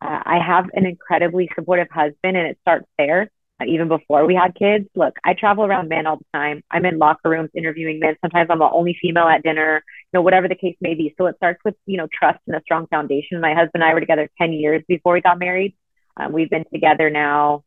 Uh, 0.00 0.20
i 0.24 0.38
have 0.44 0.66
an 0.74 0.86
incredibly 0.86 1.48
supportive 1.54 1.88
husband 1.90 2.36
and 2.36 2.46
it 2.46 2.58
starts 2.62 2.86
there 2.98 3.30
even 3.68 3.88
before 3.88 4.26
we 4.26 4.34
had 4.34 4.54
kids. 4.54 4.88
Look, 4.94 5.16
I 5.24 5.34
travel 5.34 5.64
around 5.64 5.88
men 5.88 6.06
all 6.06 6.16
the 6.16 6.24
time. 6.32 6.62
I'm 6.70 6.84
in 6.84 6.98
locker 6.98 7.30
rooms 7.30 7.50
interviewing 7.54 8.00
men. 8.00 8.16
Sometimes 8.20 8.48
I'm 8.50 8.58
the 8.58 8.70
only 8.70 8.96
female 9.00 9.26
at 9.28 9.42
dinner, 9.42 9.82
you 9.86 10.18
know, 10.18 10.22
whatever 10.22 10.48
the 10.48 10.54
case 10.54 10.76
may 10.80 10.94
be. 10.94 11.14
So 11.18 11.26
it 11.26 11.36
starts 11.36 11.60
with, 11.64 11.74
you 11.86 11.96
know, 11.96 12.08
trust 12.12 12.40
and 12.46 12.56
a 12.56 12.60
strong 12.62 12.86
foundation. 12.86 13.40
My 13.40 13.54
husband 13.54 13.82
and 13.82 13.84
I 13.84 13.94
were 13.94 14.00
together 14.00 14.28
10 14.40 14.52
years 14.52 14.82
before 14.88 15.14
we 15.14 15.20
got 15.20 15.38
married. 15.38 15.74
Um, 16.16 16.32
we've 16.32 16.50
been 16.50 16.64
together 16.72 17.10
now 17.10 17.64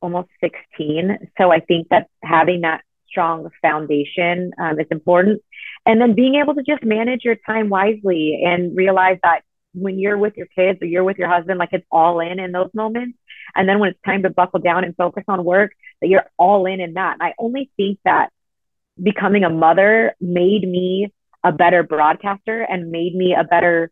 almost 0.00 0.28
16. 0.40 1.30
So 1.38 1.50
I 1.50 1.60
think 1.60 1.88
that 1.90 2.08
having 2.22 2.62
that 2.62 2.82
strong 3.08 3.48
foundation 3.60 4.52
um, 4.58 4.78
is 4.78 4.86
important. 4.90 5.42
And 5.86 6.00
then 6.00 6.14
being 6.14 6.36
able 6.36 6.54
to 6.54 6.62
just 6.62 6.84
manage 6.84 7.24
your 7.24 7.36
time 7.46 7.68
wisely 7.68 8.42
and 8.44 8.76
realize 8.76 9.18
that 9.22 9.42
when 9.74 9.98
you're 9.98 10.18
with 10.18 10.36
your 10.36 10.46
kids 10.46 10.80
or 10.82 10.86
you're 10.86 11.04
with 11.04 11.18
your 11.18 11.28
husband, 11.28 11.58
like 11.58 11.70
it's 11.72 11.86
all 11.90 12.20
in 12.20 12.38
in 12.38 12.52
those 12.52 12.70
moments. 12.74 13.18
And 13.54 13.68
then 13.68 13.78
when 13.78 13.90
it's 13.90 14.00
time 14.04 14.22
to 14.22 14.30
buckle 14.30 14.60
down 14.60 14.84
and 14.84 14.96
focus 14.96 15.24
on 15.28 15.44
work, 15.44 15.72
that 16.00 16.08
you're 16.08 16.26
all 16.36 16.66
in 16.66 16.80
in 16.80 16.94
that. 16.94 17.14
And 17.14 17.22
I 17.22 17.34
only 17.38 17.70
think 17.76 17.98
that 18.04 18.30
becoming 19.00 19.44
a 19.44 19.50
mother 19.50 20.14
made 20.20 20.62
me 20.62 21.12
a 21.44 21.52
better 21.52 21.82
broadcaster 21.82 22.62
and 22.62 22.90
made 22.90 23.14
me 23.14 23.34
a 23.38 23.44
better 23.44 23.90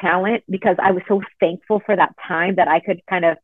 talent 0.00 0.44
because 0.48 0.76
I 0.82 0.92
was 0.92 1.02
so 1.08 1.20
thankful 1.40 1.80
for 1.84 1.94
that 1.94 2.14
time 2.26 2.56
that 2.56 2.68
I 2.68 2.80
could 2.80 3.00
kind 3.08 3.24
of 3.24 3.38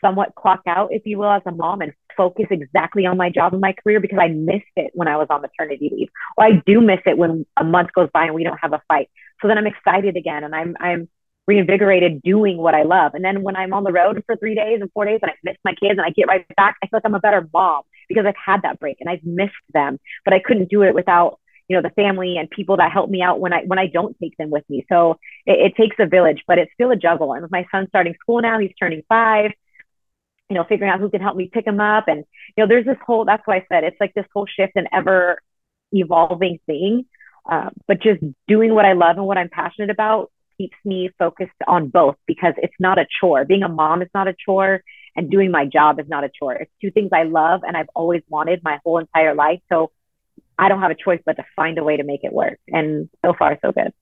somewhat 0.00 0.34
clock 0.34 0.60
out, 0.66 0.92
if 0.92 1.02
you 1.06 1.18
will, 1.18 1.30
as 1.30 1.42
a 1.46 1.50
mom 1.50 1.80
and 1.80 1.92
focus 2.16 2.46
exactly 2.50 3.06
on 3.06 3.16
my 3.16 3.30
job 3.30 3.52
and 3.52 3.60
my 3.60 3.72
career 3.72 4.00
because 4.00 4.18
I 4.20 4.28
missed 4.28 4.64
it 4.76 4.90
when 4.94 5.08
I 5.08 5.16
was 5.16 5.28
on 5.30 5.42
maternity 5.42 5.90
leave. 5.92 6.08
Or 6.36 6.44
I 6.44 6.62
do 6.66 6.80
miss 6.80 7.00
it 7.06 7.16
when 7.16 7.46
a 7.56 7.64
month 7.64 7.90
goes 7.94 8.08
by 8.12 8.24
and 8.24 8.34
we 8.34 8.44
don't 8.44 8.58
have 8.60 8.72
a 8.72 8.82
fight. 8.88 9.08
So 9.40 9.48
then 9.48 9.58
I'm 9.58 9.66
excited 9.66 10.16
again 10.16 10.44
and 10.44 10.54
I'm 10.54 10.76
I'm 10.80 11.08
reinvigorated 11.48 12.22
doing 12.22 12.58
what 12.58 12.74
I 12.74 12.82
love. 12.82 13.14
And 13.14 13.24
then 13.24 13.42
when 13.42 13.56
I'm 13.56 13.72
on 13.72 13.82
the 13.82 13.90
road 13.90 14.22
for 14.26 14.36
three 14.36 14.54
days 14.54 14.80
and 14.80 14.92
four 14.92 15.06
days 15.06 15.18
and 15.22 15.30
I 15.30 15.34
miss 15.42 15.56
my 15.64 15.72
kids 15.72 15.98
and 15.98 16.02
I 16.02 16.10
get 16.10 16.28
right 16.28 16.46
back, 16.56 16.76
I 16.82 16.86
feel 16.86 16.98
like 16.98 17.06
I'm 17.06 17.14
a 17.14 17.20
better 17.20 17.48
mom 17.52 17.82
because 18.06 18.26
I've 18.26 18.34
had 18.36 18.62
that 18.62 18.78
break 18.78 18.98
and 19.00 19.08
I've 19.08 19.24
missed 19.24 19.54
them. 19.72 19.98
But 20.24 20.34
I 20.34 20.40
couldn't 20.40 20.70
do 20.70 20.82
it 20.82 20.94
without 20.94 21.40
you 21.66 21.76
know 21.76 21.82
the 21.82 21.90
family 21.90 22.36
and 22.38 22.48
people 22.48 22.76
that 22.76 22.92
help 22.92 23.10
me 23.10 23.22
out 23.22 23.40
when 23.40 23.52
I 23.52 23.62
when 23.64 23.78
I 23.78 23.86
don't 23.88 24.16
take 24.22 24.36
them 24.36 24.50
with 24.50 24.64
me. 24.68 24.86
So 24.90 25.18
it, 25.46 25.72
it 25.72 25.76
takes 25.76 25.96
a 25.98 26.06
village, 26.06 26.44
but 26.46 26.58
it's 26.58 26.72
still 26.74 26.90
a 26.90 26.96
juggle. 26.96 27.32
And 27.32 27.42
with 27.42 27.50
my 27.50 27.66
son 27.72 27.86
starting 27.88 28.14
school 28.20 28.40
now, 28.42 28.58
he's 28.58 28.72
turning 28.78 29.02
five 29.08 29.50
you 30.50 30.54
know, 30.54 30.64
figuring 30.66 30.90
out 30.90 30.98
who 30.98 31.10
can 31.10 31.20
help 31.20 31.36
me 31.36 31.50
pick 31.52 31.66
them 31.66 31.78
up. 31.78 32.08
And, 32.08 32.24
you 32.56 32.64
know, 32.64 32.66
there's 32.66 32.86
this 32.86 32.96
whole, 33.06 33.26
that's 33.26 33.42
why 33.44 33.56
I 33.56 33.66
said 33.68 33.84
it's 33.84 34.00
like 34.00 34.14
this 34.14 34.24
whole 34.32 34.46
shift 34.46 34.72
and 34.76 34.88
ever 34.92 35.42
evolving 35.92 36.58
thing. 36.66 37.04
Uh, 37.46 37.68
but 37.86 38.00
just 38.00 38.22
doing 38.46 38.74
what 38.74 38.86
I 38.86 38.94
love 38.94 39.16
and 39.18 39.26
what 39.26 39.36
I'm 39.38 39.50
passionate 39.50 39.90
about 39.90 40.30
keeps 40.58 40.76
me 40.84 41.10
focused 41.18 41.52
on 41.66 41.88
both 41.88 42.16
because 42.26 42.54
it's 42.58 42.74
not 42.78 42.98
a 42.98 43.06
chore. 43.20 43.44
Being 43.44 43.62
a 43.62 43.68
mom 43.68 44.02
is 44.02 44.08
not 44.14 44.28
a 44.28 44.34
chore 44.44 44.82
and 45.16 45.30
doing 45.30 45.50
my 45.50 45.64
job 45.64 45.98
is 45.98 46.06
not 46.08 46.24
a 46.24 46.30
chore. 46.36 46.54
It's 46.54 46.70
two 46.82 46.90
things 46.90 47.10
I 47.12 47.22
love 47.22 47.62
and 47.66 47.76
I've 47.76 47.88
always 47.94 48.22
wanted 48.28 48.62
my 48.62 48.78
whole 48.84 48.98
entire 48.98 49.34
life. 49.34 49.60
So 49.68 49.90
I 50.58 50.68
don't 50.68 50.80
have 50.80 50.90
a 50.90 50.96
choice 50.96 51.20
but 51.24 51.34
to 51.34 51.44
find 51.56 51.78
a 51.78 51.84
way 51.84 51.96
to 51.96 52.04
make 52.04 52.24
it 52.24 52.32
work. 52.32 52.58
And 52.68 53.08
so 53.24 53.32
far, 53.38 53.58
so 53.64 53.72
good. 53.72 53.92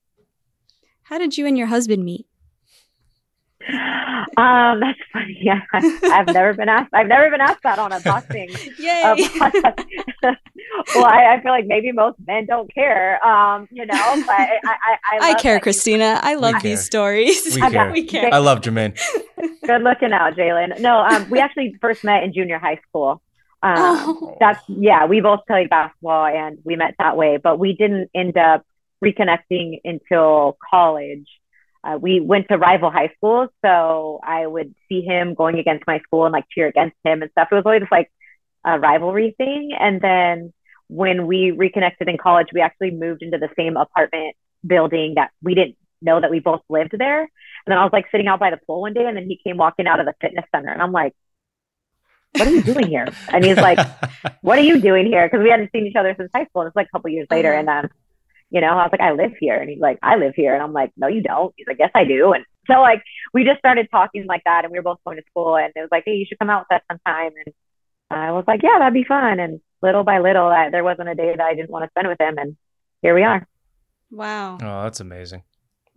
How 1.03 1.17
did 1.17 1.37
you 1.37 1.45
and 1.45 1.57
your 1.57 1.67
husband 1.67 2.03
meet? 2.03 2.25
Um, 3.69 4.79
that's 4.79 4.99
funny. 5.11 5.37
Yeah, 5.47 5.61
I've 5.71 6.27
never 6.27 6.53
been 6.53 6.67
asked. 6.67 6.93
I've 6.93 7.07
never 7.07 7.29
been 7.29 7.41
asked 7.41 7.63
that 7.63 7.79
on 7.79 7.91
a 7.91 7.99
boxing. 8.01 8.49
Yay! 8.79 9.01
Uh, 9.39 9.51
well, 10.95 11.05
I, 11.05 11.35
I, 11.35 11.41
feel 11.41 11.51
like 11.51 11.65
maybe 11.67 11.91
most 11.91 12.17
men 12.25 12.45
don't 12.45 12.73
care. 12.73 13.23
Um, 13.25 13.67
you 13.71 13.85
know, 13.85 14.23
but 14.25 14.35
I, 14.35 14.59
I, 14.65 14.97
I, 15.11 15.31
I 15.31 15.33
care, 15.35 15.59
Crystina. 15.59 16.19
I 16.21 16.35
love 16.35 16.61
these 16.61 16.83
stories. 16.83 17.55
We 17.55 17.61
care. 17.61 17.91
we 17.91 18.03
care. 18.03 18.33
I 18.33 18.39
love 18.39 18.61
Jermaine. 18.61 18.97
Good 19.65 19.83
looking 19.83 20.11
out, 20.11 20.35
Jalen. 20.35 20.79
No, 20.79 20.99
um, 20.99 21.29
we 21.29 21.39
actually 21.39 21.75
first 21.79 22.03
met 22.03 22.23
in 22.23 22.33
junior 22.33 22.59
high 22.59 22.79
school. 22.89 23.21
Um, 23.63 23.75
oh. 23.77 24.37
that's 24.39 24.63
yeah. 24.67 25.05
We 25.05 25.21
both 25.21 25.41
played 25.47 25.69
basketball 25.69 26.25
and 26.25 26.59
we 26.63 26.75
met 26.75 26.95
that 26.99 27.15
way, 27.15 27.37
but 27.37 27.59
we 27.59 27.73
didn't 27.73 28.09
end 28.13 28.37
up 28.37 28.65
reconnecting 29.03 29.81
until 29.83 30.57
college 30.69 31.27
uh, 31.87 31.97
we 31.97 32.19
went 32.19 32.47
to 32.49 32.57
rival 32.57 32.91
high 32.91 33.11
schools, 33.15 33.49
so 33.63 34.19
I 34.23 34.45
would 34.45 34.75
see 34.89 35.01
him 35.01 35.35
going 35.35 35.57
against 35.57 35.87
my 35.87 35.99
school 35.99 36.25
and 36.25 36.33
like 36.33 36.45
cheer 36.49 36.67
against 36.67 36.97
him 37.03 37.21
and 37.21 37.31
stuff. 37.31 37.47
It 37.51 37.55
was 37.55 37.63
always 37.65 37.83
like 37.89 38.11
a 38.65 38.77
rivalry 38.77 39.35
thing. 39.37 39.71
And 39.79 40.01
then 40.01 40.53
when 40.87 41.27
we 41.27 41.51
reconnected 41.51 42.09
in 42.09 42.17
college, 42.17 42.47
we 42.53 42.61
actually 42.61 42.91
moved 42.91 43.21
into 43.21 43.37
the 43.37 43.49
same 43.57 43.77
apartment 43.77 44.35
building 44.65 45.13
that 45.15 45.31
we 45.41 45.55
didn't 45.55 45.77
know 46.01 46.19
that 46.19 46.29
we 46.29 46.39
both 46.39 46.61
lived 46.69 46.93
there. 46.97 47.21
And 47.21 47.29
then 47.67 47.77
I 47.77 47.83
was 47.83 47.93
like 47.93 48.07
sitting 48.11 48.27
out 48.27 48.39
by 48.39 48.49
the 48.49 48.57
pool 48.57 48.81
one 48.81 48.93
day, 48.93 49.05
and 49.05 49.15
then 49.15 49.25
he 49.25 49.39
came 49.41 49.57
walking 49.57 49.87
out 49.87 49.99
of 49.99 50.05
the 50.05 50.13
fitness 50.19 50.45
center, 50.53 50.69
and 50.69 50.81
I'm 50.81 50.91
like, 50.91 51.13
"What 52.33 52.47
are 52.47 52.51
you 52.51 52.63
doing 52.63 52.87
here?" 52.87 53.07
And 53.29 53.45
he's 53.45 53.57
like, 53.57 53.79
"What 54.41 54.59
are 54.59 54.63
you 54.63 54.81
doing 54.81 55.05
here?" 55.05 55.27
Because 55.27 55.43
we 55.43 55.49
hadn't 55.49 55.71
seen 55.71 55.85
each 55.85 55.95
other 55.95 56.13
since 56.17 56.31
high 56.33 56.45
school. 56.45 56.63
And 56.63 56.67
it's 56.67 56.75
like 56.75 56.87
a 56.87 56.91
couple 56.91 57.09
years 57.11 57.27
later, 57.31 57.53
uh-huh. 57.53 57.59
and 57.59 57.67
then 57.67 57.89
you 58.49 58.61
know, 58.61 58.67
I 58.67 58.83
was 58.83 58.89
like, 58.91 59.01
I 59.01 59.11
live 59.11 59.33
here. 59.39 59.55
And 59.55 59.69
he's 59.69 59.79
like, 59.79 59.99
I 60.01 60.15
live 60.15 60.33
here. 60.35 60.53
And 60.53 60.63
I'm 60.63 60.73
like, 60.73 60.91
no, 60.95 61.07
you 61.07 61.21
don't. 61.21 61.53
He's 61.57 61.67
like, 61.67 61.79
yes, 61.79 61.91
I 61.93 62.05
do. 62.05 62.33
And 62.33 62.45
so 62.65 62.81
like 62.81 63.03
we 63.33 63.43
just 63.43 63.59
started 63.59 63.87
talking 63.91 64.25
like 64.25 64.43
that 64.45 64.63
and 64.63 64.71
we 64.71 64.79
were 64.79 64.83
both 64.83 64.99
going 65.05 65.17
to 65.17 65.23
school 65.29 65.55
and 65.57 65.71
it 65.75 65.79
was 65.79 65.89
like, 65.91 66.03
hey, 66.05 66.15
you 66.15 66.25
should 66.25 66.39
come 66.39 66.49
out 66.49 66.65
with 66.69 66.77
us 66.77 66.85
sometime. 66.89 67.31
And 67.45 67.53
I 68.09 68.31
was 68.31 68.45
like, 68.47 68.61
yeah, 68.63 68.77
that'd 68.79 68.93
be 68.93 69.03
fun. 69.03 69.39
And 69.39 69.59
little 69.81 70.03
by 70.03 70.19
little, 70.19 70.47
I, 70.47 70.69
there 70.69 70.83
wasn't 70.83 71.09
a 71.09 71.15
day 71.15 71.31
that 71.35 71.41
I 71.41 71.55
didn't 71.55 71.69
want 71.69 71.83
to 71.85 71.89
spend 71.89 72.07
with 72.07 72.21
him. 72.21 72.37
And 72.37 72.57
here 73.01 73.15
we 73.15 73.23
are. 73.23 73.45
Wow. 74.11 74.57
Oh, 74.61 74.83
that's 74.83 75.01
amazing. 75.01 75.43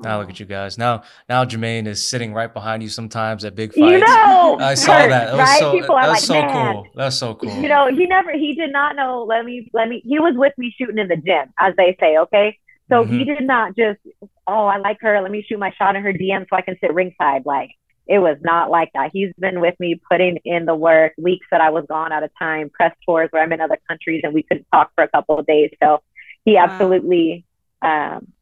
Now 0.03 0.19
look 0.19 0.31
at 0.31 0.41
you 0.41 0.47
guys. 0.47 0.79
Now, 0.79 1.03
now 1.29 1.45
Jermaine 1.45 1.87
is 1.87 2.07
sitting 2.07 2.33
right 2.33 2.53
behind 2.53 2.83
you 2.83 2.89
sometimes 2.89 3.45
at 3.45 3.55
big 3.55 3.73
fights. 3.73 3.79
You 3.79 3.99
know, 3.99 4.59
I 4.59 4.75
saw 4.75 4.97
that. 4.97 5.09
that 5.09 5.39
right? 5.39 5.59
So, 5.61 5.73
People 5.73 5.95
are 5.95 6.09
like, 6.09 6.21
so 6.21 6.35
Man. 6.35 6.75
cool. 6.75 6.87
That's 6.95 7.17
so 7.17 7.35
cool. 7.35 7.53
You 7.61 7.69
know, 7.69 7.89
he 7.95 8.07
never, 8.07 8.33
he 8.33 8.55
did 8.55 8.73
not 8.73 8.97
know. 8.97 9.25
Let 9.29 9.45
me, 9.45 9.71
let 9.75 9.89
me. 9.89 10.03
He 10.05 10.19
was 10.19 10.35
with 10.37 10.55
me 10.57 10.75
shooting 10.77 10.99
in 10.99 11.09
the 11.09 11.17
gym, 11.17 11.53
as 11.59 11.75
they 11.77 11.97
say. 12.01 12.17
Okay, 12.17 12.59
so 12.91 13.05
mm-hmm. 13.05 13.19
he 13.19 13.25
did 13.25 13.43
not 13.43 13.77
just, 13.77 14.01
oh, 14.47 14.67
I 14.67 14.79
like 14.79 14.99
her. 15.01 15.21
Let 15.21 15.31
me 15.31 15.45
shoot 15.47 15.59
my 15.59 15.73
shot 15.73 15.97
in 15.97 16.03
her 16.03 16.13
DM 16.13 16.47
so 16.49 16.57
I 16.57 16.63
can 16.63 16.77
sit 16.81 16.95
ringside. 16.95 17.45
Like 17.45 17.71
it 18.07 18.19
was 18.19 18.39
not 18.43 18.71
like 18.71 18.91
that. 18.95 19.11
He's 19.13 19.33
been 19.39 19.61
with 19.61 19.79
me 19.79 20.01
putting 20.11 20.39
in 20.45 20.65
the 20.65 20.75
work. 20.75 21.13
Weeks 21.17 21.47
that 21.51 21.61
I 21.61 21.71
was 21.71 21.85
gone 21.89 22.11
out 22.11 22.25
of 22.25 22.31
time, 22.39 22.71
press 22.71 22.95
tours 23.07 23.29
where 23.31 23.43
I'm 23.43 23.53
in 23.53 23.61
other 23.61 23.79
countries 23.87 24.23
and 24.25 24.35
we 24.35 24.43
couldn't 24.43 24.67
talk 24.73 24.91
for 24.97 25.05
a 25.05 25.09
couple 25.09 25.39
of 25.39 25.47
days. 25.47 25.71
So 25.83 26.03
he 26.45 26.57
absolutely 26.57 27.45
um, 27.83 28.33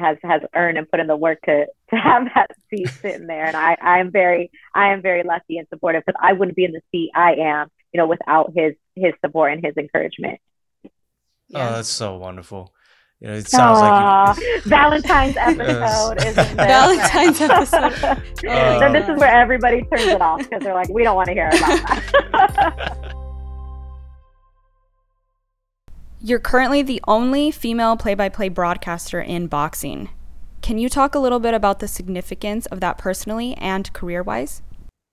has 0.00 0.18
has 0.22 0.42
earned 0.54 0.78
and 0.78 0.90
put 0.90 1.00
in 1.00 1.06
the 1.06 1.16
work 1.16 1.40
to 1.42 1.66
to 1.90 1.96
have 1.96 2.24
that 2.34 2.50
seat 2.68 2.88
sitting 2.88 3.26
there. 3.26 3.44
And 3.44 3.56
I 3.56 3.76
I'm 3.80 4.10
very 4.10 4.50
I 4.74 4.92
am 4.92 5.02
very 5.02 5.22
lucky 5.22 5.58
and 5.58 5.68
supportive 5.68 6.02
because 6.04 6.20
I 6.22 6.32
wouldn't 6.32 6.56
be 6.56 6.64
in 6.64 6.72
the 6.72 6.82
seat 6.90 7.10
I 7.14 7.34
am, 7.34 7.68
you 7.92 7.98
know, 7.98 8.06
without 8.06 8.52
his 8.54 8.74
his 8.96 9.12
support 9.24 9.52
and 9.52 9.64
his 9.64 9.76
encouragement. 9.76 10.40
Oh, 10.84 10.88
yeah. 11.48 11.68
Oh, 11.68 11.72
that's 11.74 11.88
so 11.88 12.16
wonderful. 12.16 12.72
You 13.20 13.28
know, 13.28 13.34
it 13.34 13.48
sounds 13.48 13.78
Aww, 13.78 14.26
like 14.28 14.38
you, 14.38 14.60
Valentine's 14.70 15.36
episode 15.38 16.24
is 16.24 16.34
Valentine's 16.54 17.40
episode. 17.40 18.22
Oh, 18.46 18.80
then 18.80 18.92
this 18.92 19.04
is 19.04 19.10
uh, 19.10 19.14
where 19.14 19.30
everybody 19.30 19.82
turns 19.82 20.06
it 20.06 20.22
off 20.22 20.38
because 20.38 20.62
they're 20.62 20.74
like, 20.74 20.88
we 20.88 21.02
don't 21.02 21.16
want 21.16 21.26
to 21.26 21.34
hear 21.34 21.48
about 21.48 21.86
that. 21.86 23.14
You're 26.22 26.38
currently 26.38 26.82
the 26.82 27.00
only 27.08 27.50
female 27.50 27.96
play 27.96 28.12
by 28.12 28.28
play 28.28 28.50
broadcaster 28.50 29.22
in 29.22 29.46
boxing. 29.46 30.10
Can 30.60 30.76
you 30.76 30.90
talk 30.90 31.14
a 31.14 31.18
little 31.18 31.40
bit 31.40 31.54
about 31.54 31.78
the 31.78 31.88
significance 31.88 32.66
of 32.66 32.80
that 32.80 32.98
personally 32.98 33.54
and 33.54 33.90
career 33.94 34.22
wise? 34.22 34.60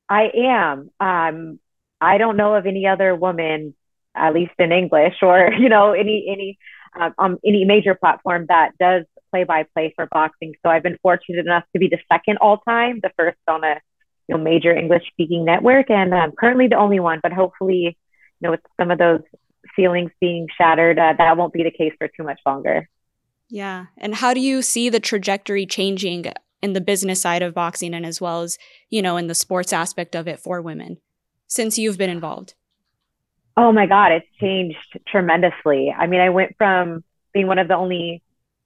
I 0.10 0.30
am. 0.36 0.91
Um, 1.00 1.60
I 2.02 2.17
don't 2.17 2.36
know 2.36 2.56
of 2.56 2.65
any 2.65 2.88
other 2.88 3.15
woman, 3.15 3.74
at 4.15 4.34
least 4.34 4.52
in 4.60 4.74
English, 4.74 5.13
or 5.22 5.50
you 5.58 5.70
know, 5.70 5.93
any 5.93 6.28
any 6.30 6.60
uh, 7.00 7.12
on 7.17 7.39
any 7.46 7.63
major 7.63 7.96
platform 7.96 8.48
that 8.50 8.72
does 8.78 9.06
play 9.32 9.46
by 9.46 9.63
play 9.74 9.93
for 9.96 10.08
boxing. 10.12 10.56
So 10.62 10.70
I've 10.70 10.84
been 10.84 10.98
fortunate 11.02 11.39
enough 11.39 11.63
to 11.72 11.80
be 11.80 11.88
the 11.88 12.00
second 12.12 12.39
all 12.39 12.58
time, 12.58 13.00
the 13.02 13.12
first 13.15 13.38
on 13.48 13.63
a 13.63 13.80
you 14.28 14.36
know 14.36 14.43
major 14.43 14.76
English 14.76 15.04
speaking 15.13 15.46
network, 15.46 15.89
and 15.89 16.13
I'm 16.13 16.34
currently 16.34 16.67
the 16.67 16.76
only 16.76 17.00
one. 17.00 17.22
But 17.24 17.32
hopefully, 17.32 17.98
you 18.41 18.41
know, 18.41 18.52
with 18.52 18.60
some 18.78 18.91
of 18.91 18.98
those 18.98 19.22
ceilings 19.78 20.12
being 20.20 20.48
shattered, 20.58 21.00
uh, 21.00 21.13
that 21.18 21.38
won't 21.38 21.54
be 21.54 21.63
the 21.63 21.72
case 21.72 21.94
for 21.98 22.10
too 22.10 22.24
much 22.24 22.40
longer. 22.46 22.90
Yeah. 23.50 23.86
And 23.98 24.16
how 24.16 24.34
do 24.34 24.42
you 24.42 24.62
see 24.62 24.90
the 24.90 25.00
trajectory 25.00 25.66
changing 25.66 26.26
in 26.62 26.74
the 26.74 26.82
business 26.82 27.22
side 27.22 27.42
of 27.42 27.54
boxing 27.54 27.94
and 27.94 28.06
as 28.06 28.20
well 28.20 28.42
as, 28.42 28.58
you 28.90 29.02
know, 29.02 29.16
in 29.16 29.28
the 29.28 29.36
sports 29.36 29.72
aspect 29.72 30.16
of 30.16 30.28
it 30.28 30.40
for 30.40 30.62
women 30.62 30.98
since 31.48 31.78
you've 31.78 31.98
been 31.98 32.10
involved? 32.10 32.56
Oh 33.56 33.72
my 33.72 33.86
God, 33.86 34.12
it's 34.12 34.28
changed 34.40 35.00
tremendously. 35.08 35.94
I 35.98 36.08
mean, 36.08 36.20
I 36.20 36.30
went 36.30 36.56
from 36.58 37.04
being 37.34 37.48
one 37.48 37.58
of 37.58 37.68
the 37.68 37.76
only, 37.76 38.22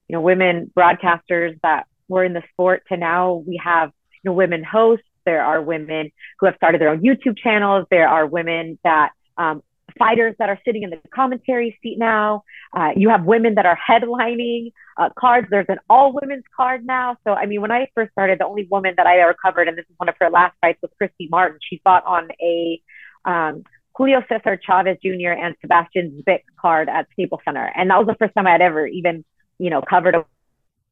you 0.08 0.14
know, 0.14 0.22
women 0.22 0.72
broadcasters 0.78 1.60
that 1.62 1.86
were 2.08 2.24
in 2.24 2.34
the 2.34 2.44
sport 2.52 2.84
to 2.90 2.98
now 2.98 3.44
we 3.48 3.62
have, 3.64 3.92
you 4.24 4.30
know, 4.30 4.34
women 4.34 4.64
hosts. 4.64 5.06
There 5.26 5.44
are 5.44 5.62
women 5.62 6.12
who 6.40 6.48
have 6.48 6.56
started 6.56 6.82
their 6.82 6.90
own 6.90 7.02
YouTube 7.02 7.38
channels. 7.38 7.86
There 7.92 8.08
are 8.08 8.26
women 8.26 8.80
that 8.84 9.12
um, 9.38 9.62
fighters 9.98 10.36
that 10.40 10.50
are 10.50 10.60
sitting 10.66 10.84
in 10.84 10.90
the 10.90 11.00
commentary 11.14 11.78
seat 11.82 11.98
now. 11.98 12.44
Uh, 12.76 12.90
you 12.96 13.10
have 13.10 13.24
women 13.26 13.56
that 13.56 13.66
are 13.66 13.78
headlining 13.78 14.72
uh, 14.98 15.10
cards. 15.18 15.48
There's 15.50 15.66
an 15.70 15.80
all 15.90 16.14
women's 16.14 16.44
card 16.56 16.86
now. 16.86 17.18
So, 17.24 17.34
I 17.34 17.46
mean, 17.46 17.62
when 17.62 17.72
I 17.72 17.88
first 17.96 18.12
started, 18.12 18.40
the 18.40 18.46
only 18.46 18.68
woman 18.70 18.94
that 18.98 19.08
I 19.08 19.20
ever 19.20 19.34
covered, 19.34 19.68
and 19.68 19.78
this 19.78 19.86
is 19.90 19.96
one 19.98 20.10
of 20.10 20.16
her 20.20 20.30
last 20.30 20.56
fights, 20.62 20.80
was 20.82 20.92
Christy 20.98 21.28
Martin. 21.30 21.60
She 21.68 21.82
fought 21.84 22.06
on 22.06 22.30
a 22.42 22.82
um, 23.26 23.64
Julio 23.96 24.22
Cesar 24.28 24.60
Chavez 24.64 24.98
Jr. 25.04 25.32
and 25.32 25.56
Sebastian 25.62 26.22
Zbik 26.22 26.42
card 26.60 26.90
at 26.90 27.08
Staples 27.14 27.42
Center. 27.46 27.72
And 27.76 27.90
that 27.90 27.98
was 27.98 28.08
the 28.08 28.16
first 28.16 28.34
time 28.34 28.48
I 28.48 28.52
had 28.52 28.62
ever 28.62 28.88
even, 28.88 29.26
you 29.60 29.70
know, 29.70 29.82
covered 29.82 30.16
a 30.16 30.26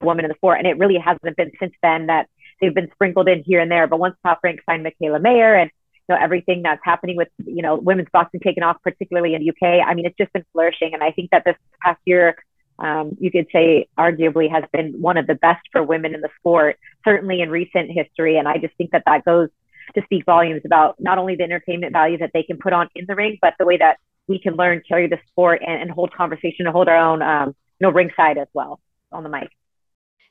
woman 0.01 0.25
in 0.25 0.29
the 0.29 0.35
sport. 0.35 0.59
And 0.59 0.67
it 0.67 0.77
really 0.77 0.97
hasn't 0.97 1.35
been 1.35 1.51
since 1.59 1.73
then 1.81 2.07
that 2.07 2.27
they've 2.61 2.73
been 2.73 2.89
sprinkled 2.93 3.27
in 3.27 3.43
here 3.43 3.61
and 3.61 3.71
there. 3.71 3.87
But 3.87 3.99
once 3.99 4.15
Top 4.23 4.39
Rank 4.43 4.61
signed 4.65 4.85
Mikaela 4.85 5.21
Mayer 5.21 5.55
and 5.55 5.71
know, 6.09 6.17
everything 6.21 6.61
that's 6.63 6.81
happening 6.83 7.15
with, 7.15 7.29
you 7.45 7.61
know, 7.61 7.75
women's 7.75 8.09
boxing 8.11 8.39
taking 8.39 8.63
off, 8.63 8.77
particularly 8.83 9.35
in 9.35 9.41
the 9.41 9.49
UK. 9.49 9.85
I 9.85 9.93
mean, 9.93 10.05
it's 10.05 10.17
just 10.17 10.33
been 10.33 10.45
flourishing. 10.51 10.93
And 10.93 11.03
I 11.03 11.11
think 11.11 11.31
that 11.31 11.43
this 11.45 11.55
past 11.81 11.99
year, 12.05 12.35
um, 12.79 13.17
you 13.19 13.31
could 13.31 13.47
say 13.51 13.87
arguably 13.97 14.49
has 14.49 14.63
been 14.71 14.93
one 15.01 15.17
of 15.17 15.27
the 15.27 15.35
best 15.35 15.61
for 15.71 15.83
women 15.83 16.15
in 16.15 16.21
the 16.21 16.29
sport, 16.39 16.77
certainly 17.03 17.41
in 17.41 17.49
recent 17.49 17.91
history. 17.91 18.37
And 18.37 18.47
I 18.47 18.57
just 18.57 18.75
think 18.77 18.91
that 18.91 19.03
that 19.05 19.25
goes 19.25 19.49
to 19.95 20.01
speak 20.03 20.25
volumes 20.25 20.61
about 20.65 20.95
not 20.99 21.17
only 21.17 21.35
the 21.35 21.43
entertainment 21.43 21.93
value 21.93 22.17
that 22.19 22.31
they 22.33 22.43
can 22.43 22.57
put 22.57 22.73
on 22.73 22.87
in 22.95 23.05
the 23.07 23.15
ring, 23.15 23.37
but 23.41 23.53
the 23.59 23.65
way 23.65 23.77
that 23.77 23.97
we 24.27 24.39
can 24.39 24.55
learn, 24.55 24.81
carry 24.87 25.07
the 25.07 25.19
sport 25.27 25.61
and, 25.65 25.81
and 25.81 25.91
hold 25.91 26.13
conversation 26.13 26.67
and 26.67 26.69
hold 26.69 26.87
our 26.87 26.97
own, 26.97 27.21
um, 27.21 27.55
you 27.79 27.87
know, 27.87 27.91
ringside 27.91 28.37
as 28.37 28.47
well 28.53 28.79
on 29.11 29.23
the 29.23 29.29
mic. 29.29 29.49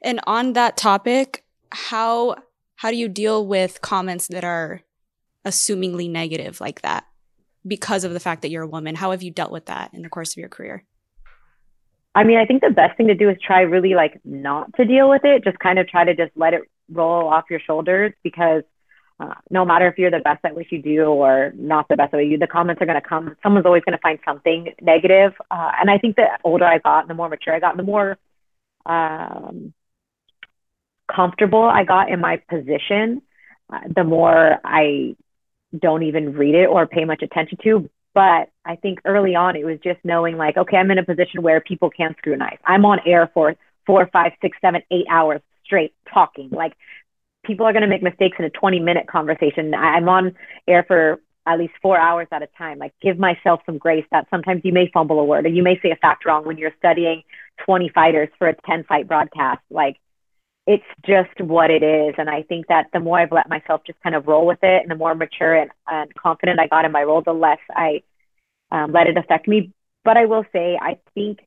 And 0.03 0.21
on 0.27 0.53
that 0.53 0.77
topic, 0.77 1.45
how 1.71 2.37
how 2.77 2.91
do 2.91 2.97
you 2.97 3.09
deal 3.09 3.45
with 3.45 3.81
comments 3.81 4.29
that 4.29 4.45
are 4.45 4.83
assumingly 5.49 6.11
negative 6.11 6.61
like 6.61 6.83
that 6.83 7.05
because 7.67 8.05
of 8.05 8.13
the 8.13 8.21
fact 8.21 8.43
that 8.43 8.51
you're 8.51 8.63
a 8.63 8.69
woman? 8.69 8.95
How 8.95 9.11
have 9.11 9.23
you 9.23 9.31
dealt 9.31 9.51
with 9.51 9.67
that 9.67 9.93
in 9.93 10.03
the 10.03 10.09
course 10.09 10.33
of 10.33 10.37
your 10.37 10.49
career? 10.49 10.85
I 12.15 12.25
mean, 12.25 12.39
I 12.39 12.47
think 12.47 12.63
the 12.63 12.71
best 12.71 12.97
thing 12.97 13.09
to 13.09 13.15
do 13.15 13.29
is 13.29 13.37
try 13.45 13.61
really 13.61 13.95
like 13.95 14.21
not 14.25 14.75
to 14.75 14.85
deal 14.85 15.09
with 15.09 15.23
it. 15.25 15.45
Just 15.45 15.59
kind 15.59 15.79
of 15.79 15.89
try 15.89 16.05
to 16.05 16.15
just 16.15 16.33
let 16.37 16.55
it 16.55 16.63
roll 16.91 17.29
off 17.29 17.45
your 17.51 17.61
shoulders 17.61 18.13
because 18.23 18.63
uh, 19.21 19.35
no 19.51 19.65
matter 19.65 19.89
if 19.89 19.99
you're 19.99 20.11
the 20.11 20.21
best 20.21 20.45
at 20.45 20.55
what 20.55 20.71
you 20.71 20.81
do 20.81 21.05
or 21.07 21.53
not 21.57 21.87
the 21.89 21.97
best 21.97 22.15
at 22.15 22.19
what 22.19 22.25
you 22.25 22.33
do, 22.33 22.39
the 22.39 22.47
comments 22.47 22.81
are 22.81 22.87
going 22.87 23.01
to 23.01 23.09
come. 23.09 23.37
Someone's 23.43 23.67
always 23.67 23.83
going 23.85 23.97
to 23.97 24.03
find 24.03 24.19
something 24.25 24.73
negative. 24.81 25.33
Uh, 25.51 25.73
and 25.81 25.91
I 25.91 25.99
think 25.99 26.17
the 26.17 26.27
older 26.45 26.65
I 26.65 26.79
got, 26.79 27.09
the 27.09 27.15
more 27.15 27.29
mature 27.29 27.55
I 27.55 27.61
got, 27.61 27.77
the 27.77 27.83
more 27.83 28.17
um, 28.87 29.75
comfortable 31.15 31.65
I 31.65 31.85
got 31.85 32.11
in 32.11 32.21
my 32.21 32.41
position, 32.49 33.23
uh, 33.73 33.81
the 33.95 34.05
more 34.05 34.59
I 34.65 35.17
don't 35.77 36.03
even 36.03 36.35
read 36.35 36.55
it 36.55 36.67
or 36.67 36.87
pay 36.87 37.05
much 37.05 37.23
attention 37.23 37.59
to. 37.65 37.89
But 38.15 38.51
I 38.65 38.77
think 38.77 39.01
early 39.05 39.35
on, 39.35 39.57
it 39.57 39.65
was 39.65 39.79
just 39.83 40.01
knowing 40.05 40.37
like, 40.37 40.57
okay, 40.57 40.77
I'm 40.77 40.91
in 40.91 40.99
a 40.99 41.05
position 41.05 41.43
where 41.43 41.61
people 41.61 41.91
can 41.91 42.15
scrutinize. 42.19 42.59
I'm 42.65 42.85
on 42.85 43.01
air 43.07 43.31
for 43.33 43.55
four, 43.87 44.09
five, 44.13 44.33
six, 44.41 44.57
seven, 44.61 44.83
eight 44.91 45.07
hours 45.11 45.41
straight 45.65 45.95
talking. 46.13 46.51
Like 46.51 46.75
people 47.45 47.67
are 47.67 47.73
going 47.73 47.83
to 47.83 47.89
make 47.89 48.03
mistakes 48.03 48.37
in 48.39 48.45
a 48.45 48.51
20 48.51 48.81
minute 48.81 49.07
conversation. 49.07 49.75
I'm 49.75 50.09
on 50.09 50.35
air 50.67 50.85
for 50.87 51.21
at 51.47 51.59
least 51.59 51.75
four 51.81 51.99
hours 51.99 52.29
at 52.31 52.43
a 52.43 52.49
time. 52.59 52.79
Like 52.79 52.93
give 53.01 53.19
myself 53.19 53.61
some 53.65 53.79
grace 53.79 54.05
that 54.11 54.27
sometimes 54.31 54.63
you 54.65 54.73
may 54.73 54.91
fumble 54.93 55.21
a 55.21 55.25
word 55.25 55.47
or 55.47 55.49
you 55.49 55.63
may 55.63 55.79
say 55.81 55.91
a 55.91 55.97
fact 55.97 56.27
wrong 56.27 56.45
when 56.45 56.59
you're 56.59 56.75
studying 56.79 57.23
20 57.65 57.91
fighters 57.95 58.29
for 58.39 58.49
a 58.49 58.55
10 58.67 58.85
fight 58.85 59.09
broadcast. 59.09 59.61
Like 59.71 59.97
it's 60.69 60.85
just 61.07 61.41
what 61.41 61.71
it 61.71 61.83
is. 61.83 62.15
And 62.19 62.29
I 62.29 62.43
think 62.43 62.67
that 62.67 62.89
the 62.93 63.01
more 63.01 63.19
I've 63.19 63.33
let 63.33 63.49
myself 63.49 63.81
just 63.87 63.99
kind 64.03 64.15
of 64.15 64.27
roll 64.27 64.47
with 64.47 64.59
it 64.63 64.83
and 64.83 64.91
the 64.91 64.97
more 64.97 65.15
mature 65.15 65.55
and, 65.55 65.71
and 65.91 66.15
confident 66.15 66.61
I 66.61 66.67
got 66.67 66.85
in 66.85 66.93
my 66.93 67.05
role, 67.05 67.23
the 67.25 67.33
less 67.33 67.59
I 67.71 68.03
um, 68.71 68.93
let 68.93 69.07
it 69.07 69.17
affect 69.17 69.49
me. 69.49 69.73
But 70.05 70.19
I 70.19 70.27
will 70.27 70.45
say, 70.53 70.79
I 70.81 70.99
think 71.15 71.39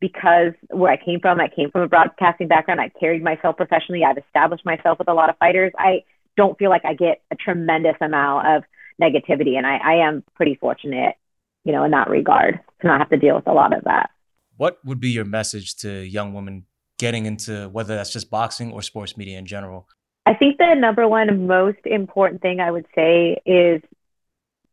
because 0.00 0.54
where 0.70 0.90
I 0.90 0.96
came 0.96 1.20
from, 1.20 1.40
I 1.40 1.48
came 1.54 1.70
from 1.70 1.82
a 1.82 1.88
broadcasting 1.88 2.48
background, 2.48 2.80
I 2.80 2.88
carried 2.98 3.22
myself 3.22 3.58
professionally, 3.58 4.02
I've 4.02 4.16
established 4.16 4.64
myself 4.64 4.98
with 4.98 5.08
a 5.08 5.14
lot 5.14 5.28
of 5.28 5.36
fighters. 5.36 5.72
I 5.78 6.04
don't 6.38 6.58
feel 6.58 6.70
like 6.70 6.86
I 6.86 6.94
get 6.94 7.20
a 7.30 7.36
tremendous 7.36 7.96
amount 8.00 8.46
of 8.46 8.62
negativity. 9.00 9.58
And 9.58 9.66
I, 9.66 9.76
I 9.76 10.08
am 10.08 10.24
pretty 10.36 10.54
fortunate, 10.54 11.16
you 11.64 11.72
know, 11.72 11.84
in 11.84 11.90
that 11.90 12.08
regard 12.08 12.60
to 12.80 12.86
not 12.86 13.00
have 13.00 13.10
to 13.10 13.18
deal 13.18 13.34
with 13.34 13.46
a 13.46 13.52
lot 13.52 13.76
of 13.76 13.84
that. 13.84 14.08
What 14.56 14.78
would 14.86 15.00
be 15.00 15.10
your 15.10 15.26
message 15.26 15.76
to 15.76 15.90
young 15.90 16.32
women 16.32 16.64
getting 17.00 17.24
into 17.24 17.68
whether 17.70 17.96
that's 17.96 18.12
just 18.12 18.30
boxing 18.30 18.70
or 18.72 18.82
sports 18.82 19.16
media 19.16 19.38
in 19.38 19.46
general? 19.46 19.88
I 20.26 20.34
think 20.34 20.58
the 20.58 20.74
number 20.74 21.08
one 21.08 21.46
most 21.46 21.78
important 21.86 22.42
thing 22.42 22.60
I 22.60 22.70
would 22.70 22.86
say 22.94 23.40
is 23.46 23.80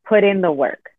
put 0.06 0.24
in 0.24 0.42
the 0.42 0.52
work. 0.52 0.92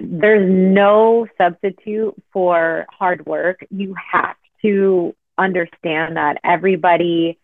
There's 0.00 0.48
no 0.48 1.26
substitute 1.36 2.14
for 2.32 2.86
hard 2.88 3.26
work. 3.26 3.66
You 3.70 3.96
have 4.12 4.36
to 4.62 5.14
understand 5.36 6.16
that 6.16 6.38
everybody 6.44 7.38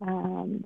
um, 0.00 0.64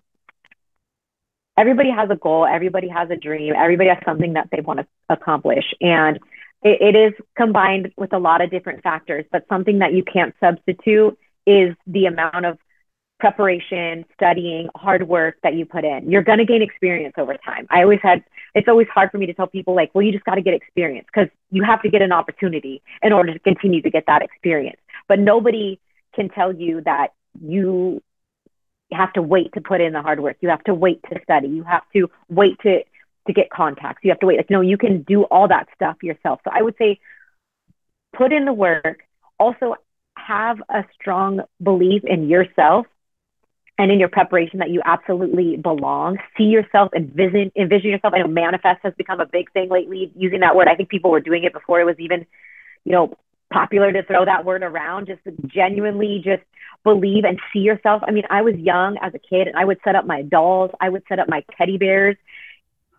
everybody 1.56 1.90
has 1.90 2.11
a 2.11 2.16
goal, 2.16 2.44
everybody 2.44 2.88
has 2.88 3.08
a 3.11 3.16
dream, 3.16 3.54
everybody 3.56 3.88
has 3.88 3.98
something 4.04 4.35
that 4.35 4.48
they 4.52 4.61
want 4.61 4.80
to 4.80 4.87
accomplish. 5.08 5.64
And 5.80 6.18
it, 6.62 6.94
it 6.94 6.96
is 6.96 7.12
combined 7.35 7.92
with 7.96 8.12
a 8.12 8.18
lot 8.18 8.42
of 8.42 8.50
different 8.50 8.82
factors, 8.82 9.24
but 9.32 9.46
something 9.48 9.78
that 9.78 9.94
you 9.94 10.04
can't 10.04 10.35
substitute 10.38 11.18
is 11.46 11.74
the 11.86 12.06
amount 12.06 12.46
of 12.46 12.58
preparation, 13.20 14.04
studying, 14.14 14.68
hard 14.74 15.06
work 15.06 15.36
that 15.44 15.54
you 15.54 15.64
put 15.64 15.84
in. 15.84 16.10
You're 16.10 16.24
going 16.24 16.38
to 16.38 16.44
gain 16.44 16.60
experience 16.60 17.14
over 17.16 17.36
time. 17.36 17.68
I 17.70 17.82
always 17.82 18.00
had, 18.02 18.24
it's 18.54 18.66
always 18.66 18.88
hard 18.92 19.12
for 19.12 19.18
me 19.18 19.26
to 19.26 19.34
tell 19.34 19.46
people, 19.46 19.76
like, 19.76 19.94
well, 19.94 20.02
you 20.02 20.10
just 20.10 20.24
got 20.24 20.34
to 20.34 20.42
get 20.42 20.54
experience 20.54 21.06
because 21.06 21.28
you 21.50 21.62
have 21.62 21.82
to 21.82 21.88
get 21.88 22.02
an 22.02 22.10
opportunity 22.10 22.82
in 23.00 23.12
order 23.12 23.32
to 23.32 23.38
continue 23.38 23.80
to 23.82 23.90
get 23.90 24.04
that 24.08 24.22
experience. 24.22 24.80
But 25.06 25.20
nobody 25.20 25.78
can 26.14 26.30
tell 26.30 26.52
you 26.52 26.80
that 26.82 27.12
you 27.40 28.02
have 28.92 29.12
to 29.12 29.22
wait 29.22 29.52
to 29.54 29.60
put 29.60 29.80
in 29.80 29.92
the 29.92 30.02
hard 30.02 30.20
work. 30.20 30.38
You 30.40 30.48
have 30.48 30.64
to 30.64 30.74
wait 30.74 31.00
to 31.12 31.20
study. 31.22 31.48
You 31.48 31.62
have 31.62 31.84
to 31.94 32.10
wait 32.28 32.58
to, 32.62 32.82
to 33.28 33.32
get 33.32 33.50
contacts. 33.50 34.00
You 34.02 34.10
have 34.10 34.20
to 34.20 34.26
wait. 34.26 34.36
Like, 34.36 34.50
no, 34.50 34.60
you 34.60 34.76
can 34.76 35.02
do 35.02 35.22
all 35.24 35.46
that 35.48 35.68
stuff 35.74 36.02
yourself. 36.02 36.40
So 36.44 36.50
I 36.52 36.60
would 36.60 36.74
say 36.76 36.98
put 38.12 38.32
in 38.32 38.44
the 38.46 38.52
work. 38.52 39.04
Also 39.38 39.76
have 40.27 40.58
a 40.68 40.85
strong 40.94 41.40
belief 41.62 42.02
in 42.04 42.29
yourself 42.29 42.87
and 43.79 43.90
in 43.90 43.98
your 43.98 44.08
preparation 44.08 44.58
that 44.58 44.70
you 44.70 44.83
absolutely 44.85 45.56
belong. 45.56 46.18
See 46.37 46.44
yourself, 46.44 46.90
envision, 46.94 47.50
envision 47.56 47.90
yourself. 47.90 48.14
I 48.14 48.18
know 48.18 48.29
manifest 48.29 48.81
has 48.83 48.94
become 48.96 49.20
a 49.20 49.27
big 49.27 49.50
thing 49.52 49.68
lately, 49.70 50.12
using 50.16 50.40
that 50.40 50.54
word. 50.54 50.68
I 50.68 50.75
think 50.75 50.88
people 50.88 51.10
were 51.10 51.20
doing 51.20 51.44
it 51.44 51.52
before 51.52 51.81
it 51.81 51.85
was 51.85 51.96
even, 51.98 52.27
you 52.85 52.92
know, 52.92 53.16
popular 53.52 53.92
to 53.92 54.02
throw 54.04 54.25
that 54.25 54.44
word 54.44 54.62
around, 54.62 55.06
just 55.06 55.20
genuinely 55.46 56.20
just 56.25 56.42
believe 56.85 57.25
and 57.25 57.38
see 57.52 57.60
yourself. 57.60 58.02
I 58.06 58.10
mean, 58.10 58.25
I 58.31 58.42
was 58.42 58.54
young 58.56 58.98
as 59.02 59.14
a 59.14 59.18
kid 59.18 59.46
and 59.46 59.56
I 59.56 59.64
would 59.64 59.79
set 59.85 59.94
up 59.94 60.06
my 60.06 60.23
dolls, 60.23 60.70
I 60.81 60.88
would 60.88 61.02
set 61.08 61.18
up 61.18 61.29
my 61.29 61.44
teddy 61.56 61.79
bears, 61.79 62.16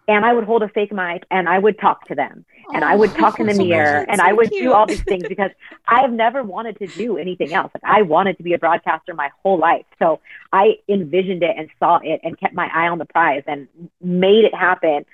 and 0.08 0.26
I 0.26 0.34
would 0.34 0.44
hold 0.44 0.64
a 0.64 0.70
fake 0.70 0.92
mic 0.92 1.24
and 1.32 1.48
I 1.48 1.58
would 1.60 1.80
talk 1.80 2.08
to 2.08 2.16
them 2.16 2.46
and 2.74 2.84
oh, 2.84 2.88
I 2.88 2.96
would 2.96 3.14
talk 3.16 3.40
in 3.40 3.48
the 3.48 3.54
mirror 3.54 4.06
and 4.08 4.20
so 4.20 4.26
I 4.26 4.34
would 4.34 4.50
cute. 4.50 4.64
do 4.64 4.74
all 4.74 4.86
these 4.86 5.04
things 5.04 5.28
because 5.28 5.52
I've 5.88 6.12
never 6.12 6.44
wanted 6.44 6.80
to 6.80 6.88
do 6.88 7.18
anything 7.18 7.54
else. 7.54 7.72
Like 7.74 7.84
I 7.84 8.02
wanted 8.02 8.38
to 8.38 8.44
be 8.44 8.54
a 8.54 8.58
broadcaster 8.58 9.14
my 9.14 9.30
whole 9.42 9.58
life. 9.58 9.86
So 10.00 10.20
I 10.52 10.80
envisioned 10.90 11.44
it 11.44 11.56
and 11.58 11.70
saw 11.80 12.00
it 12.04 12.22
and 12.24 12.38
kept 12.40 12.54
my 12.54 12.70
eye 12.74 12.88
on 12.88 12.98
the 12.98 13.06
prize 13.06 13.44
and 13.48 13.68
made 14.02 14.46
it 14.46 14.56
happen. 14.56 15.06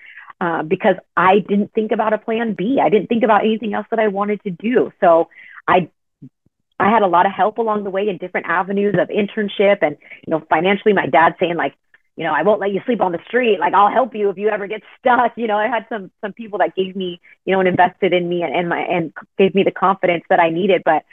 Uh, 0.41 0.63
because 0.63 0.95
I 1.17 1.39
didn't 1.39 1.73
think 1.73 1.91
about 1.91 2.13
a 2.13 2.17
plan 2.17 2.53
B. 2.53 2.79
I 2.81 2.87
didn't 2.87 3.07
think 3.07 3.23
about 3.23 3.43
anything 3.43 3.73
else 3.73 3.85
that 3.89 3.99
I 3.99 4.07
wanted 4.07 4.41
to 4.43 4.51
do. 4.51 4.93
So 5.01 5.27
I 5.67 5.89
I 6.79 6.89
had 6.89 7.01
a 7.01 7.07
lot 7.07 7.25
of 7.25 7.33
help 7.33 7.57
along 7.57 7.83
the 7.83 7.89
way 7.89 8.07
in 8.07 8.17
different 8.17 8.47
avenues 8.47 8.95
of 8.97 9.09
internship 9.09 9.79
and 9.81 9.97
you 10.25 10.31
know 10.31 10.41
financially 10.49 10.93
my 10.93 11.07
dad 11.07 11.35
saying 11.39 11.57
like 11.57 11.75
you 12.19 12.25
know 12.25 12.33
I 12.33 12.43
won't 12.43 12.59
let 12.59 12.73
you 12.73 12.81
sleep 12.85 13.01
on 13.01 13.13
the 13.13 13.19
street. 13.25 13.59
Like 13.59 13.73
I'll 13.73 13.91
help 13.91 14.13
you 14.13 14.29
if 14.29 14.37
you 14.37 14.49
ever 14.49 14.67
get 14.67 14.83
stuck. 14.99 15.33
You 15.37 15.47
know 15.47 15.57
I 15.57 15.67
had 15.67 15.85
some 15.87 16.11
some 16.21 16.33
people 16.33 16.59
that 16.59 16.75
gave 16.75 16.95
me 16.95 17.21
you 17.45 17.53
know 17.53 17.59
and 17.61 17.69
invested 17.69 18.13
in 18.13 18.27
me 18.27 18.43
and, 18.43 18.53
and 18.53 18.67
my 18.67 18.79
and 18.79 19.13
gave 19.37 19.55
me 19.55 19.63
the 19.63 19.71
confidence 19.71 20.25
that 20.29 20.39
I 20.39 20.49
needed. 20.49 20.81
But 20.83 21.03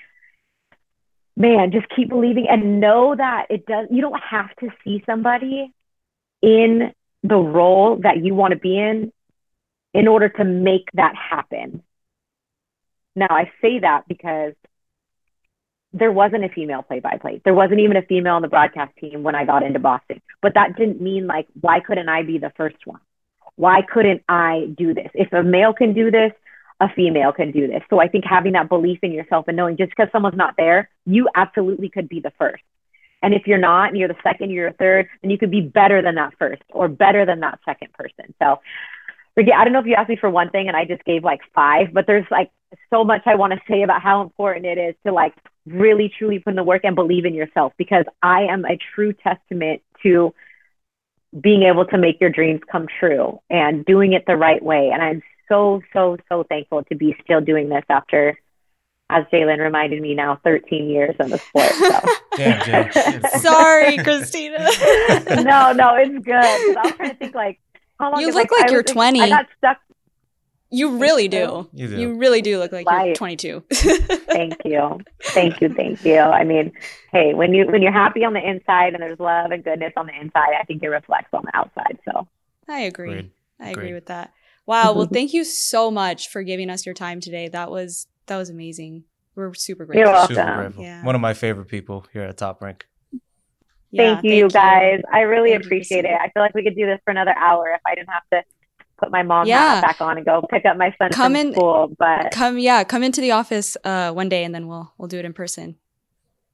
man 1.36 1.70
just 1.70 1.86
keep 1.94 2.09
believing 2.09 2.46
and 2.50 2.80
know 2.80 3.14
that 3.14 3.46
it 3.50 3.66
does 3.66 3.86
you 3.90 4.00
don't 4.00 4.20
have 4.20 4.54
to 4.57 4.68
see 4.82 5.02
somebody 5.07 5.72
in 6.42 6.92
the 7.22 7.36
role 7.36 7.98
that 8.02 8.22
you 8.22 8.34
want 8.34 8.52
to 8.52 8.59
be 8.59 8.78
in 8.78 9.12
in 9.94 10.09
order 10.09 10.28
to 10.28 10.44
make 10.44 10.90
that 10.94 11.14
happen. 11.14 11.82
Now, 13.14 13.28
I 13.30 13.50
say 13.62 13.78
that 13.78 14.07
because 14.07 14.52
there 15.99 16.12
wasn't 16.12 16.44
a 16.44 16.49
female 16.49 16.82
play 16.82 17.01
by 17.01 17.16
play. 17.20 17.40
There 17.44 17.55
wasn't 17.55 17.80
even 17.80 17.97
a 17.97 18.03
female 18.03 18.34
on 18.34 18.42
the 18.42 18.49
broadcast 18.49 18.97
team 18.99 19.22
when 19.22 19.34
I 19.34 19.44
got 19.44 19.62
into 19.62 19.78
Boston. 19.78 20.20
But 20.42 20.55
that 20.55 20.76
didn't 20.76 21.01
mean 21.01 21.26
like, 21.26 21.47
why 21.61 21.80
couldn't 21.80 22.09
I 22.09 22.22
be 22.22 22.38
the 22.38 22.53
first 22.57 22.76
one? 22.84 23.01
Why 23.57 23.80
couldn't 23.82 24.22
I 24.28 24.68
do 24.76 24.92
this? 24.92 25.09
If 25.14 25.32
a 25.32 25.42
male 25.42 25.72
can 25.72 25.94
do 25.94 26.11
this, 26.11 26.32
a 26.80 26.88
female 26.94 27.32
can 27.32 27.53
do 27.53 27.66
this. 27.66 27.82
So 27.88 27.99
I 27.99 28.09
think 28.09 28.24
having 28.24 28.53
that 28.53 28.68
belief 28.68 28.99
in 29.03 29.12
yourself 29.12 29.49
and 29.49 29.57
knowing 29.57 29.78
just 29.78 29.90
because 29.90 30.09
someone's 30.12 30.36
not 30.36 30.55
there, 30.59 30.90
you 31.07 31.28
absolutely 31.34 31.88
could 31.88 32.09
be 32.09 32.20
the 32.20 32.32
first. 32.38 32.62
And 33.22 33.32
if 33.32 33.47
you're 33.47 33.57
not 33.57 33.88
and 33.88 33.97
you're 33.97 34.09
the 34.09 34.16
second, 34.22 34.51
you're 34.51 34.68
a 34.68 34.72
third, 34.74 35.09
then 35.22 35.30
you 35.30 35.38
could 35.38 35.51
be 35.51 35.62
better 35.62 36.03
than 36.03 36.16
that 36.16 36.34
first 36.38 36.62
or 36.68 36.88
better 36.88 37.24
than 37.24 37.40
that 37.40 37.61
second 37.64 37.94
person. 37.94 38.34
So 38.42 38.61
forget, 39.34 39.55
I 39.55 39.64
don't 39.64 39.72
know 39.72 39.80
if 39.80 39.86
you 39.86 39.94
asked 39.94 40.11
me 40.11 40.16
for 40.16 40.28
one 40.28 40.51
thing 40.51 40.68
and 40.68 40.76
I 40.76 40.84
just 40.84 41.05
gave 41.05 41.24
like 41.24 41.40
five, 41.55 41.94
but 41.94 42.07
there's 42.07 42.26
like 42.30 42.51
so 42.90 43.05
much 43.05 43.22
I 43.24 43.36
want 43.36 43.55
to 43.55 43.61
say 43.66 43.82
about 43.82 44.03
how 44.03 44.20
important 44.20 44.66
it 44.66 44.76
is 44.76 44.94
to 45.07 45.12
like 45.12 45.32
really 45.66 46.12
truly 46.16 46.38
put 46.38 46.50
in 46.50 46.56
the 46.56 46.64
work 46.64 46.82
and 46.84 46.94
believe 46.94 47.24
in 47.24 47.34
yourself 47.34 47.72
because 47.76 48.04
I 48.22 48.42
am 48.42 48.64
a 48.64 48.78
true 48.94 49.12
testament 49.12 49.82
to 50.02 50.32
being 51.38 51.64
able 51.64 51.84
to 51.86 51.98
make 51.98 52.20
your 52.20 52.30
dreams 52.30 52.60
come 52.70 52.86
true 53.00 53.40
and 53.50 53.84
doing 53.84 54.12
it 54.12 54.24
the 54.26 54.36
right 54.36 54.62
way. 54.62 54.90
And 54.92 55.02
I'm 55.02 55.22
so, 55.48 55.82
so, 55.92 56.16
so 56.28 56.44
thankful 56.44 56.84
to 56.84 56.94
be 56.94 57.16
still 57.22 57.40
doing 57.40 57.68
this 57.68 57.84
after, 57.88 58.38
as 59.10 59.24
Jalen 59.32 59.58
reminded 59.58 60.00
me 60.00 60.14
now, 60.14 60.40
13 60.44 60.88
years 60.88 61.14
in 61.20 61.30
the 61.30 61.38
sport. 61.38 61.70
So. 61.72 62.00
Damn, 62.36 62.92
Sorry, 63.40 63.96
Crystina. 63.98 65.44
no, 65.44 65.72
no, 65.72 65.94
it's 65.96 66.24
good. 66.24 66.34
I 66.34 66.80
was 66.84 66.92
trying 66.92 67.10
to 67.10 67.16
think 67.16 67.34
like, 67.34 67.60
how 67.98 68.12
long 68.12 68.20
you 68.20 68.26
look 68.26 68.50
like, 68.50 68.50
like 68.52 68.70
you're 68.70 68.82
20. 68.82 69.20
I 69.20 69.28
got 69.28 69.46
stuck. 69.58 69.78
You 70.70 70.98
really 70.98 71.28
do. 71.28 71.68
You, 71.72 71.88
do. 71.88 72.00
you 72.00 72.14
really 72.14 72.42
do 72.42 72.58
look 72.58 72.72
like 72.72 72.86
Life. 72.86 73.06
you're 73.06 73.14
22. 73.14 73.64
thank 73.72 74.56
you. 74.64 74.98
Thank 75.22 75.60
you. 75.60 75.72
Thank 75.72 76.04
you. 76.04 76.18
I 76.18 76.42
mean, 76.42 76.72
hey, 77.12 77.34
when 77.34 77.54
you 77.54 77.66
when 77.66 77.82
you're 77.82 77.92
happy 77.92 78.24
on 78.24 78.32
the 78.32 78.46
inside 78.46 78.94
and 78.94 79.02
there's 79.02 79.20
love 79.20 79.52
and 79.52 79.62
goodness 79.62 79.92
on 79.96 80.06
the 80.06 80.20
inside, 80.20 80.50
I 80.60 80.64
think 80.64 80.82
it 80.82 80.88
reflects 80.88 81.28
on 81.32 81.44
the 81.44 81.56
outside. 81.56 81.98
So 82.04 82.26
I 82.68 82.80
agree. 82.80 83.10
Great. 83.10 83.32
I 83.60 83.70
agree 83.70 83.84
Great. 83.84 83.94
with 83.94 84.06
that. 84.06 84.32
Wow. 84.66 84.94
Well, 84.94 85.06
thank 85.12 85.32
you 85.32 85.44
so 85.44 85.90
much 85.90 86.28
for 86.28 86.42
giving 86.42 86.68
us 86.68 86.84
your 86.84 86.94
time 86.94 87.20
today. 87.20 87.48
That 87.48 87.70
was 87.70 88.08
that 88.26 88.36
was 88.36 88.50
amazing. 88.50 89.04
We're 89.36 89.54
super 89.54 89.84
grateful. 89.84 90.00
You're 90.00 90.12
welcome. 90.12 90.36
Super 90.36 90.56
grateful. 90.56 90.82
Yeah. 90.82 91.04
One 91.04 91.14
of 91.14 91.20
my 91.20 91.34
favorite 91.34 91.66
people 91.66 92.06
here 92.12 92.22
at 92.22 92.36
Top 92.36 92.60
Rank. 92.60 92.86
Yeah, 93.92 94.14
thank 94.14 94.24
you, 94.24 94.30
thank 94.30 94.42
you 94.42 94.48
guys. 94.48 95.02
I 95.12 95.20
really 95.20 95.52
thank 95.52 95.64
appreciate 95.64 96.04
it. 96.04 96.10
I 96.10 96.28
feel 96.30 96.42
like 96.42 96.54
we 96.54 96.64
could 96.64 96.74
do 96.74 96.86
this 96.86 96.98
for 97.04 97.12
another 97.12 97.34
hour 97.38 97.70
if 97.70 97.80
I 97.86 97.94
didn't 97.94 98.08
have 98.08 98.22
to 98.32 98.42
put 98.99 99.11
my 99.11 99.22
mom 99.22 99.47
yeah. 99.47 99.80
back 99.80 100.01
on 100.01 100.16
and 100.16 100.26
go 100.26 100.42
pick 100.51 100.64
up 100.64 100.76
my 100.76 100.94
son 100.99 101.11
come 101.11 101.32
from 101.32 101.36
in, 101.36 101.53
school. 101.53 101.94
But 101.99 102.30
come, 102.32 102.59
yeah, 102.59 102.84
come 102.84 103.03
into 103.03 103.20
the 103.20 103.32
office 103.32 103.76
uh, 103.84 104.12
one 104.12 104.28
day 104.28 104.44
and 104.44 104.55
then 104.55 104.66
we'll 104.66 104.92
we'll 104.99 105.09
do 105.09 105.18
it 105.18 105.24
in 105.24 105.32
person. 105.32 105.76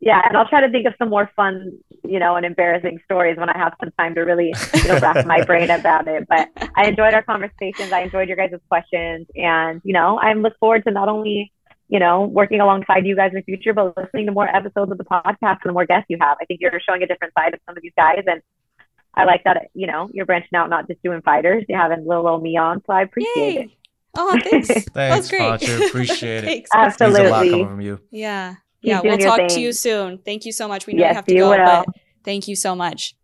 Yeah, 0.01 0.21
and 0.27 0.37
I'll 0.37 0.49
try 0.49 0.61
to 0.61 0.69
think 0.69 0.85
of 0.87 0.95
some 0.99 1.11
more 1.11 1.31
fun, 1.37 1.79
you 2.03 2.19
know, 2.19 2.35
and 2.35 2.45
embarrassing 2.45 2.99
stories 3.05 3.39
when 3.39 3.49
I 3.49 3.57
have 3.57 3.75
some 3.79 3.93
time 3.97 4.17
to 4.17 4.23
really, 4.23 4.53
you 4.75 4.89
know, 4.89 4.99
wrap 4.99 5.25
my 5.27 5.45
brain 5.45 5.71
about 5.81 6.09
it. 6.09 6.27
But 6.29 6.49
I 6.75 6.89
enjoyed 6.89 7.15
our 7.15 7.23
conversations. 7.23 7.93
I 7.93 8.01
enjoyed 8.01 8.27
your 8.27 8.37
guys' 8.37 8.59
questions, 8.69 9.29
and 9.37 9.81
you 9.85 9.93
know, 9.93 10.19
I 10.19 10.33
look 10.33 10.55
forward 10.59 10.83
to 10.87 10.91
not 10.91 11.09
only 11.09 11.53
you 11.93 11.99
know, 11.99 12.23
working 12.25 12.59
alongside 12.59 13.05
you 13.05 13.15
guys 13.15 13.33
in 13.33 13.37
the 13.37 13.43
future, 13.43 13.75
but 13.75 13.95
listening 13.99 14.25
to 14.25 14.33
more 14.33 14.49
episodes 14.49 14.91
of 14.91 14.97
the 14.97 15.05
podcast 15.05 15.59
and 15.61 15.67
the 15.67 15.73
more 15.73 15.85
guests 15.85 16.07
you 16.09 16.17
have. 16.23 16.39
I 16.41 16.47
think 16.47 16.61
you're 16.63 16.81
showing 16.89 17.03
a 17.03 17.07
different 17.07 17.35
side 17.39 17.53
of 17.53 17.61
some 17.67 17.77
of 17.77 17.83
these 17.83 17.93
guys. 17.99 18.23
And 18.27 18.41
I 19.15 19.25
like 19.25 19.45
that, 19.45 19.69
you 19.75 19.87
know, 19.87 20.09
you're 20.13 20.27
branching 20.27 20.55
out, 20.55 20.71
not 20.71 20.89
just 20.89 21.03
doing 21.03 21.21
fighters, 21.23 21.65
you're 21.69 21.79
having 21.79 22.07
little 22.07 22.27
old 22.27 22.43
me 22.43 22.57
on. 22.57 22.83
So 22.87 22.93
I 22.93 23.03
appreciate 23.03 23.37
Yay. 23.37 23.63
it. 23.65 23.71
Oh, 24.17 24.39
thanks. 24.43 24.69
thanks, 24.69 24.93
That's 24.95 25.31
great. 25.31 25.41
Facha. 25.41 25.87
Appreciate 25.89 26.45
it. 26.45 26.67
Absolutely. 26.75 27.21
Means 27.21 27.29
a 27.29 27.33
lot 27.33 27.45
coming 27.45 27.67
from 27.69 27.81
you. 27.81 28.01
Yeah. 28.11 28.55
Keep 28.83 28.91
yeah. 28.91 29.01
We'll 29.03 29.19
talk 29.19 29.37
thing. 29.37 29.49
to 29.49 29.61
you 29.61 29.73
soon. 29.73 30.19
Thank 30.19 30.45
you 30.45 30.53
so 30.53 30.69
much. 30.69 30.87
We 30.87 30.95
know 30.95 31.01
yes, 31.01 31.11
you 31.11 31.15
have 31.15 31.25
to 31.27 31.35
go, 31.35 31.51
will. 31.51 31.57
but 31.57 31.87
thank 32.25 32.49
you 32.49 32.57
so 32.57 32.75
much. 32.75 33.15